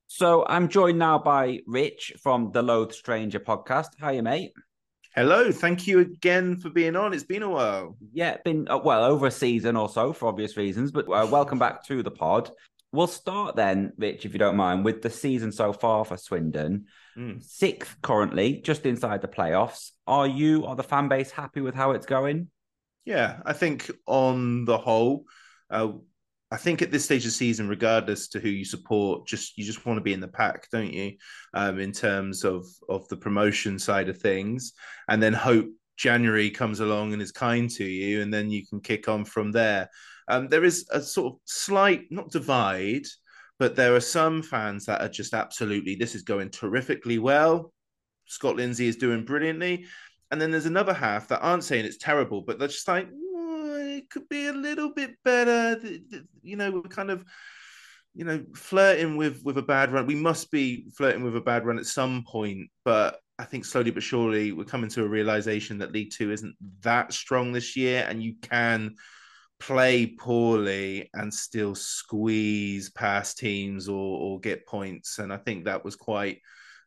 So 0.07 0.45
I'm 0.47 0.69
joined 0.69 0.99
now 0.99 1.17
by 1.17 1.59
Rich 1.65 2.13
from 2.21 2.51
the 2.51 2.61
Loathe 2.61 2.93
Stranger 2.93 3.39
podcast. 3.39 3.87
Hiya, 3.99 4.21
mate. 4.21 4.53
Hello, 5.15 5.51
thank 5.51 5.85
you 5.85 5.99
again 5.99 6.59
for 6.59 6.71
being 6.71 6.95
on. 6.95 7.13
It's 7.13 7.23
been 7.23 7.43
a 7.43 7.49
while. 7.49 7.95
Yeah, 8.13 8.37
been 8.43 8.67
uh, 8.67 8.79
well 8.79 9.03
over 9.03 9.27
a 9.27 9.31
season 9.31 9.75
or 9.75 9.87
so 9.87 10.11
for 10.11 10.27
obvious 10.27 10.57
reasons, 10.57 10.91
but 10.91 11.05
uh, 11.05 11.27
welcome 11.29 11.59
back 11.59 11.85
to 11.85 12.01
the 12.01 12.09
pod. 12.09 12.49
We'll 12.91 13.05
start 13.05 13.55
then, 13.55 13.93
Rich, 13.95 14.25
if 14.25 14.33
you 14.33 14.39
don't 14.39 14.55
mind, 14.55 14.83
with 14.83 15.03
the 15.03 15.11
season 15.11 15.51
so 15.51 15.71
far 15.71 16.03
for 16.03 16.17
Swindon. 16.17 16.85
Mm. 17.15 17.43
Sixth 17.43 17.95
currently, 18.01 18.61
just 18.61 18.87
inside 18.87 19.21
the 19.21 19.27
playoffs. 19.27 19.91
Are 20.07 20.25
you 20.25 20.65
or 20.65 20.75
the 20.75 20.81
fan 20.81 21.09
base 21.09 21.29
happy 21.29 21.61
with 21.61 21.75
how 21.75 21.91
it's 21.91 22.07
going? 22.07 22.49
Yeah, 23.05 23.39
I 23.45 23.53
think 23.53 23.91
on 24.07 24.65
the 24.65 24.79
whole, 24.79 25.25
uh, 25.69 25.89
I 26.53 26.57
think 26.57 26.83
at 26.83 26.91
this 26.91 27.03
stage 27.03 27.25
of 27.25 27.31
season, 27.31 27.67
regardless 27.67 28.27
to 28.29 28.39
who 28.39 28.49
you 28.49 28.63
support, 28.63 29.25
just 29.25 29.57
you 29.57 29.65
just 29.65 29.87
want 29.87 29.97
to 29.97 30.03
be 30.03 30.13
in 30.13 30.19
the 30.19 30.27
pack, 30.27 30.69
don't 30.69 30.93
you? 30.93 31.13
Um, 31.55 31.79
in 31.79 31.91
terms 31.91 32.45
of 32.45 32.67
of 32.87 33.07
the 33.07 33.17
promotion 33.17 33.79
side 33.79 34.07
of 34.07 34.19
things, 34.19 34.73
and 35.09 35.21
then 35.21 35.33
hope 35.33 35.65
January 35.97 36.51
comes 36.51 36.79
along 36.79 37.11
and 37.11 37.23
is 37.23 37.31
kind 37.31 37.67
to 37.71 37.83
you, 37.83 38.21
and 38.21 38.31
then 38.31 38.51
you 38.51 38.67
can 38.67 38.81
kick 38.81 39.09
on 39.09 39.25
from 39.25 39.51
there. 39.51 39.89
Um, 40.27 40.47
there 40.47 40.63
is 40.63 40.85
a 40.91 41.01
sort 41.01 41.33
of 41.33 41.39
slight, 41.45 42.03
not 42.11 42.29
divide, 42.29 43.07
but 43.57 43.75
there 43.75 43.95
are 43.95 43.99
some 43.99 44.43
fans 44.43 44.85
that 44.85 45.01
are 45.01 45.09
just 45.09 45.33
absolutely, 45.33 45.95
this 45.95 46.13
is 46.13 46.21
going 46.21 46.49
terrifically 46.49 47.17
well. 47.17 47.73
Scott 48.25 48.57
Lindsey 48.57 48.87
is 48.87 48.95
doing 48.95 49.25
brilliantly. 49.25 49.85
And 50.31 50.41
then 50.41 50.49
there's 50.49 50.65
another 50.65 50.93
half 50.93 51.27
that 51.27 51.41
aren't 51.41 51.63
saying 51.63 51.85
it's 51.85 51.97
terrible, 51.97 52.41
but 52.41 52.57
they're 52.57 52.67
just 52.67 52.87
like, 52.87 53.07
could 54.13 54.29
be 54.29 54.47
a 54.47 54.53
little 54.53 54.93
bit 54.93 55.15
better. 55.25 55.81
You 56.43 56.55
know, 56.55 56.71
we're 56.71 56.81
kind 56.83 57.09
of, 57.09 57.25
you 58.13 58.23
know, 58.23 58.45
flirting 58.55 59.17
with 59.17 59.41
with 59.43 59.57
a 59.57 59.63
bad 59.63 59.91
run. 59.91 60.05
We 60.05 60.15
must 60.15 60.51
be 60.51 60.87
flirting 60.95 61.23
with 61.23 61.35
a 61.35 61.41
bad 61.41 61.65
run 61.65 61.79
at 61.79 61.87
some 61.87 62.23
point, 62.27 62.69
but 62.85 63.19
I 63.39 63.45
think 63.45 63.65
slowly 63.65 63.91
but 63.91 64.03
surely 64.03 64.51
we're 64.51 64.63
coming 64.65 64.89
to 64.91 65.03
a 65.03 65.07
realization 65.07 65.79
that 65.79 65.91
League 65.91 66.11
Two 66.11 66.31
isn't 66.31 66.55
that 66.81 67.11
strong 67.11 67.51
this 67.51 67.75
year, 67.75 68.05
and 68.07 68.21
you 68.21 68.35
can 68.41 68.95
play 69.59 70.05
poorly 70.05 71.09
and 71.13 71.33
still 71.33 71.73
squeeze 71.73 72.89
past 72.91 73.37
teams 73.37 73.87
or, 73.87 74.19
or 74.19 74.39
get 74.39 74.67
points. 74.67 75.19
And 75.19 75.31
I 75.31 75.37
think 75.37 75.65
that 75.65 75.85
was 75.85 75.95
quite 75.95 76.39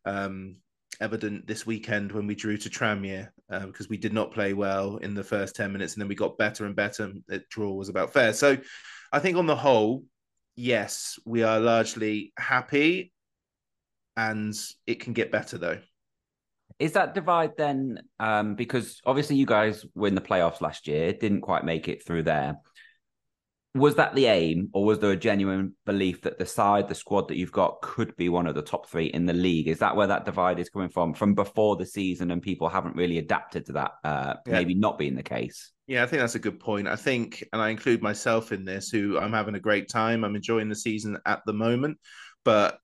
um, 0.05 0.57
evident 1.01 1.47
this 1.47 1.65
weekend 1.65 2.11
when 2.11 2.27
we 2.27 2.35
drew 2.35 2.55
to 2.57 2.69
Tranmere 2.69 3.29
uh, 3.49 3.65
because 3.65 3.89
we 3.89 3.97
did 3.97 4.13
not 4.13 4.31
play 4.31 4.53
well 4.53 4.97
in 4.97 5.13
the 5.13 5.23
first 5.23 5.55
10 5.55 5.71
minutes 5.71 5.93
and 5.93 6.01
then 6.01 6.07
we 6.07 6.15
got 6.15 6.37
better 6.37 6.65
and 6.65 6.75
better. 6.75 7.11
The 7.27 7.43
draw 7.49 7.71
was 7.71 7.89
about 7.89 8.13
fair. 8.13 8.33
So 8.33 8.57
I 9.11 9.19
think 9.19 9.37
on 9.37 9.45
the 9.45 9.55
whole, 9.55 10.03
yes, 10.55 11.19
we 11.25 11.43
are 11.43 11.59
largely 11.59 12.33
happy 12.37 13.13
and 14.15 14.53
it 14.85 14.99
can 14.99 15.13
get 15.13 15.31
better 15.31 15.57
though. 15.57 15.79
Is 16.79 16.93
that 16.93 17.15
divide 17.15 17.57
then? 17.57 18.01
Um, 18.19 18.55
because 18.55 19.01
obviously 19.05 19.35
you 19.35 19.45
guys 19.45 19.85
were 19.95 20.07
in 20.07 20.15
the 20.15 20.21
playoffs 20.21 20.61
last 20.61 20.87
year, 20.87 21.13
didn't 21.13 21.41
quite 21.41 21.65
make 21.65 21.87
it 21.87 22.05
through 22.05 22.23
there. 22.23 22.57
Was 23.77 23.95
that 23.95 24.15
the 24.15 24.25
aim, 24.25 24.69
or 24.73 24.85
was 24.85 24.99
there 24.99 25.11
a 25.11 25.15
genuine 25.15 25.73
belief 25.85 26.21
that 26.21 26.37
the 26.37 26.45
side, 26.45 26.87
the 26.87 26.95
squad 26.95 27.27
that 27.27 27.37
you've 27.37 27.51
got, 27.51 27.81
could 27.81 28.15
be 28.15 28.29
one 28.29 28.47
of 28.47 28.55
the 28.55 28.61
top 28.61 28.89
three 28.89 29.07
in 29.07 29.25
the 29.25 29.33
league? 29.33 29.67
Is 29.67 29.79
that 29.79 29.95
where 29.95 30.07
that 30.07 30.25
divide 30.25 30.59
is 30.59 30.69
coming 30.69 30.89
from? 30.89 31.13
From 31.13 31.33
before 31.33 31.75
the 31.75 31.85
season, 31.85 32.31
and 32.31 32.41
people 32.41 32.69
haven't 32.69 32.95
really 32.95 33.17
adapted 33.17 33.65
to 33.67 33.73
that, 33.73 33.91
uh, 34.03 34.35
yeah. 34.45 34.53
maybe 34.53 34.73
not 34.73 34.97
being 34.97 35.15
the 35.15 35.23
case. 35.23 35.71
Yeah, 35.87 36.03
I 36.03 36.07
think 36.07 36.21
that's 36.21 36.35
a 36.35 36.39
good 36.39 36.59
point. 36.59 36.87
I 36.87 36.95
think, 36.95 37.43
and 37.53 37.61
I 37.61 37.69
include 37.69 38.01
myself 38.01 38.51
in 38.51 38.65
this, 38.65 38.89
who 38.89 39.17
I'm 39.17 39.33
having 39.33 39.55
a 39.55 39.59
great 39.59 39.89
time. 39.89 40.23
I'm 40.23 40.35
enjoying 40.35 40.69
the 40.69 40.75
season 40.75 41.17
at 41.25 41.41
the 41.45 41.53
moment, 41.53 41.97
but 42.43 42.79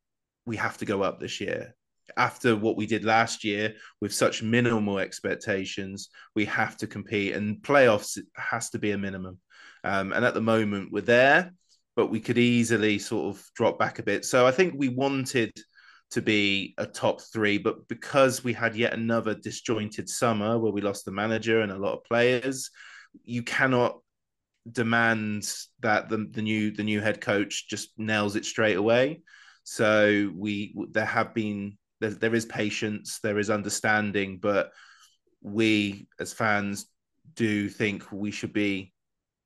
we 0.45 0.55
have 0.57 0.77
to 0.77 0.85
go 0.85 1.01
up 1.03 1.19
this 1.19 1.41
year 1.41 1.75
after 2.17 2.55
what 2.55 2.77
we 2.77 2.85
did 2.85 3.05
last 3.05 3.43
year 3.43 3.73
with 4.01 4.13
such 4.13 4.43
minimal 4.43 4.99
expectations, 4.99 6.09
we 6.35 6.45
have 6.45 6.77
to 6.77 6.87
compete, 6.87 7.33
and 7.35 7.61
playoffs 7.61 8.17
has 8.35 8.69
to 8.71 8.79
be 8.79 8.91
a 8.91 8.97
minimum. 8.97 9.39
Um, 9.83 10.13
and 10.13 10.23
at 10.23 10.33
the 10.33 10.41
moment, 10.41 10.91
we're 10.91 11.01
there, 11.01 11.53
but 11.95 12.07
we 12.07 12.19
could 12.19 12.37
easily 12.37 12.99
sort 12.99 13.35
of 13.35 13.43
drop 13.55 13.77
back 13.77 13.99
a 13.99 14.03
bit. 14.03 14.25
So 14.25 14.47
I 14.47 14.51
think 14.51 14.73
we 14.77 14.89
wanted 14.89 15.51
to 16.11 16.21
be 16.21 16.73
a 16.77 16.85
top 16.85 17.21
three, 17.21 17.57
but 17.57 17.87
because 17.87 18.43
we 18.43 18.53
had 18.53 18.75
yet 18.75 18.93
another 18.93 19.33
disjointed 19.33 20.07
summer 20.07 20.59
where 20.59 20.71
we 20.71 20.81
lost 20.81 21.05
the 21.05 21.11
manager 21.11 21.61
and 21.61 21.71
a 21.71 21.77
lot 21.77 21.93
of 21.93 22.03
players, 22.03 22.69
you 23.23 23.43
cannot 23.43 23.99
demand 24.71 25.51
that 25.81 26.09
the, 26.09 26.27
the 26.31 26.41
new 26.41 26.71
the 26.71 26.83
new 26.83 27.01
head 27.01 27.19
coach 27.19 27.67
just 27.67 27.89
nails 27.97 28.35
it 28.35 28.45
straight 28.45 28.77
away. 28.77 29.21
So 29.63 30.31
we 30.35 30.75
there 30.91 31.05
have 31.05 31.33
been 31.33 31.77
there, 31.99 32.11
there 32.11 32.35
is 32.35 32.45
patience, 32.45 33.19
there 33.21 33.39
is 33.39 33.49
understanding, 33.49 34.37
but 34.41 34.71
we 35.41 36.07
as 36.19 36.31
fans 36.31 36.85
do 37.35 37.69
think 37.69 38.11
we 38.11 38.31
should 38.31 38.53
be 38.53 38.92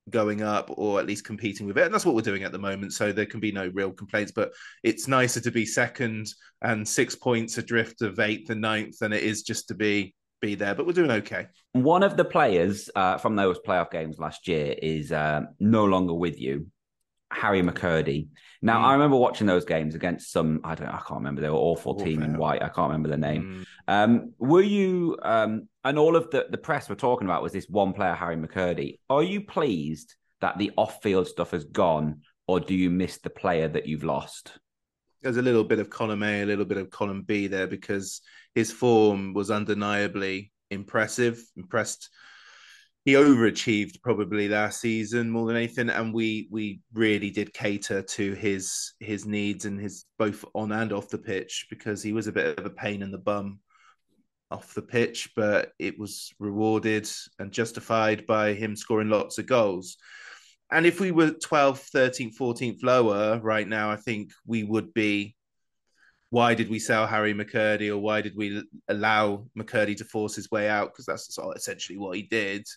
going 0.10 0.41
up 0.41 0.70
or 0.70 0.99
at 0.99 1.05
least 1.05 1.26
competing 1.26 1.68
with 1.68 1.78
it. 1.78 1.86
And 1.86 1.93
that's 1.93 2.05
what 2.05 2.16
we're 2.16 2.22
doing 2.22 2.43
at 2.43 2.51
the 2.51 2.60
moment. 2.60 2.93
So 2.93 3.12
there 3.12 3.26
can 3.26 3.39
be 3.39 3.51
no 3.51 3.70
real 3.74 3.91
complaints, 3.91 4.32
but 4.32 4.51
it's 4.84 5.08
nicer 5.08 5.39
to 5.41 5.51
be 5.51 5.66
second 5.66 6.28
and 6.62 6.88
six 6.88 7.16
points 7.16 7.58
adrift 7.58 8.01
of 8.01 8.20
eighth 8.20 8.49
and 8.49 8.62
ninth 8.62 8.99
than 8.99 9.14
it 9.14 9.24
is 9.24 9.43
just 9.43 9.68
to 9.70 9.76
be 9.76 10.14
be 10.41 10.55
there, 10.55 10.76
but 10.76 10.86
we're 10.86 10.93
doing 10.93 11.12
okay. 11.12 11.47
One 11.74 12.03
of 12.03 12.18
the 12.18 12.26
players 12.26 12.89
uh, 12.95 13.18
from 13.18 13.36
those 13.36 13.58
playoff 13.66 13.91
games 13.91 14.20
last 14.20 14.47
year 14.47 14.76
is 14.82 15.12
uh, 15.12 15.41
no 15.60 15.86
longer 15.86 16.14
with 16.14 16.39
you. 16.39 16.68
Harry 17.32 17.61
McKirdy. 17.61 18.28
Now, 18.61 18.80
mm. 18.80 18.86
I 18.86 18.93
remember 18.93 19.17
watching 19.17 19.47
those 19.47 19.65
games 19.65 19.95
against 19.95 20.32
some, 20.32 20.61
I 20.63 20.75
don't 20.75 20.88
I 20.88 21.01
can't 21.05 21.19
remember, 21.19 21.41
they 21.41 21.49
were 21.49 21.55
awful 21.55 21.95
team 21.95 22.23
in 22.23 22.38
white. 22.38 22.61
I 22.61 22.69
can't 22.69 22.89
remember 22.89 23.09
the 23.09 23.17
name. 23.17 23.65
Mm. 23.88 23.93
Um, 23.93 24.34
were 24.39 24.61
you, 24.61 25.17
um, 25.21 25.67
and 25.84 25.99
all 25.99 26.15
of 26.15 26.30
the, 26.32 26.47
the 26.49 26.57
press 26.57 26.89
were 26.89 26.95
talking 26.95 27.28
about 27.28 27.43
was 27.43 27.53
this 27.53 27.67
one 27.69 27.93
player, 27.93 28.13
Harry 28.13 28.38
McKirdy. 28.38 28.99
Are 29.09 29.23
you 29.23 29.41
pleased 29.41 30.15
that 30.41 30.57
the 30.57 30.71
off 30.78 31.01
field 31.01 31.28
stuff 31.28 31.51
has 31.51 31.65
gone, 31.65 32.21
or 32.47 32.59
do 32.59 32.73
you 32.73 32.89
miss 32.89 33.17
the 33.17 33.30
player 33.30 33.67
that 33.67 33.88
you've 33.88 34.03
lost? 34.03 34.57
There's 35.21 35.38
a 35.38 35.41
little 35.41 35.63
bit 35.63 35.80
of 35.80 35.89
column 35.89 36.23
A, 36.23 36.43
a 36.43 36.45
little 36.45 36.65
bit 36.65 36.78
of 36.78 36.89
column 36.89 37.23
B 37.23 37.47
there 37.47 37.67
because 37.67 38.21
his 38.55 38.71
form 38.71 39.34
was 39.34 39.51
undeniably 39.51 40.51
impressive, 40.69 41.41
impressed 41.55 42.09
he 43.08 43.14
overachieved 43.14 44.01
probably 44.01 44.49
last 44.49 44.82
season 44.82 45.30
more 45.30 45.47
than 45.47 45.55
anything, 45.55 45.89
and 45.89 46.14
we 46.14 46.49
we 46.51 46.82
really 46.93 47.30
did 47.30 47.53
cater 47.53 48.01
to 48.01 48.34
his 48.34 48.95
his 48.99 49.26
needs 49.26 49.64
and 49.64 49.80
his 49.80 50.03
both 50.20 50.43
on 50.53 50.74
and 50.74 50.91
off 50.91 51.08
the 51.08 51.18
pitch 51.18 51.68
because 51.70 52.03
he 52.03 52.12
was 52.12 52.28
a 52.28 52.34
bit 52.34 52.60
of 52.60 52.66
a 52.66 52.70
pain 52.70 53.01
in 53.01 53.10
the 53.10 53.18
bum 53.18 53.62
off 54.51 54.74
the 54.74 54.82
pitch, 54.82 55.30
but 55.38 55.72
it 55.80 55.97
was 55.97 56.34
rewarded 56.38 57.10
and 57.39 57.53
justified 57.53 58.28
by 58.28 58.53
him 58.53 58.76
scoring 58.76 59.10
lots 59.10 59.38
of 59.38 59.47
goals. 59.47 59.95
And 60.70 60.86
if 60.86 60.99
we 60.99 61.12
were 61.12 61.32
12th, 61.32 61.89
13th, 61.91 62.36
14th 62.38 62.84
lower 62.84 63.39
right 63.41 63.70
now, 63.70 63.89
I 63.89 63.95
think 63.95 64.32
we 64.45 64.66
would 64.66 64.93
be. 64.93 65.34
Why 66.30 66.55
did 66.55 66.70
we 66.70 66.80
sell 66.80 67.08
Harry 67.08 67.34
McKirdy 67.34 67.88
or 67.88 67.99
why 67.99 68.20
did 68.20 68.36
we 68.36 68.62
allow 68.89 69.45
McKirdy 69.58 69.95
to 69.95 70.03
force 70.03 70.36
his 70.36 70.51
way 70.51 70.68
out? 70.68 70.91
Because 70.91 71.05
that's 71.05 71.39
essentially 71.55 71.97
what 71.97 72.18
he 72.18 72.24
did. 72.24 72.68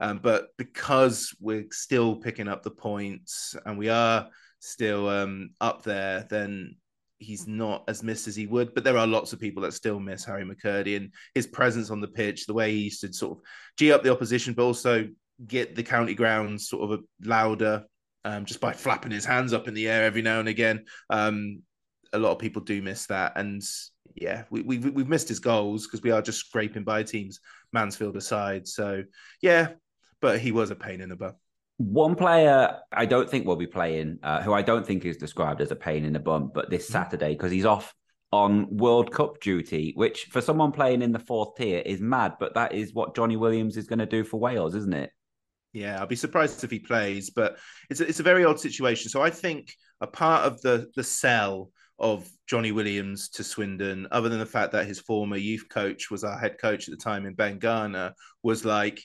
Um, 0.00 0.18
but 0.22 0.48
because 0.56 1.34
we're 1.40 1.66
still 1.70 2.16
picking 2.16 2.48
up 2.48 2.62
the 2.62 2.70
points 2.70 3.54
and 3.66 3.78
we 3.78 3.88
are 3.88 4.28
still 4.60 5.08
um, 5.08 5.50
up 5.60 5.82
there, 5.82 6.26
then 6.30 6.76
he's 7.18 7.46
not 7.46 7.84
as 7.86 8.02
missed 8.02 8.26
as 8.26 8.34
he 8.34 8.46
would. 8.46 8.74
But 8.74 8.82
there 8.84 8.96
are 8.96 9.06
lots 9.06 9.32
of 9.32 9.40
people 9.40 9.62
that 9.62 9.74
still 9.74 10.00
miss 10.00 10.24
Harry 10.24 10.44
McKirdy 10.44 10.96
and 10.96 11.12
his 11.34 11.46
presence 11.46 11.90
on 11.90 12.00
the 12.00 12.08
pitch, 12.08 12.46
the 12.46 12.54
way 12.54 12.72
he 12.72 12.84
used 12.84 13.02
to 13.02 13.12
sort 13.12 13.38
of 13.38 13.44
g 13.76 13.92
up 13.92 14.02
the 14.02 14.12
opposition, 14.12 14.54
but 14.54 14.64
also 14.64 15.08
get 15.46 15.74
the 15.74 15.82
county 15.82 16.14
ground 16.14 16.60
sort 16.60 16.90
of 16.90 17.00
louder 17.22 17.84
um, 18.24 18.44
just 18.44 18.60
by 18.60 18.72
flapping 18.72 19.12
his 19.12 19.24
hands 19.24 19.52
up 19.52 19.68
in 19.68 19.74
the 19.74 19.88
air 19.88 20.04
every 20.04 20.22
now 20.22 20.40
and 20.40 20.48
again. 20.48 20.84
Um, 21.08 21.62
a 22.12 22.18
lot 22.18 22.32
of 22.32 22.38
people 22.38 22.62
do 22.62 22.82
miss 22.82 23.06
that, 23.06 23.32
and 23.36 23.62
yeah, 24.14 24.44
we, 24.50 24.62
we 24.62 24.78
we've 24.78 25.08
missed 25.08 25.28
his 25.28 25.38
goals 25.38 25.86
because 25.86 26.02
we 26.02 26.10
are 26.10 26.22
just 26.22 26.40
scraping 26.40 26.84
by 26.84 27.02
teams, 27.02 27.40
Mansfield 27.72 28.16
aside. 28.16 28.66
So 28.66 29.04
yeah, 29.40 29.68
but 30.20 30.40
he 30.40 30.52
was 30.52 30.70
a 30.70 30.76
pain 30.76 31.00
in 31.00 31.08
the 31.08 31.16
butt. 31.16 31.36
One 31.78 32.14
player 32.14 32.76
I 32.92 33.06
don't 33.06 33.28
think 33.28 33.46
will 33.46 33.56
be 33.56 33.66
playing, 33.66 34.18
uh, 34.22 34.42
who 34.42 34.52
I 34.52 34.62
don't 34.62 34.86
think 34.86 35.04
is 35.04 35.16
described 35.16 35.60
as 35.60 35.70
a 35.70 35.76
pain 35.76 36.04
in 36.04 36.12
the 36.12 36.18
bum, 36.18 36.50
but 36.52 36.70
this 36.70 36.84
mm-hmm. 36.84 36.92
Saturday 36.92 37.32
because 37.32 37.52
he's 37.52 37.64
off 37.64 37.94
on 38.32 38.76
World 38.76 39.12
Cup 39.12 39.40
duty, 39.40 39.92
which 39.96 40.24
for 40.26 40.40
someone 40.40 40.72
playing 40.72 41.02
in 41.02 41.12
the 41.12 41.18
fourth 41.18 41.56
tier 41.56 41.82
is 41.84 42.00
mad, 42.00 42.34
but 42.38 42.54
that 42.54 42.74
is 42.74 42.94
what 42.94 43.16
Jonny 43.16 43.36
Williams 43.36 43.76
is 43.76 43.86
going 43.86 43.98
to 43.98 44.06
do 44.06 44.22
for 44.24 44.38
Wales, 44.38 44.74
isn't 44.74 44.94
it? 44.94 45.10
Yeah, 45.72 45.98
I'll 45.98 46.06
be 46.06 46.16
surprised 46.16 46.62
if 46.64 46.70
he 46.70 46.80
plays, 46.80 47.30
but 47.30 47.56
it's 47.88 48.00
a, 48.00 48.08
it's 48.08 48.20
a 48.20 48.24
very 48.24 48.44
odd 48.44 48.60
situation. 48.60 49.08
So 49.08 49.22
I 49.22 49.30
think 49.30 49.72
a 50.00 50.06
part 50.06 50.44
of 50.44 50.60
the 50.62 50.88
the 50.96 51.04
sell 51.04 51.70
of 51.98 52.28
Jonny 52.46 52.72
Williams 52.72 53.28
to 53.30 53.44
Swindon, 53.44 54.08
other 54.10 54.28
than 54.28 54.38
the 54.38 54.46
fact 54.46 54.72
that 54.72 54.86
his 54.86 54.98
former 54.98 55.36
youth 55.36 55.66
coach 55.68 56.10
was 56.10 56.24
our 56.24 56.38
head 56.38 56.56
coach 56.58 56.88
at 56.88 56.92
the 56.92 57.02
time 57.02 57.26
in 57.26 57.34
Ben 57.34 57.58
Garner, 57.58 58.14
was 58.42 58.64
like 58.64 59.04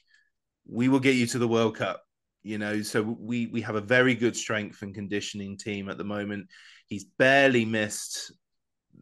we 0.67 0.87
will 0.89 0.99
get 0.99 1.15
you 1.15 1.27
to 1.27 1.39
the 1.39 1.47
World 1.47 1.75
Cup. 1.75 2.01
You 2.43 2.59
know, 2.59 2.81
so 2.83 3.01
we 3.01 3.47
we 3.47 3.61
have 3.61 3.75
a 3.75 3.81
very 3.81 4.13
good 4.13 4.35
strength 4.35 4.81
and 4.83 4.93
conditioning 4.93 5.57
team 5.57 5.89
at 5.89 5.97
the 5.97 6.03
moment. 6.03 6.47
He's 6.87 7.05
barely 7.17 7.65
missed 7.65 8.31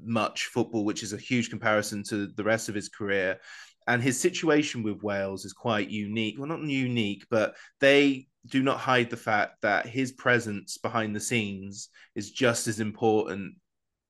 much 0.01 0.45
football, 0.45 0.86
which 0.86 1.03
is 1.03 1.14
a 1.14 1.18
huge 1.18 1.49
comparison 1.49 2.03
to 2.03 2.28
the 2.28 2.43
rest 2.43 2.70
of 2.70 2.76
his 2.76 2.89
career. 2.89 3.39
And 3.86 4.01
his 4.01 4.20
situation 4.20 4.82
with 4.82 5.03
Wales 5.03 5.43
is 5.43 5.51
quite 5.51 5.89
unique. 5.89 6.36
Well, 6.39 6.47
not 6.47 6.61
unique, 6.61 7.26
but 7.30 7.55
they 7.82 8.28
do 8.49 8.64
not 8.64 8.80
hide 8.80 9.09
the 9.09 9.18
fact 9.18 9.61
that 9.61 9.86
his 9.86 10.14
presence 10.14 10.78
behind 10.78 11.16
the 11.16 11.20
scenes 11.20 11.89
is 12.16 12.32
just 12.32 12.68
as 12.68 12.80
important 12.80 13.55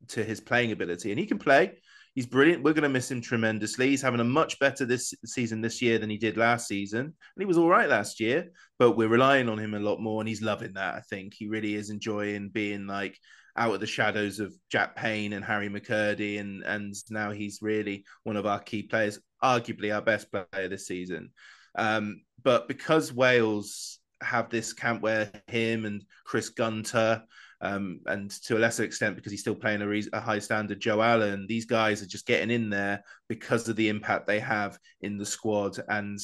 to 0.09 0.23
his 0.23 0.39
playing 0.39 0.71
ability. 0.71 1.11
And 1.11 1.19
he 1.19 1.25
can 1.25 1.39
play, 1.39 1.73
He's 2.15 2.27
brilliant. 2.27 2.63
We're 2.63 2.73
going 2.73 2.83
to 2.83 2.89
miss 2.89 3.09
him 3.09 3.21
tremendously. 3.21 3.89
He's 3.89 4.01
having 4.01 4.19
a 4.19 4.25
much 4.25 4.59
better 4.59 4.85
this 4.85 5.13
season 5.25 5.61
this 5.61 5.81
year 5.81 5.97
than 5.97 6.09
he 6.09 6.17
did 6.17 6.37
last 6.37 6.67
season. 6.67 7.01
And 7.01 7.13
he 7.39 7.45
was 7.45 7.57
all 7.57 7.69
right 7.69 7.89
last 7.89 8.19
year, 8.19 8.51
but 8.77 8.91
we're 8.91 9.07
relying 9.07 9.49
on 9.49 9.57
him 9.57 9.73
a 9.73 9.79
lot 9.79 9.99
more. 9.99 10.21
And 10.21 10.27
he's 10.27 10.41
loving 10.41 10.73
that. 10.73 10.93
I 10.93 11.01
think 11.01 11.33
he 11.33 11.47
really 11.47 11.73
is 11.73 11.89
enjoying 11.89 12.49
being 12.49 12.85
like 12.85 13.17
out 13.57 13.73
of 13.73 13.79
the 13.79 13.87
shadows 13.87 14.39
of 14.39 14.53
Jack 14.69 14.95
Payne 14.95 15.33
and 15.33 15.43
Harry 15.43 15.69
McKirdy. 15.69 16.39
And, 16.39 16.63
and 16.63 16.93
now 17.09 17.31
he's 17.31 17.63
really 17.63 18.05
one 18.23 18.37
of 18.37 18.45
our 18.45 18.59
key 18.59 18.83
players, 18.83 19.19
arguably 19.43 19.93
our 19.93 20.01
best 20.01 20.31
player 20.31 20.67
this 20.67 20.85
season. 20.85 21.31
Um, 21.75 22.21
but 22.43 22.67
because 22.67 23.11
Wales 23.11 23.97
have 24.21 24.49
this 24.49 24.73
camp 24.73 25.01
where 25.01 25.31
him 25.47 25.85
and 25.85 26.03
Chris 26.25 26.49
Gunter 26.49 27.23
um, 27.63 28.01
and 28.07 28.29
to 28.29 28.57
a 28.57 28.59
lesser 28.59 28.83
extent 28.83 29.15
because 29.15 29.31
he's 29.31 29.39
still 29.39 29.55
playing 29.55 29.81
a, 29.81 29.87
re- 29.87 30.09
a, 30.11 30.19
high 30.19 30.39
standard. 30.39 30.81
Joe 30.81 31.01
Allen, 31.01 31.45
these 31.47 31.65
guys 31.65 32.01
are 32.01 32.07
just 32.07 32.27
getting 32.27 32.51
in 32.51 32.69
there 32.69 33.01
because 33.29 33.69
of 33.69 33.77
the 33.77 33.87
impact 33.87 34.27
they 34.27 34.41
have 34.41 34.77
in 34.99 35.17
the 35.17 35.25
squad. 35.25 35.79
And 35.87 36.19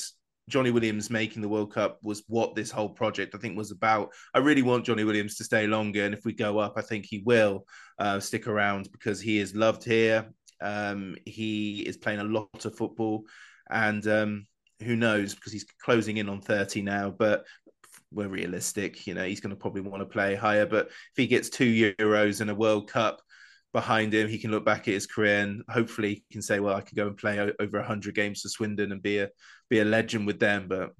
Jonny 0.49 0.71
Williams 0.71 1.09
making 1.09 1.41
the 1.41 1.47
World 1.47 1.73
Cup 1.73 1.97
was 2.03 2.23
what 2.27 2.55
this 2.55 2.69
whole 2.69 2.89
project 2.89 3.35
I 3.35 3.37
think 3.37 3.57
was 3.57 3.71
about. 3.71 4.11
I 4.33 4.39
really 4.39 4.63
want 4.63 4.85
Jonny 4.85 5.05
Williams 5.05 5.35
to 5.35 5.45
stay 5.45 5.65
longer, 5.65 6.03
and 6.03 6.13
if 6.13 6.25
we 6.25 6.33
go 6.33 6.57
up, 6.57 6.73
I 6.75 6.81
think 6.81 7.05
he 7.05 7.23
will 7.25 7.65
uh, 7.99 8.19
stick 8.19 8.45
around 8.45 8.91
because 8.91 9.21
he 9.21 9.39
is 9.39 9.55
loved 9.55 9.85
here. 9.85 10.29
Um, 10.59 11.15
he 11.25 11.81
is 11.87 11.95
playing 11.95 12.19
a 12.19 12.25
lot 12.25 12.65
of 12.65 12.75
football, 12.75 13.23
and 13.69 14.05
um, 14.07 14.45
who 14.83 14.95
knows 14.95 15.35
because 15.35 15.53
he's 15.53 15.65
closing 15.81 16.17
in 16.17 16.29
on 16.29 16.41
30 16.41 16.81
now 16.81 17.09
but 17.09 17.43
we're 18.11 18.27
realistic. 18.27 19.05
You 19.07 19.13
know, 19.13 19.25
he's 19.25 19.39
going 19.39 19.51
to 19.51 19.59
probably 19.59 19.81
want 19.81 20.01
to 20.01 20.05
play 20.05 20.35
higher. 20.35 20.65
But 20.65 20.87
if 20.87 21.17
he 21.17 21.27
gets 21.27 21.49
two 21.49 21.93
Euros 21.99 22.41
and 22.41 22.49
a 22.49 22.55
World 22.55 22.89
Cup 22.89 23.21
behind 23.73 24.13
him, 24.13 24.27
he 24.27 24.37
can 24.37 24.51
look 24.51 24.65
back 24.65 24.87
at 24.87 24.93
his 24.93 25.07
career 25.07 25.39
and 25.41 25.63
hopefully 25.69 26.15
he 26.15 26.23
can 26.31 26.41
say, 26.41 26.59
"Well, 26.59 26.75
I 26.75 26.81
could 26.81 26.95
go 26.95 27.07
and 27.07 27.17
play 27.17 27.51
over 27.59 27.81
hundred 27.81 28.15
games 28.15 28.41
for 28.41 28.49
Swindon 28.49 28.91
and 28.91 29.01
be 29.01 29.19
a 29.19 29.29
be 29.69 29.79
a 29.79 29.85
legend 29.85 30.27
with 30.27 30.39
them." 30.39 30.67
But 30.67 30.91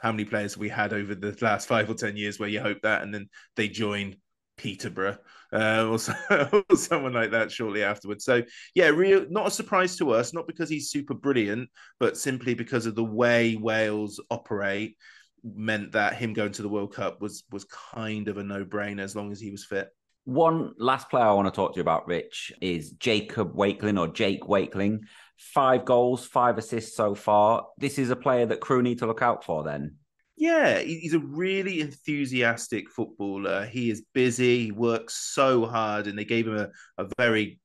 how 0.00 0.12
many 0.12 0.24
players 0.24 0.54
have 0.54 0.60
we 0.60 0.68
had 0.68 0.92
over 0.92 1.14
the 1.14 1.36
last 1.40 1.68
five 1.68 1.88
or 1.88 1.94
ten 1.94 2.16
years 2.16 2.38
where 2.38 2.48
you 2.48 2.60
hope 2.60 2.82
that 2.82 3.02
and 3.02 3.14
then 3.14 3.28
they 3.56 3.68
join 3.68 4.16
Peterborough 4.56 5.18
uh, 5.52 5.86
or, 5.88 5.98
so, 5.98 6.14
or, 6.30 6.76
someone 6.76 7.12
like 7.12 7.30
that 7.32 7.50
shortly 7.52 7.82
afterwards. 7.82 8.24
So 8.24 8.42
yeah, 8.74 8.88
real 8.88 9.26
not 9.28 9.48
a 9.48 9.50
surprise 9.50 9.96
to 9.96 10.10
us, 10.10 10.32
not 10.32 10.46
because 10.46 10.68
he's 10.68 10.90
super 10.90 11.14
brilliant, 11.14 11.68
but 12.00 12.16
simply 12.16 12.54
because 12.54 12.86
of 12.86 12.94
the 12.94 13.04
way 13.04 13.56
Wales 13.56 14.20
operate 14.30 14.96
meant 15.44 15.92
that 15.92 16.14
him 16.14 16.32
going 16.32 16.52
to 16.52 16.62
the 16.62 16.68
World 16.68 16.94
Cup 16.94 17.20
was 17.20 17.44
was 17.50 17.64
kind 17.64 18.28
of 18.28 18.38
a 18.38 18.42
no 18.44 18.64
brainer 18.64 19.02
as 19.02 19.16
long 19.16 19.32
as 19.32 19.40
he 19.40 19.50
was 19.50 19.64
fit. 19.64 19.88
One 20.24 20.72
last 20.78 21.10
player 21.10 21.24
I 21.24 21.32
want 21.32 21.48
to 21.48 21.56
talk 21.56 21.72
to 21.72 21.76
you 21.78 21.82
about, 21.82 22.06
Rich, 22.06 22.52
is 22.60 22.92
Jacob 22.92 23.54
Wakeling 23.54 23.98
or 23.98 24.06
Jake 24.06 24.46
Wakeling. 24.46 25.00
Five 25.36 25.84
goals, 25.84 26.24
five 26.24 26.58
assists 26.58 26.96
so 26.96 27.16
far. 27.16 27.66
This 27.78 27.98
is 27.98 28.10
a 28.10 28.16
player 28.16 28.46
that 28.46 28.60
Crewe 28.60 28.82
need 28.82 29.00
to 29.00 29.06
look 29.06 29.22
out 29.22 29.44
for 29.44 29.64
then. 29.64 29.96
Yeah, 30.36 30.78
he's 30.78 31.14
a 31.14 31.18
really 31.18 31.80
enthusiastic 31.80 32.88
footballer. 32.88 33.64
He 33.66 33.90
is 33.90 34.02
busy, 34.14 34.64
he 34.64 34.72
works 34.72 35.14
so 35.14 35.66
hard, 35.66 36.06
and 36.06 36.18
they 36.18 36.24
gave 36.24 36.46
him 36.46 36.56
a, 36.56 36.68
a 36.98 37.08
very 37.18 37.60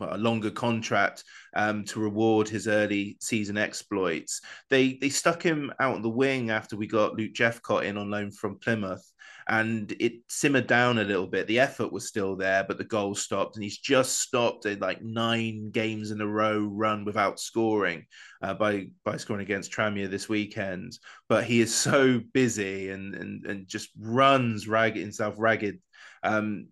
a 0.00 0.18
longer 0.18 0.50
contract 0.50 1.24
um, 1.54 1.84
to 1.84 2.00
reward 2.00 2.48
his 2.48 2.68
early 2.68 3.16
season 3.20 3.56
exploits. 3.56 4.40
They 4.70 4.94
they 4.94 5.08
stuck 5.08 5.42
him 5.42 5.72
out 5.80 5.94
on 5.94 6.02
the 6.02 6.08
wing 6.08 6.50
after 6.50 6.76
we 6.76 6.86
got 6.86 7.16
Luke 7.16 7.32
Jephcott 7.32 7.84
in 7.84 7.96
on 7.96 8.10
loan 8.10 8.30
from 8.30 8.58
Plymouth, 8.58 9.04
and 9.48 9.94
it 9.98 10.14
simmered 10.28 10.66
down 10.66 10.98
a 10.98 11.04
little 11.04 11.26
bit. 11.26 11.46
The 11.46 11.60
effort 11.60 11.92
was 11.92 12.08
still 12.08 12.36
there, 12.36 12.64
but 12.64 12.78
the 12.78 12.84
goal 12.84 13.14
stopped, 13.14 13.56
and 13.56 13.62
he's 13.62 13.78
just 13.78 14.20
stopped 14.20 14.66
a 14.66 14.76
like 14.76 15.02
nine 15.02 15.70
games 15.70 16.10
in 16.10 16.20
a 16.20 16.26
row 16.26 16.60
run 16.60 17.04
without 17.04 17.40
scoring 17.40 18.06
uh, 18.42 18.54
by 18.54 18.88
by 19.04 19.16
scoring 19.16 19.42
against 19.42 19.72
Tranmere 19.72 20.10
this 20.10 20.28
weekend. 20.28 20.98
But 21.28 21.44
he 21.44 21.60
is 21.60 21.74
so 21.74 22.20
busy 22.32 22.90
and 22.90 23.14
and 23.14 23.46
and 23.46 23.68
just 23.68 23.90
runs 23.98 24.68
ragged 24.68 25.02
himself 25.02 25.34
ragged. 25.38 25.80
Um, 26.22 26.68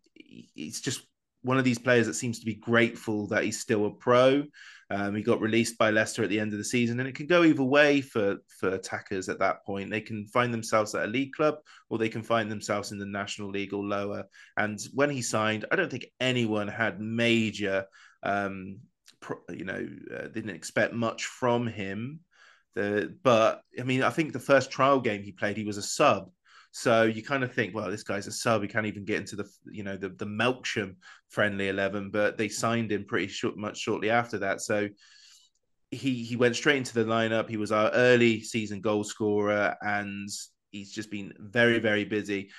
it's 0.54 0.80
just 0.80 1.02
one 1.42 1.58
of 1.58 1.64
these 1.64 1.78
players 1.78 2.06
that 2.06 2.14
seems 2.14 2.38
to 2.38 2.46
be 2.46 2.54
grateful 2.54 3.26
that 3.28 3.44
he's 3.44 3.60
still 3.60 3.86
a 3.86 3.90
pro. 3.90 4.44
Um, 4.90 5.14
he 5.14 5.22
got 5.22 5.40
released 5.40 5.78
by 5.78 5.90
Leicester 5.90 6.24
at 6.24 6.30
the 6.30 6.40
end 6.40 6.52
of 6.52 6.58
the 6.58 6.64
season, 6.64 6.98
and 6.98 7.08
it 7.08 7.14
can 7.14 7.26
go 7.26 7.44
either 7.44 7.62
way 7.62 8.00
for 8.00 8.38
for 8.58 8.70
attackers 8.70 9.28
at 9.28 9.38
that 9.38 9.64
point. 9.64 9.90
They 9.90 10.00
can 10.00 10.26
find 10.26 10.52
themselves 10.52 10.94
at 10.94 11.04
a 11.04 11.08
league 11.08 11.32
club, 11.32 11.56
or 11.88 11.98
they 11.98 12.08
can 12.08 12.24
find 12.24 12.50
themselves 12.50 12.90
in 12.90 12.98
the 12.98 13.06
National 13.06 13.50
League 13.50 13.72
or 13.72 13.84
lower. 13.84 14.24
And 14.56 14.80
when 14.92 15.10
he 15.10 15.22
signed, 15.22 15.64
I 15.70 15.76
don't 15.76 15.90
think 15.90 16.06
anyone 16.20 16.66
had 16.66 17.00
major, 17.00 17.86
um, 18.24 18.80
pro, 19.20 19.36
you 19.48 19.64
know, 19.64 19.86
uh, 20.16 20.26
didn't 20.26 20.50
expect 20.50 20.92
much 20.92 21.24
from 21.24 21.68
him. 21.68 22.20
The, 22.74 23.16
but 23.22 23.62
I 23.78 23.84
mean, 23.84 24.02
I 24.02 24.10
think 24.10 24.32
the 24.32 24.40
first 24.40 24.72
trial 24.72 25.00
game 25.00 25.22
he 25.22 25.32
played, 25.32 25.56
he 25.56 25.64
was 25.64 25.78
a 25.78 25.82
sub. 25.82 26.30
So 26.72 27.02
you 27.02 27.22
kind 27.22 27.42
of 27.42 27.52
think, 27.52 27.74
well, 27.74 27.90
this 27.90 28.04
guy's 28.04 28.26
a 28.26 28.32
sub. 28.32 28.62
He 28.62 28.68
can't 28.68 28.86
even 28.86 29.04
get 29.04 29.18
into 29.18 29.36
the 29.36 29.48
you 29.70 29.82
know 29.82 29.96
the 29.96 30.10
the 30.10 30.26
Melksham 30.26 30.96
friendly 31.28 31.68
eleven, 31.68 32.10
but 32.10 32.38
they 32.38 32.48
signed 32.48 32.92
him 32.92 33.04
pretty 33.04 33.26
short, 33.26 33.56
much 33.56 33.78
shortly 33.78 34.10
after 34.10 34.38
that. 34.38 34.60
So 34.60 34.88
he 35.90 36.22
he 36.22 36.36
went 36.36 36.56
straight 36.56 36.76
into 36.76 36.94
the 36.94 37.04
lineup. 37.04 37.48
He 37.48 37.56
was 37.56 37.72
our 37.72 37.90
early 37.90 38.40
season 38.42 38.80
goal 38.80 39.02
scorer, 39.02 39.74
and 39.82 40.28
he's 40.70 40.92
just 40.92 41.10
been 41.10 41.32
very 41.38 41.80
very 41.80 42.04
busy. 42.04 42.50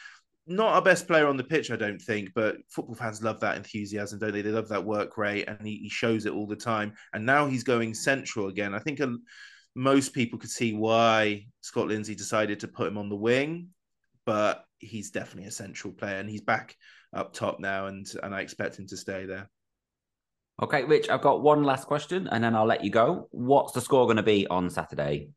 Not 0.48 0.74
our 0.74 0.82
best 0.82 1.08
player 1.08 1.28
on 1.28 1.38
the 1.38 1.44
pitch, 1.44 1.72
I 1.72 1.78
don't 1.78 2.02
think, 2.02 2.32
but 2.36 2.58
football 2.68 2.96
fans 2.96 3.24
love 3.24 3.40
that 3.40 3.56
enthusiasm, 3.56 4.20
don't 4.20 4.34
they? 4.34 4.42
They 4.42 4.50
love 4.50 4.68
that 4.70 4.84
work 4.84 5.18
rate, 5.18 5.48
and 5.48 5.66
he, 5.66 5.78
he 5.78 5.90
shows 5.90 6.26
it 6.26 6.34
all 6.34 6.48
the 6.48 6.56
time. 6.56 6.94
And 7.14 7.26
now 7.26 7.46
he's 7.46 7.64
going 7.64 7.94
central 7.94 8.48
again. 8.48 8.74
I 8.74 8.80
think 8.80 9.00
a, 9.00 9.16
most 9.76 10.14
people 10.14 10.40
could 10.40 10.50
see 10.50 10.74
why 10.74 11.46
Scott 11.62 11.88
Lindsey 11.88 12.16
decided 12.16 12.60
to 12.60 12.68
put 12.68 12.88
him 12.88 12.98
on 12.98 13.08
the 13.08 13.16
wing 13.16 13.70
but 14.26 14.64
he's 14.80 15.12
definitely 15.12 15.48
a 15.48 15.52
central 15.52 15.94
player 15.94 16.18
and 16.18 16.30
he's 16.30 16.42
back 16.42 16.76
up 17.14 17.34
top 17.34 17.60
now 17.60 17.88
and 17.88 18.08
and 18.24 18.34
I 18.34 18.42
expect 18.42 18.80
him 18.80 18.88
to 18.88 18.98
stay 18.98 19.26
there. 19.26 19.50
Okay, 20.62 20.84
Rich, 20.84 21.10
I've 21.10 21.22
got 21.22 21.42
one 21.42 21.64
last 21.64 21.88
question 21.88 22.28
and 22.32 22.44
then 22.44 22.56
I'll 22.56 22.66
let 22.66 22.84
you 22.84 22.92
go. 22.92 23.28
What's 23.32 23.74
the 23.74 23.82
score 23.82 24.06
going 24.06 24.18
to 24.18 24.24
be 24.24 24.46
on 24.48 24.70
Saturday? 24.70 25.30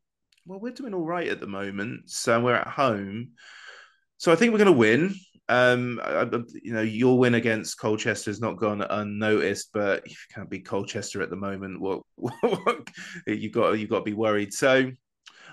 Well, 0.45 0.59
we're 0.59 0.73
doing 0.73 0.93
all 0.93 1.05
right 1.05 1.27
at 1.27 1.39
the 1.39 1.47
moment. 1.47 2.11
So 2.11 2.39
we're 2.39 2.55
at 2.55 2.67
home. 2.67 3.31
So 4.17 4.31
I 4.31 4.35
think 4.35 4.51
we're 4.51 4.59
going 4.59 4.67
to 4.67 4.71
win. 4.77 5.15
Um, 5.49 5.99
I, 6.03 6.27
you 6.61 6.73
know, 6.73 6.81
your 6.81 7.17
win 7.17 7.35
against 7.35 7.79
Colchester 7.79 8.29
has 8.29 8.39
not 8.39 8.57
gone 8.57 8.81
unnoticed, 8.81 9.69
but 9.73 10.07
you 10.07 10.15
can't 10.33 10.49
beat 10.49 10.65
Colchester 10.67 11.21
at 11.21 11.29
the 11.29 11.35
moment, 11.35 11.81
what, 11.81 12.01
what 12.15 12.89
you 13.27 13.49
got 13.49 13.73
you 13.73 13.87
got 13.87 13.99
to 13.99 14.03
be 14.03 14.13
worried. 14.13 14.53
So 14.53 14.91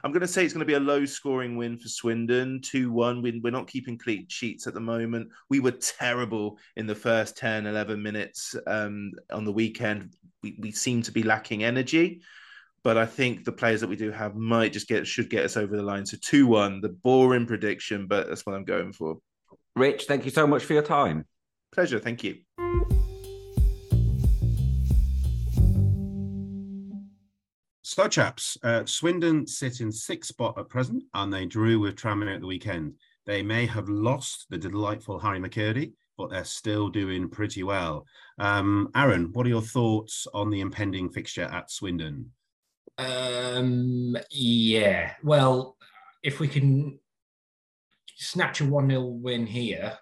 I'm 0.05 0.11
going 0.11 0.23
to 0.23 0.29
say 0.29 0.45
it's 0.45 0.53
going 0.53 0.61
to 0.61 0.67
be 0.67 0.75
a 0.75 0.81
low 0.81 1.05
scoring 1.05 1.57
win 1.57 1.79
for 1.79 1.89
Swindon, 1.89 2.61
2 2.63 2.91
1. 2.91 3.23
We're 3.23 3.53
not 3.53 3.69
keeping 3.69 3.97
clean 3.97 4.27
sheets 4.29 4.67
at 4.67 4.75
the 4.75 4.81
moment. 4.81 5.29
We 5.49 5.61
were 5.61 5.71
terrible 5.73 6.59
in 6.77 6.87
the 6.87 6.95
first 6.95 7.37
10, 7.37 7.67
11 7.67 8.03
minutes 8.03 8.57
um, 8.67 9.13
on 9.31 9.45
the 9.45 9.53
weekend. 9.53 10.15
We, 10.43 10.59
we 10.61 10.73
seem 10.73 11.03
to 11.03 11.13
be 11.13 11.23
lacking 11.23 11.63
energy, 11.63 12.23
but 12.83 12.99
I 12.99 13.07
think 13.07 13.45
the 13.45 13.53
players 13.53 13.81
that 13.81 13.89
we 13.89 13.97
do 13.97 14.11
have 14.11 14.35
might 14.35 14.73
just 14.73 14.89
get, 14.89 15.07
should 15.07 15.31
get 15.31 15.45
us 15.45 15.57
over 15.57 15.77
the 15.77 15.83
line. 15.83 16.05
So 16.05 16.17
2 16.21 16.49
1, 16.49 16.81
the 16.81 16.89
boring 16.89 17.47
prediction, 17.47 18.09
but 18.09 18.29
that's 18.29 18.45
what 18.45 18.57
I'm 18.57 18.65
going 18.65 18.93
for. 18.93 19.19
Rich, 19.77 20.07
thank 20.07 20.25
you 20.25 20.33
so 20.33 20.47
much 20.47 20.65
for 20.65 20.73
your 20.73 20.83
time. 20.83 21.27
Pleasure. 21.73 22.01
Thank 22.01 22.25
you. 22.25 23.02
So, 27.95 28.09
chaps, 28.09 28.57
uh, 28.63 28.87
Swindon 28.87 29.47
sit 29.47 29.83
in 29.83 29.93
sixth 29.93 30.31
spot 30.31 30.57
at 30.57 30.71
present, 30.71 31.05
and 31.13 31.31
they 31.31 31.45
drew 31.45 31.79
with 31.79 31.95
Tranmere 31.95 32.35
at 32.35 32.41
the 32.41 32.47
weekend. 32.47 32.95
They 33.27 33.43
may 33.43 33.67
have 33.67 33.87
lost 33.87 34.47
the 34.49 34.57
delightful 34.57 35.19
Harry 35.19 35.39
McKirdy, 35.39 35.93
but 36.17 36.31
they're 36.31 36.43
still 36.43 36.89
doing 36.89 37.29
pretty 37.29 37.63
well. 37.65 38.07
Um, 38.39 38.89
Aaron, 38.97 39.31
what 39.35 39.45
are 39.45 39.51
your 39.51 39.61
thoughts 39.61 40.27
on 40.33 40.49
the 40.49 40.63
impending 40.63 41.11
fixture 41.11 41.43
at 41.43 41.71
Swindon? 41.71 42.31
Um, 42.97 44.17
yeah, 44.31 45.13
well, 45.23 45.77
if 46.23 46.41
we 46.41 46.49
can 46.49 46.99
snatch 48.17 48.63
a 48.63 48.65
1 48.65 48.89
0 48.89 49.03
win 49.03 49.47
here, 49.47 49.99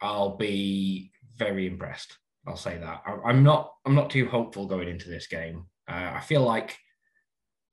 I'll 0.00 0.36
be 0.36 1.10
very 1.36 1.66
impressed. 1.66 2.16
I'll 2.46 2.54
say 2.54 2.78
that. 2.78 3.02
I, 3.04 3.30
am 3.30 3.42
not. 3.42 3.72
I'm 3.84 3.96
not 3.96 4.10
too 4.10 4.28
hopeful 4.28 4.66
going 4.66 4.88
into 4.88 5.10
this 5.10 5.26
game. 5.26 5.66
Uh, 5.88 6.12
I 6.14 6.20
feel 6.20 6.42
like 6.42 6.78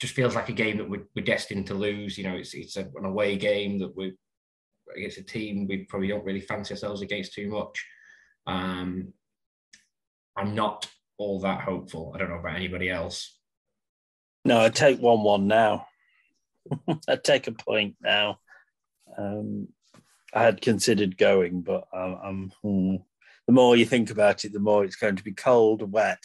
just 0.02 0.16
feels 0.16 0.34
like 0.34 0.50
a 0.50 0.54
game 0.54 0.78
that 0.78 0.90
we're, 0.90 1.06
we're 1.16 1.24
destined 1.24 1.68
to 1.68 1.76
lose. 1.76 2.18
You 2.18 2.24
know, 2.24 2.36
it's 2.36 2.56
it's 2.56 2.76
a, 2.76 2.88
an 2.96 3.06
away 3.06 3.38
game 3.38 3.78
that 3.80 3.96
we 3.96 4.14
against 4.98 5.20
a 5.20 5.24
team 5.24 5.68
we 5.68 5.86
probably 5.86 6.08
don't 6.08 6.26
really 6.26 6.42
fancy 6.42 6.74
ourselves 6.74 7.02
against 7.02 7.34
too 7.34 7.48
much. 7.50 7.86
Um, 8.48 9.14
I'm 10.36 10.56
not 10.56 10.90
all 11.20 11.40
that 11.42 11.62
hopeful. 11.62 12.12
I 12.16 12.18
don't 12.18 12.30
know 12.30 12.40
about 12.40 12.56
anybody 12.56 12.90
else. 12.90 13.38
No, 14.44 14.60
I 14.60 14.70
take 14.70 15.00
one 15.00 15.22
one 15.22 15.48
now. 15.48 15.86
I 17.08 17.16
take 17.16 17.46
a 17.46 17.52
point 17.52 17.96
now. 18.02 18.40
Um, 19.16 19.68
I 20.34 20.42
had 20.44 20.62
considered 20.62 21.16
going, 21.16 21.62
but 21.62 21.84
I'm, 21.94 22.18
I'm 22.24 22.52
hmm. 22.64 22.96
the 23.46 23.54
more 23.54 23.76
you 23.76 23.86
think 23.86 24.10
about 24.10 24.46
it, 24.46 24.54
the 24.54 24.60
more 24.60 24.84
it's 24.84 24.96
going 24.96 25.18
to 25.18 25.24
be 25.24 25.34
cold, 25.34 25.84
and 25.84 25.92
wet, 25.92 26.24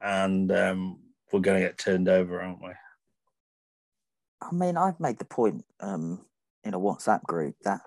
and 0.00 0.52
um, 0.52 1.00
we're 1.32 1.40
going 1.40 1.60
to 1.60 1.66
get 1.66 1.78
turned 1.78 2.08
over, 2.08 2.40
aren't 2.40 2.62
we? 2.62 2.70
I 4.50 4.54
mean, 4.54 4.76
I've 4.76 5.00
made 5.00 5.18
the 5.18 5.24
point 5.24 5.64
um, 5.80 6.20
in 6.64 6.74
a 6.74 6.80
WhatsApp 6.80 7.22
group 7.24 7.56
that 7.64 7.80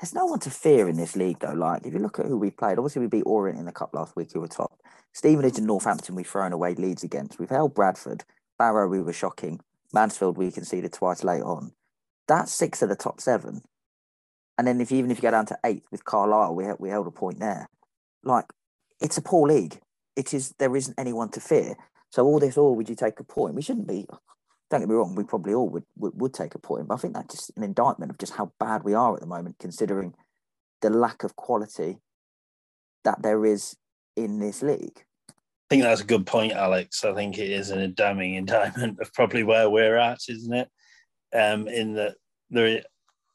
there's 0.00 0.14
no 0.14 0.26
one 0.26 0.40
to 0.40 0.50
fear 0.50 0.88
in 0.88 0.96
this 0.96 1.16
league, 1.16 1.40
though. 1.40 1.52
Like, 1.52 1.86
if 1.86 1.92
you 1.92 1.98
look 1.98 2.18
at 2.18 2.26
who 2.26 2.38
we 2.38 2.50
played, 2.50 2.78
obviously 2.78 3.00
we 3.00 3.08
beat 3.08 3.24
Orient 3.26 3.58
in 3.58 3.66
the 3.66 3.72
cup 3.72 3.90
last 3.92 4.16
week, 4.16 4.30
who 4.32 4.40
were 4.40 4.48
top. 4.48 4.72
Stevenage 5.12 5.58
and 5.58 5.66
Northampton, 5.66 6.14
we've 6.14 6.26
thrown 6.26 6.52
away 6.52 6.74
leads 6.74 7.02
against. 7.02 7.38
We've 7.38 7.50
held 7.50 7.74
Bradford. 7.74 8.24
Barrow, 8.58 8.88
we 8.88 9.00
were 9.00 9.12
shocking. 9.12 9.60
Mansfield, 9.92 10.38
we 10.38 10.50
conceded 10.50 10.92
twice 10.92 11.24
late 11.24 11.42
on. 11.42 11.72
That's 12.28 12.52
six 12.52 12.80
of 12.82 12.88
the 12.88 12.96
top 12.96 13.20
seven. 13.20 13.62
And 14.56 14.66
then 14.66 14.80
if 14.80 14.92
even 14.92 15.10
if 15.10 15.18
you 15.18 15.22
go 15.22 15.30
down 15.30 15.46
to 15.46 15.58
eighth 15.64 15.86
with 15.90 16.04
Carlisle, 16.04 16.54
we 16.54 16.66
we 16.78 16.90
held 16.90 17.06
a 17.06 17.10
point 17.10 17.40
there. 17.40 17.68
Like, 18.22 18.46
it's 19.00 19.18
a 19.18 19.22
poor 19.22 19.48
league. 19.48 19.80
It 20.16 20.32
is. 20.34 20.54
There 20.58 20.76
isn't 20.76 20.98
anyone 20.98 21.30
to 21.30 21.40
fear. 21.40 21.74
So 22.10 22.24
all 22.24 22.38
this, 22.38 22.58
oh, 22.58 22.72
would 22.72 22.88
you 22.88 22.94
take 22.94 23.18
a 23.20 23.24
point? 23.24 23.54
We 23.54 23.62
shouldn't 23.62 23.88
be. 23.88 24.06
Don't 24.70 24.80
get 24.80 24.88
me 24.88 24.94
wrong. 24.94 25.14
We 25.16 25.24
probably 25.24 25.54
all 25.54 25.68
would, 25.68 25.84
would 25.96 26.12
would 26.20 26.34
take 26.34 26.54
a 26.54 26.58
point, 26.58 26.86
but 26.88 26.94
I 26.94 26.98
think 26.98 27.14
that's 27.14 27.34
just 27.34 27.56
an 27.56 27.64
indictment 27.64 28.10
of 28.10 28.18
just 28.18 28.34
how 28.34 28.52
bad 28.60 28.84
we 28.84 28.94
are 28.94 29.14
at 29.14 29.20
the 29.20 29.26
moment, 29.26 29.56
considering 29.58 30.14
the 30.80 30.90
lack 30.90 31.24
of 31.24 31.36
quality 31.36 31.98
that 33.04 33.22
there 33.22 33.44
is 33.44 33.76
in 34.16 34.38
this 34.38 34.62
league. 34.62 35.04
I 35.28 35.74
think 35.74 35.82
that's 35.82 36.00
a 36.00 36.06
good 36.06 36.26
point, 36.26 36.52
Alex. 36.52 37.04
I 37.04 37.14
think 37.14 37.38
it 37.38 37.50
is 37.50 37.70
a 37.70 37.88
damning 37.88 38.34
indictment 38.34 38.98
of 39.00 39.12
probably 39.12 39.42
where 39.42 39.68
we're 39.70 39.96
at, 39.96 40.20
isn't 40.28 40.52
it? 40.52 40.68
Um, 41.32 41.68
in 41.68 41.94
that 41.94 42.16
there, 42.50 42.82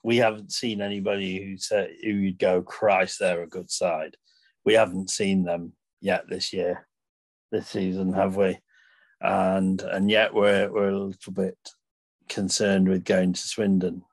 we 0.03 0.17
haven't 0.17 0.51
seen 0.51 0.81
anybody 0.81 1.43
who 1.43 1.57
said 1.57 1.91
who 2.03 2.11
you'd 2.11 2.39
go, 2.39 2.61
Christ, 2.61 3.19
they're 3.19 3.43
a 3.43 3.47
good 3.47 3.71
side. 3.71 4.15
We 4.65 4.73
haven't 4.73 5.09
seen 5.09 5.43
them 5.43 5.73
yet 6.01 6.25
this 6.29 6.53
year, 6.53 6.87
this 7.51 7.69
season, 7.69 8.13
have 8.13 8.35
we? 8.35 8.59
And 9.21 9.81
and 9.81 10.09
yet 10.09 10.33
we're 10.33 10.71
we're 10.71 10.89
a 10.89 10.99
little 10.99 11.33
bit 11.33 11.57
concerned 12.27 12.87
with 12.87 13.05
going 13.05 13.33
to 13.33 13.41
Swindon. 13.41 14.03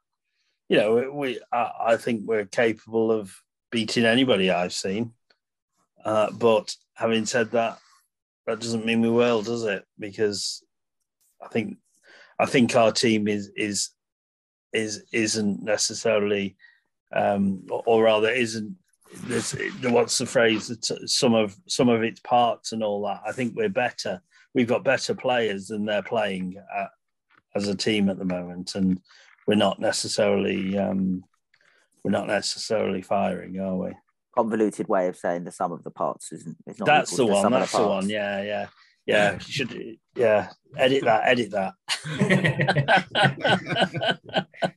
You 0.69 0.77
know, 0.79 1.11
we 1.13 1.41
I, 1.53 1.73
I 1.81 1.97
think 1.97 2.23
we're 2.25 2.47
capable 2.47 3.11
of 3.11 3.35
beating 3.71 4.05
anybody 4.05 4.51
I've 4.51 4.73
seen. 4.73 5.13
Uh, 6.05 6.31
but 6.31 6.75
having 6.95 7.27
said 7.27 7.51
that, 7.53 7.79
that 8.47 8.61
doesn't 8.61 8.87
mean 8.87 9.01
we 9.01 9.11
will, 9.11 9.43
does 9.43 9.65
it? 9.65 9.85
Because 9.99 10.63
I 11.43 11.49
think 11.49 11.77
I 12.39 12.47
think 12.47 12.75
our 12.75 12.93
team 12.93 13.29
is 13.29 13.51
is 13.57 13.91
is 14.73 15.05
isn't 15.13 15.63
necessarily, 15.63 16.57
um, 17.13 17.67
or 17.69 18.05
rather, 18.05 18.31
isn't. 18.31 18.77
This, 19.25 19.55
what's 19.83 20.17
the 20.17 20.25
phrase? 20.25 20.73
Some 21.05 21.35
of 21.35 21.55
some 21.69 21.91
of 21.91 22.03
its 22.03 22.21
parts 22.21 22.73
and 22.73 22.83
all 22.83 23.05
that. 23.07 23.21
I 23.27 23.33
think 23.33 23.55
we're 23.55 23.69
better. 23.69 24.23
We've 24.55 24.69
got 24.69 24.85
better 24.85 25.15
players 25.15 25.69
than 25.69 25.85
they're 25.85 26.03
playing 26.03 26.57
at, 26.79 26.91
as 27.55 27.69
a 27.69 27.77
team 27.77 28.09
at 28.09 28.19
the 28.19 28.25
moment, 28.25 28.75
and 28.75 29.01
we're 29.47 29.55
not 29.55 29.81
necessarily 29.81 30.79
um, 30.79 31.25
we're 32.05 32.11
not 32.11 32.27
necessarily 32.27 33.03
firing, 33.03 33.59
are 33.61 33.77
we? 33.77 33.93
Convoluted 34.37 34.89
way 34.89 35.09
of 35.09 35.17
saying 35.17 35.45
the 35.45 35.53
sum 35.53 35.73
of 35.73 35.85
the 35.85 35.91
parts 35.91 36.33
isn't. 36.33 36.57
It's 36.67 36.79
not 36.79 36.87
That's 36.87 37.17
the 37.17 37.27
one. 37.27 37.53
That's 37.53 37.73
the, 37.73 37.79
the 37.79 37.87
one. 37.87 38.09
Yeah, 38.09 38.43
yeah, 38.43 38.67
yeah. 39.07 39.39
Should 39.39 39.99
yeah. 40.17 40.51
Edit 40.77 41.05
that. 41.05 41.23
Edit 41.27 41.51
that. 41.51 41.75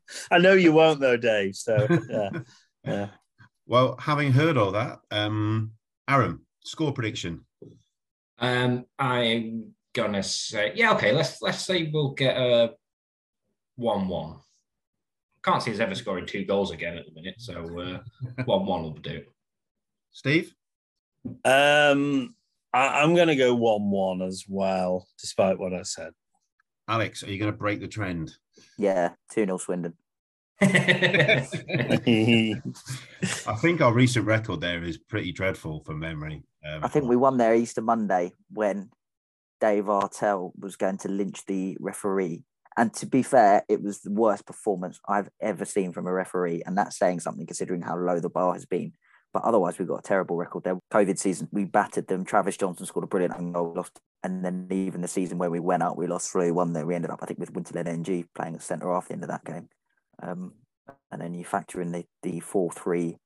I 0.32 0.38
know 0.38 0.54
you 0.54 0.74
won't 0.74 1.00
though, 1.00 1.18
Dave. 1.18 1.56
So 1.56 1.88
yeah, 2.10 2.30
yeah. 2.84 3.08
Well, 3.66 3.96
having 3.98 4.32
heard 4.32 4.58
all 4.58 4.74
that, 4.74 5.00
um, 5.10 5.72
Aaron, 6.08 6.42
score 6.64 6.92
prediction. 6.92 7.45
Um, 8.40 8.86
I'm 9.00 9.74
gonna 9.94 10.24
say 10.24 10.74
yeah. 10.76 10.94
Okay, 10.94 11.12
let's 11.12 11.42
let's 11.42 11.62
say 11.62 11.90
we'll 11.92 12.12
get 12.12 12.38
a 12.38 12.74
one-one. 13.76 14.38
Can't 15.44 15.62
see 15.62 15.72
us 15.72 15.80
ever 15.80 15.96
scoring 15.96 16.26
two 16.26 16.46
goals 16.46 16.72
again 16.72 16.98
at 16.98 17.06
the 17.06 17.14
minute, 17.14 17.36
so 17.38 17.54
uh, 17.80 18.00
one-one 18.46 18.84
will 18.84 18.94
do. 18.94 19.24
Steve, 20.12 20.54
um, 21.44 22.36
I, 22.74 23.04
am 23.04 23.16
going 23.16 23.28
to 23.28 23.36
go 23.36 23.54
one-one 23.54 24.22
as 24.22 24.46
well, 24.48 25.08
despite 25.20 25.60
what 25.60 25.74
I 25.74 25.84
said. 25.84 26.12
Alex, 26.88 27.24
are 27.24 27.32
you 27.32 27.40
going 27.40 27.52
to 27.52 27.58
break 27.58 27.80
the 27.80 27.88
trend? 27.88 28.32
Yeah, 28.78 29.12
2 29.32 29.46
0 29.46 29.58
Swindon. 29.58 29.94
I 30.62 31.46
think 33.60 33.82
our 33.82 33.94
recent 33.94 34.26
record 34.26 34.62
there 34.62 34.84
is 34.84 34.98
pretty 34.98 35.32
dreadful 35.32 35.84
from 35.84 36.00
memory. 36.00 36.44
Um, 36.66 36.84
I 36.84 36.88
think 36.88 37.06
we 37.06 37.16
won 37.16 37.38
there 37.38 37.56
Easter 37.56 37.82
Monday 37.82 38.34
when 38.52 38.90
Dave 39.62 39.86
Artell 39.86 40.52
was 40.58 40.76
going 40.76 40.98
to 41.00 41.08
lynch 41.08 41.46
the 41.46 41.78
referee. 41.80 42.44
And 42.78 42.94
to 42.96 43.06
be 43.06 43.24
fair, 43.24 43.64
it 43.70 43.82
was 43.82 44.02
the 44.02 44.12
worst 44.12 44.46
performance 44.46 45.00
I've 45.08 45.30
ever 45.42 45.64
seen 45.64 45.94
from 45.94 46.08
a 46.08 46.12
referee. 46.12 46.64
And 46.66 46.78
that's 46.78 46.98
saying 46.98 47.22
something 47.22 47.46
considering 47.46 47.82
how 47.82 47.98
low 47.98 48.20
the 48.20 48.30
bar 48.30 48.54
has 48.54 48.66
been. 48.66 48.94
But 49.34 49.44
otherwise, 49.44 49.78
we've 49.78 49.88
got 49.88 50.00
a 50.00 50.08
terrible 50.08 50.38
record 50.38 50.64
there. 50.64 50.80
COVID 50.94 51.18
season, 51.18 51.48
we 51.52 51.66
battered 51.66 52.08
them. 52.08 52.26
Travis 52.26 52.58
Johnson 52.58 52.86
scored 52.86 53.04
a 53.04 53.08
brilliant 53.08 53.54
goal, 53.54 53.74
lost. 53.76 54.00
And 54.24 54.44
then 54.44 54.68
even 54.72 55.02
the 55.02 55.08
season 55.08 55.38
where 55.38 55.52
we 55.52 55.60
went 55.60 55.84
up, 55.84 55.98
we 55.98 56.08
lost 56.08 56.32
3 56.32 56.52
1 56.52 56.74
there. 56.74 56.86
We 56.86 56.96
ended 56.96 57.12
up, 57.12 57.20
I 57.22 57.26
think, 57.26 57.40
with 57.40 57.54
Wintle 57.54 57.78
and 57.78 57.88
Ng 57.88 58.28
playing 58.34 58.56
at 58.56 58.62
centre 58.62 58.92
half 58.92 59.08
the 59.08 59.14
end 59.14 59.24
of 59.24 59.30
that 59.30 59.46
game. 59.46 59.70
Um, 60.22 60.54
and 61.12 61.22
then 61.22 61.34
you 61.34 61.44
factor 61.44 61.82
in 61.82 61.92
the, 61.92 62.06
the 62.24 62.40
4 62.40 62.72
3 62.72 63.18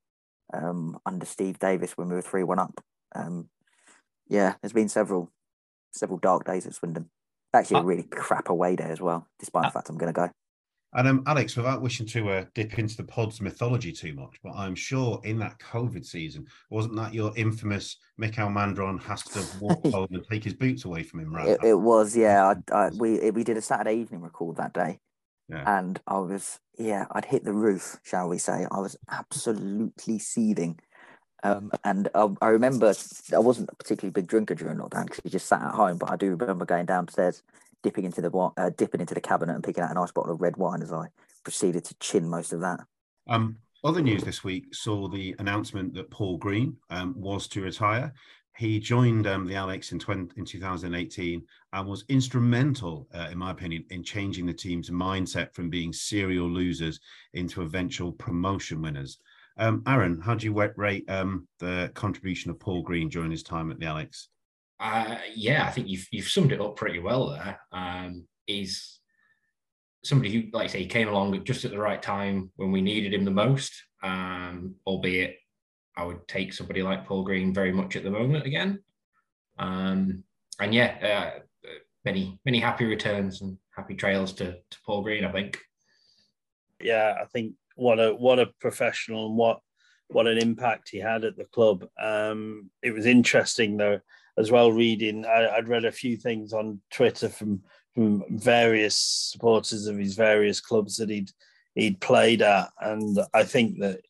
um, 0.54 0.98
under 1.06 1.26
Steve 1.26 1.60
Davis 1.60 1.96
when 1.96 2.10
we 2.10 2.16
were 2.16 2.22
3 2.22 2.44
1 2.44 2.60
up. 2.60 2.84
Um, 3.16 3.49
yeah, 4.28 4.55
there's 4.62 4.74
been 4.74 4.89
several 4.89 5.32
several 5.91 6.20
dark 6.20 6.45
days 6.45 6.66
at 6.66 6.76
Swindon. 6.76 7.10
Actually, 7.53 7.78
a 7.78 7.80
uh, 7.82 7.86
really 7.86 8.03
crap 8.03 8.49
away 8.49 8.76
day 8.76 8.86
as 8.86 9.01
well, 9.01 9.28
despite 9.39 9.66
the 9.66 9.72
fact 9.72 9.89
I'm 9.89 9.97
going 9.97 10.14
to 10.14 10.18
go. 10.20 10.30
And 10.93 11.07
um, 11.07 11.24
Alex, 11.28 11.55
without 11.55 11.82
wishing 11.82 12.07
to 12.07 12.30
uh, 12.30 12.45
dip 12.55 12.80
into 12.80 12.97
the 12.97 13.03
pod's 13.03 13.41
mythology 13.41 13.91
too 13.91 14.14
much, 14.14 14.39
but 14.43 14.53
I'm 14.55 14.74
sure 14.74 15.22
in 15.24 15.38
that 15.38 15.60
COVID 15.60 16.03
season, 16.03 16.47
wasn't 16.72 16.95
that 16.95 17.14
your 17.14 17.32
infamous 17.36 17.97
Mikael 18.18 18.49
Mandron 18.49 18.99
has 19.03 19.22
to 19.24 19.45
walk 19.60 19.86
home 19.91 20.07
and 20.12 20.26
take 20.30 20.43
his 20.43 20.55
boots 20.55 20.86
away 20.86 21.03
from 21.03 21.20
him, 21.20 21.34
right? 21.34 21.49
It, 21.49 21.60
it 21.64 21.80
was, 21.80 22.18
yeah. 22.18 22.53
I, 22.72 22.76
I, 22.76 22.89
we 22.97 23.30
we 23.30 23.43
did 23.43 23.57
a 23.57 23.62
Saturday 23.62 23.97
evening 23.97 24.22
record 24.22 24.57
that 24.57 24.74
day, 24.74 24.99
yeah. 25.47 25.80
and 25.80 25.99
I 26.07 26.18
was, 26.18 26.60
yeah, 26.80 27.05
I'd 27.12 27.26
hit 27.26 27.43
the 27.43 27.53
roof, 27.53 27.99
shall 28.03 28.28
we 28.28 28.39
say? 28.39 28.66
I 28.72 28.80
was 28.80 28.97
absolutely 29.12 30.18
seething, 30.18 30.80
um, 31.44 31.72
and 31.84 32.10
I, 32.14 32.28
I 32.42 32.48
remember 32.50 32.94
I 33.34 33.40
wasn't 33.40 33.70
a 33.72 33.76
particularly 33.76 34.12
big 34.12 34.28
drinker 34.28 34.56
during 34.56 34.78
lockdown 34.78 35.06
because 35.06 35.22
I 35.26 35.30
just 35.30 35.48
sat 35.48 35.62
at 35.62 35.74
home, 35.74 35.98
but 35.98 36.12
I 36.12 36.16
do 36.16 36.36
remember 36.36 36.66
going 36.66 36.86
downstairs 36.86 37.44
dipping 37.82 38.04
into 38.04 38.22
the 38.22 38.30
uh, 38.58 38.72
dipping 38.78 39.02
into 39.02 39.14
the 39.14 39.22
cabinet 39.22 39.54
and 39.56 39.64
picking 39.64 39.84
out 39.84 39.92
a 39.92 39.94
nice 39.94 40.12
bottle 40.12 40.34
of 40.34 40.42
red 40.42 40.58
wine 40.58 40.82
as 40.82 40.92
I 40.92 41.08
proceeded 41.44 41.86
to 41.86 41.96
chin 42.00 42.28
most 42.28 42.54
of 42.54 42.62
that. 42.62 42.82
Um, 43.28 43.58
other 43.84 44.02
news 44.02 44.24
this 44.24 44.44
week 44.44 44.76
saw 44.76 45.08
the 45.08 45.36
announcement 45.40 45.94
that 45.94 46.12
Paul 46.12 46.38
Green 46.38 46.76
um, 46.90 47.14
was 47.18 47.48
to 47.50 47.62
retire. 47.62 48.14
He 48.58 48.78
joined 48.78 49.26
um, 49.26 49.48
the 49.48 49.56
Alex 49.56 49.94
in, 49.94 50.00
20, 50.00 50.34
in 50.36 50.44
2018 50.44 51.42
and 51.72 51.88
was 51.88 52.04
instrumental, 52.10 53.08
uh, 53.16 53.30
in 53.32 53.38
my 53.38 53.52
opinion, 53.52 53.86
in 53.90 54.04
changing 54.04 54.46
the 54.46 54.54
team's 54.54 54.90
mindset 54.90 55.54
from 55.54 55.70
being 55.70 55.94
serial 55.94 56.50
losers 56.50 57.00
into 57.34 57.62
eventual 57.62 58.12
promotion 58.12 58.82
winners. 58.82 59.20
Um, 59.60 59.84
Aaron, 59.86 60.22
how 60.22 60.36
do 60.36 60.45
you 60.45 60.53
rate 60.53 61.03
um, 61.10 61.45
the 61.60 61.91
contribution 61.93 62.49
of 62.49 62.60
Paul 62.60 62.82
Green 62.82 63.10
during 63.10 63.30
his 63.30 63.43
time 63.43 63.72
at 63.72 63.80
the 63.80 63.86
Alex? 63.86 64.30
Uh, 64.80 65.18
yeah, 65.36 65.68
I 65.68 65.72
think 65.72 65.89
you've 65.89 66.07
you've 66.12 66.30
summed 66.30 66.53
it 66.53 66.62
up 66.62 66.78
pretty 66.78 66.99
well 66.99 67.32
there. 67.32 67.60
Um, 67.74 68.26
he's 68.45 69.01
somebody 70.05 70.32
who, 70.32 70.43
like 70.53 70.64
I 70.64 70.68
say, 70.68 70.80
he 70.80 70.86
came 70.86 71.10
along 71.10 71.43
just 71.43 71.66
at 71.66 71.72
the 71.72 71.78
right 71.78 72.01
time 72.01 72.51
when 72.55 72.72
we 72.72 72.82
needed 72.82 73.14
him 73.14 73.26
the 73.26 73.32
most. 73.32 73.74
Um, 74.01 74.76
albeit, 74.88 75.36
I 75.97 76.05
would 76.05 76.26
take 76.30 76.53
somebody 76.53 76.82
like 76.82 77.05
Paul 77.05 77.24
Green 77.24 77.53
very 77.53 77.74
much 77.74 77.97
at 77.97 78.03
the 78.03 78.10
moment 78.10 78.45
again. 78.45 78.82
Um, 79.57 80.24
and 80.62 80.74
yeah, 80.74 81.34
uh, 81.66 81.70
many 82.05 82.39
many 82.45 82.60
happy 82.60 82.86
returns 82.86 83.41
and 83.41 83.57
happy 83.76 83.95
trails 83.95 84.32
to 84.34 84.53
to 84.53 84.78
Paul 84.86 85.01
Green. 85.01 85.26
I 85.26 85.34
think. 85.34 85.60
Yeah, 86.82 87.16
I 87.22 87.26
think 87.26 87.55
what 87.80 88.00
a 88.00 88.14
what 88.14 88.40
a 88.40 88.48
professional 88.60 89.28
and 89.28 89.38
what 89.38 89.60
what 90.10 90.28
an 90.28 90.38
impact 90.38 90.90
he 90.90 91.00
had 91.00 91.24
at 91.24 91.38
the 91.38 91.46
club. 91.46 91.86
Um, 92.02 92.70
it 92.82 92.92
was 92.92 93.06
interesting 93.06 93.78
though 93.78 94.00
as 94.38 94.52
well 94.52 94.72
reading. 94.72 95.26
I, 95.26 95.56
would 95.58 95.68
read 95.68 95.86
a 95.86 95.92
few 95.92 96.18
things 96.18 96.54
on 96.54 96.82
Twitter 96.92 97.30
from 97.30 97.62
from 97.96 98.24
various 98.30 98.96
supporters 99.32 99.88
of 99.88 99.98
his 99.98 100.16
various 100.16 100.62
clubs 100.62 100.98
that 100.98 101.10
he'd 101.10 101.32
he'd 101.76 102.00
played 102.00 102.42
at, 102.42 102.70
and 102.82 103.18
I 103.34 103.44
think 103.44 103.80
that 103.80 104.02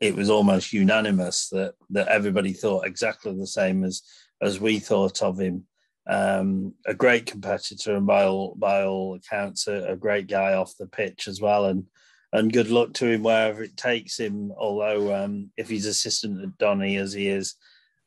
it 0.00 0.14
was 0.14 0.30
almost 0.30 0.72
unanimous 0.72 1.48
that 1.50 1.74
that 1.90 2.08
everybody 2.08 2.52
thought 2.52 2.86
exactly 2.86 3.34
the 3.34 3.46
same 3.46 3.84
as 3.84 4.02
as 4.42 4.60
we 4.60 4.78
thought 4.78 5.22
of 5.22 5.38
him. 5.38 5.66
Um, 6.06 6.74
a 6.84 6.92
great 6.92 7.24
competitor, 7.24 7.96
and 7.96 8.06
by 8.06 8.24
all 8.24 8.54
by 8.56 8.84
all 8.84 9.14
accounts, 9.14 9.66
a, 9.66 9.92
a 9.92 9.96
great 9.96 10.26
guy 10.26 10.54
off 10.54 10.76
the 10.78 10.86
pitch 10.86 11.28
as 11.28 11.40
well, 11.40 11.66
and 11.66 11.86
and 12.34 12.52
good 12.52 12.68
luck 12.68 12.92
to 12.94 13.06
him 13.06 13.22
wherever 13.22 13.62
it 13.62 13.76
takes 13.76 14.18
him. 14.18 14.52
Although 14.58 15.14
um, 15.14 15.50
if 15.56 15.68
he's 15.68 15.86
assistant 15.86 16.42
at 16.42 16.58
Donny 16.58 16.96
as 16.96 17.12
he 17.12 17.28
is, 17.28 17.54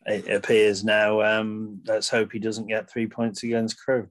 it 0.05 0.29
appears 0.29 0.83
now. 0.83 1.21
Um, 1.21 1.81
let's 1.87 2.09
hope 2.09 2.31
he 2.31 2.39
doesn't 2.39 2.67
get 2.67 2.89
three 2.89 3.07
points 3.07 3.43
against 3.43 3.79
Crewe. 3.79 4.09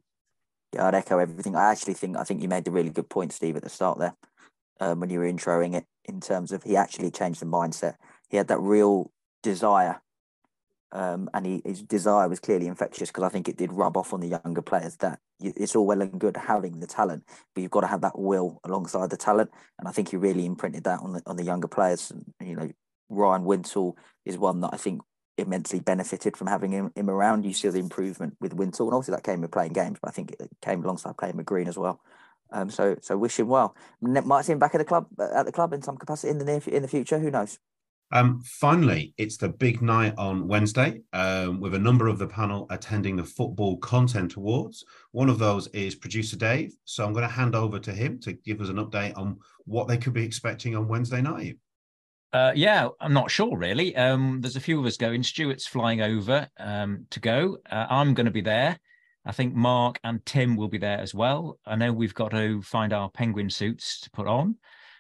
Yeah, 0.75 0.87
I'd 0.87 0.95
echo 0.95 1.19
everything. 1.19 1.55
I 1.55 1.71
actually 1.71 1.95
think 1.95 2.17
I 2.17 2.25
think 2.25 2.43
you 2.43 2.49
made 2.49 2.67
a 2.67 2.71
really 2.71 2.91
good 2.91 3.11
point, 3.11 3.33
Steve, 3.33 3.57
at 3.57 3.63
the 3.63 3.69
start 3.69 3.99
there 3.99 4.17
um, 4.81 5.01
when 5.01 5.11
you 5.11 5.19
were 5.19 5.31
introing 5.31 5.75
it. 5.75 5.85
In 6.07 6.21
terms 6.21 6.51
of 6.51 6.63
he 6.63 6.77
actually 6.77 7.11
changed 7.11 7.41
the 7.41 7.47
mindset. 7.47 7.97
He 8.31 8.37
had 8.37 8.49
that 8.49 8.61
real 8.61 9.13
desire, 9.43 10.01
um, 10.97 11.29
and 11.35 11.45
he, 11.45 11.61
his 11.63 11.83
desire 11.83 12.27
was 12.27 12.41
clearly 12.41 12.67
infectious 12.67 13.11
because 13.11 13.23
I 13.23 13.29
think 13.29 13.51
it 13.51 13.59
did 13.59 13.71
rub 13.71 13.99
off 13.99 14.15
on 14.15 14.21
the 14.21 14.29
younger 14.29 14.63
players 14.63 14.97
that 14.97 15.21
it's 15.41 15.77
all 15.77 15.85
well 15.85 16.01
and 16.01 16.19
good 16.19 16.39
having 16.39 16.81
the 16.81 16.87
talent, 16.87 17.25
but 17.55 17.61
you've 17.61 17.71
got 17.71 17.83
to 17.83 17.87
have 17.87 18.01
that 18.01 18.19
will 18.19 18.61
alongside 18.65 19.11
the 19.11 19.17
talent. 19.19 19.51
And 19.79 19.87
I 19.87 19.93
think 19.93 20.09
he 20.09 20.17
really 20.17 20.47
imprinted 20.47 20.85
that 20.85 21.01
on 21.01 21.13
the 21.13 21.23
on 21.27 21.37
the 21.37 21.45
younger 21.45 21.69
players. 21.69 22.13
You 22.41 22.57
know, 22.57 22.71
Ryan 23.11 23.45
Wintle 23.45 23.99
is 24.25 24.39
one 24.39 24.63
that 24.63 24.71
I 24.73 24.79
think 24.79 25.03
immensely 25.37 25.81
benefited 25.81 26.35
from 26.35 26.47
having 26.47 26.71
him, 26.71 26.93
him 26.97 27.11
around. 27.11 27.45
You 27.45 27.53
see 27.53 27.69
the 27.69 27.79
improvement 27.79 28.39
with 28.41 28.55
Wintle, 28.55 28.87
and 28.87 28.95
obviously 28.95 29.17
that 29.17 29.23
came 29.23 29.43
with 29.43 29.53
playing 29.53 29.75
games, 29.75 29.99
but 30.01 30.09
I 30.09 30.13
think 30.13 30.31
it 30.41 30.49
came 30.63 30.83
alongside 30.83 31.19
playing 31.19 31.37
with 31.37 31.45
Green 31.45 31.69
as 31.69 31.77
well. 31.77 32.01
Um, 32.51 32.71
so 32.71 32.97
so 33.03 33.19
wish 33.19 33.39
him 33.39 33.49
well. 33.49 33.77
Might 34.01 34.47
see 34.47 34.53
him 34.53 34.59
back 34.59 34.75
at 34.75 34.79
the 34.79 34.85
club 34.87 35.09
at 35.21 35.45
the 35.45 35.53
club 35.53 35.75
in 35.75 35.83
some 35.83 35.99
capacity 35.99 36.31
in 36.31 36.39
the 36.39 36.47
near 36.47 36.63
in 36.67 36.81
the 36.81 36.89
future. 36.89 37.19
Who 37.19 37.31
knows? 37.31 37.59
Um, 38.13 38.41
finally, 38.45 39.15
it's 39.19 39.37
the 39.37 39.49
big 39.49 39.83
night 39.83 40.15
on 40.17 40.47
Wednesday 40.47 41.01
um, 41.13 41.61
with 41.61 41.75
a 41.75 41.79
number 41.79 42.07
of 42.07 42.19
the 42.19 42.27
panel 42.27 42.67
attending 42.71 43.17
the 43.17 43.25
Football 43.25 43.79
Content 43.79 44.37
Awards. 44.37 44.85
One 45.11 45.29
of 45.29 45.39
those 45.39 45.67
is 45.69 45.97
producer 45.97 46.37
Dave. 46.37 46.73
So 46.85 47.05
I'm 47.05 47.13
going 47.13 47.27
to 47.27 47.35
hand 47.35 47.57
over 47.57 47.79
to 47.81 47.93
him 47.93 48.21
to 48.21 48.33
give 48.33 48.61
us 48.61 48.69
an 48.69 48.77
update 48.77 49.17
on 49.17 49.39
what 49.65 49.89
they 49.89 49.99
could 49.99 50.13
be 50.13 50.25
expecting 50.25 50.77
on 50.77 50.87
Wednesday 50.87 51.21
night. 51.21 51.59
Uh, 52.33 52.53
yeah, 52.55 52.89
I'm 53.01 53.13
not 53.13 53.31
sure 53.31 53.57
really. 53.57 53.97
Um, 53.97 54.41
there's 54.41 54.57
a 54.57 54.61
few 54.61 54.79
of 54.79 54.87
us 54.87 54.97
going. 54.97 55.23
Stuart's 55.23 55.67
flying 55.67 56.03
over 56.03 56.49
um, 56.59 57.07
to 57.11 57.21
go. 57.21 57.59
Uh, 57.71 57.87
I'm 57.89 58.15
going 58.15 58.27
to 58.27 58.31
be 58.31 58.41
there. 58.41 58.79
I 59.25 59.33
think 59.33 59.55
Mark 59.55 59.99
and 60.05 60.25
Tim 60.25 60.55
will 60.55 60.69
be 60.69 60.79
there 60.79 60.99
as 60.99 61.13
well. 61.13 61.59
I 61.67 61.75
know 61.75 61.93
we've 61.93 62.15
got 62.15 62.31
to 62.31 62.63
find 62.63 62.93
our 62.93 63.11
penguin 63.11 63.51
suits 63.51 64.01
to 64.03 64.11
put 64.11 64.29
on. 64.29 64.57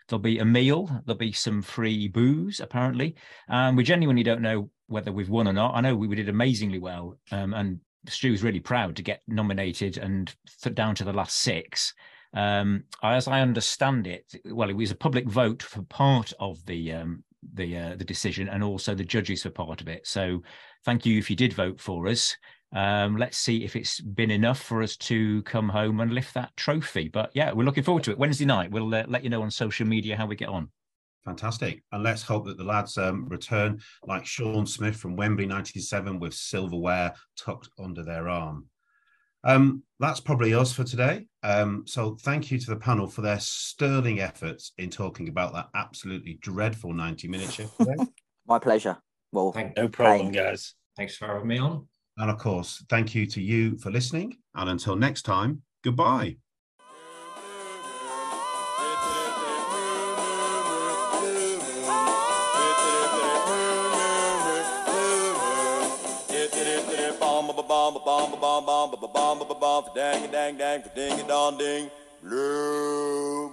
There'll 0.08 0.22
be 0.22 0.38
a 0.38 0.44
meal. 0.44 0.86
There'll 1.04 1.18
be 1.18 1.32
some 1.32 1.62
free 1.62 2.08
booze, 2.08 2.60
apparently. 2.60 3.16
Um, 3.48 3.76
we 3.76 3.82
genuinely 3.82 4.22
don't 4.22 4.42
know 4.42 4.70
whether 4.86 5.12
we've 5.12 5.28
won 5.28 5.48
or 5.48 5.52
not. 5.52 5.74
I 5.74 5.80
know 5.80 5.96
we, 5.96 6.06
we 6.06 6.16
did 6.16 6.28
amazingly 6.28 6.78
well, 6.78 7.18
um, 7.32 7.54
and 7.54 7.80
Stu's 8.08 8.42
really 8.42 8.60
proud 8.60 8.96
to 8.96 9.02
get 9.02 9.22
nominated 9.26 9.98
and 9.98 10.32
th- 10.62 10.74
down 10.74 10.94
to 10.96 11.04
the 11.04 11.12
last 11.12 11.38
six. 11.38 11.92
Um, 12.34 12.84
as 13.02 13.26
I 13.26 13.40
understand 13.40 14.06
it, 14.06 14.32
well, 14.44 14.70
it 14.70 14.76
was 14.76 14.90
a 14.90 14.96
public 14.96 15.26
vote 15.26 15.62
for 15.62 15.82
part 15.82 16.32
of 16.38 16.64
the 16.66 16.92
um, 16.92 17.24
the 17.54 17.76
uh, 17.76 17.96
the 17.96 18.04
decision, 18.04 18.48
and 18.48 18.62
also 18.62 18.94
the 18.94 19.04
judges 19.04 19.42
for 19.42 19.50
part 19.50 19.80
of 19.80 19.88
it. 19.88 20.06
So, 20.06 20.42
thank 20.84 21.06
you 21.06 21.18
if 21.18 21.30
you 21.30 21.36
did 21.36 21.52
vote 21.52 21.80
for 21.80 22.06
us. 22.08 22.36
Um, 22.76 23.16
let's 23.16 23.38
see 23.38 23.64
if 23.64 23.74
it's 23.74 24.00
been 24.00 24.30
enough 24.30 24.60
for 24.60 24.82
us 24.82 24.98
to 24.98 25.40
come 25.44 25.66
home 25.66 26.00
and 26.00 26.12
lift 26.12 26.34
that 26.34 26.54
trophy. 26.58 27.08
But 27.08 27.30
yeah, 27.32 27.50
we're 27.52 27.64
looking 27.64 27.82
forward 27.82 28.04
to 28.04 28.10
it. 28.10 28.18
Wednesday 28.18 28.44
night, 28.44 28.70
we'll 28.70 28.94
uh, 28.94 29.04
let 29.08 29.24
you 29.24 29.30
know 29.30 29.40
on 29.40 29.50
social 29.50 29.86
media 29.86 30.14
how 30.14 30.26
we 30.26 30.36
get 30.36 30.50
on. 30.50 30.68
Fantastic. 31.24 31.82
And 31.92 32.02
let's 32.02 32.22
hope 32.22 32.44
that 32.44 32.58
the 32.58 32.64
lads 32.64 32.98
um, 32.98 33.30
return 33.30 33.80
like 34.06 34.26
Shaun 34.26 34.66
Smith 34.66 34.94
from 34.94 35.16
Wembley 35.16 35.46
97 35.46 36.20
with 36.20 36.34
silverware 36.34 37.14
tucked 37.34 37.70
under 37.78 38.02
their 38.02 38.28
arm. 38.28 38.66
Um, 39.42 39.82
that's 39.98 40.20
probably 40.20 40.52
us 40.52 40.74
for 40.74 40.84
today. 40.84 41.28
Um, 41.42 41.84
so 41.86 42.18
thank 42.20 42.50
you 42.50 42.58
to 42.58 42.70
the 42.70 42.76
panel 42.76 43.06
for 43.06 43.22
their 43.22 43.40
sterling 43.40 44.20
efforts 44.20 44.72
in 44.76 44.90
talking 44.90 45.30
about 45.30 45.54
that 45.54 45.68
absolutely 45.74 46.34
dreadful 46.42 46.92
90 46.92 47.26
minute 47.28 47.50
shift. 47.54 47.72
My 48.46 48.58
pleasure. 48.58 48.98
Well, 49.32 49.52
Thank, 49.52 49.78
no 49.78 49.88
problem, 49.88 50.30
guys. 50.30 50.74
Thanks 50.94 51.16
for 51.16 51.26
having 51.26 51.48
me 51.48 51.56
on. 51.56 51.88
And 52.18 52.30
of 52.30 52.38
course, 52.38 52.84
thank 52.88 53.14
you 53.14 53.26
to 53.26 53.40
you 53.40 53.76
for 53.76 53.90
listening. 53.90 54.38
And 54.54 54.70
until 54.70 54.96
next 54.96 55.22
time, 55.22 55.62
goodbye. 55.82 56.36
dang 69.96 70.30
dang 70.30 70.56
dang 70.58 70.82
ding 70.94 71.26
dong 71.26 71.56
ding 71.56 71.90
blue 72.22 73.48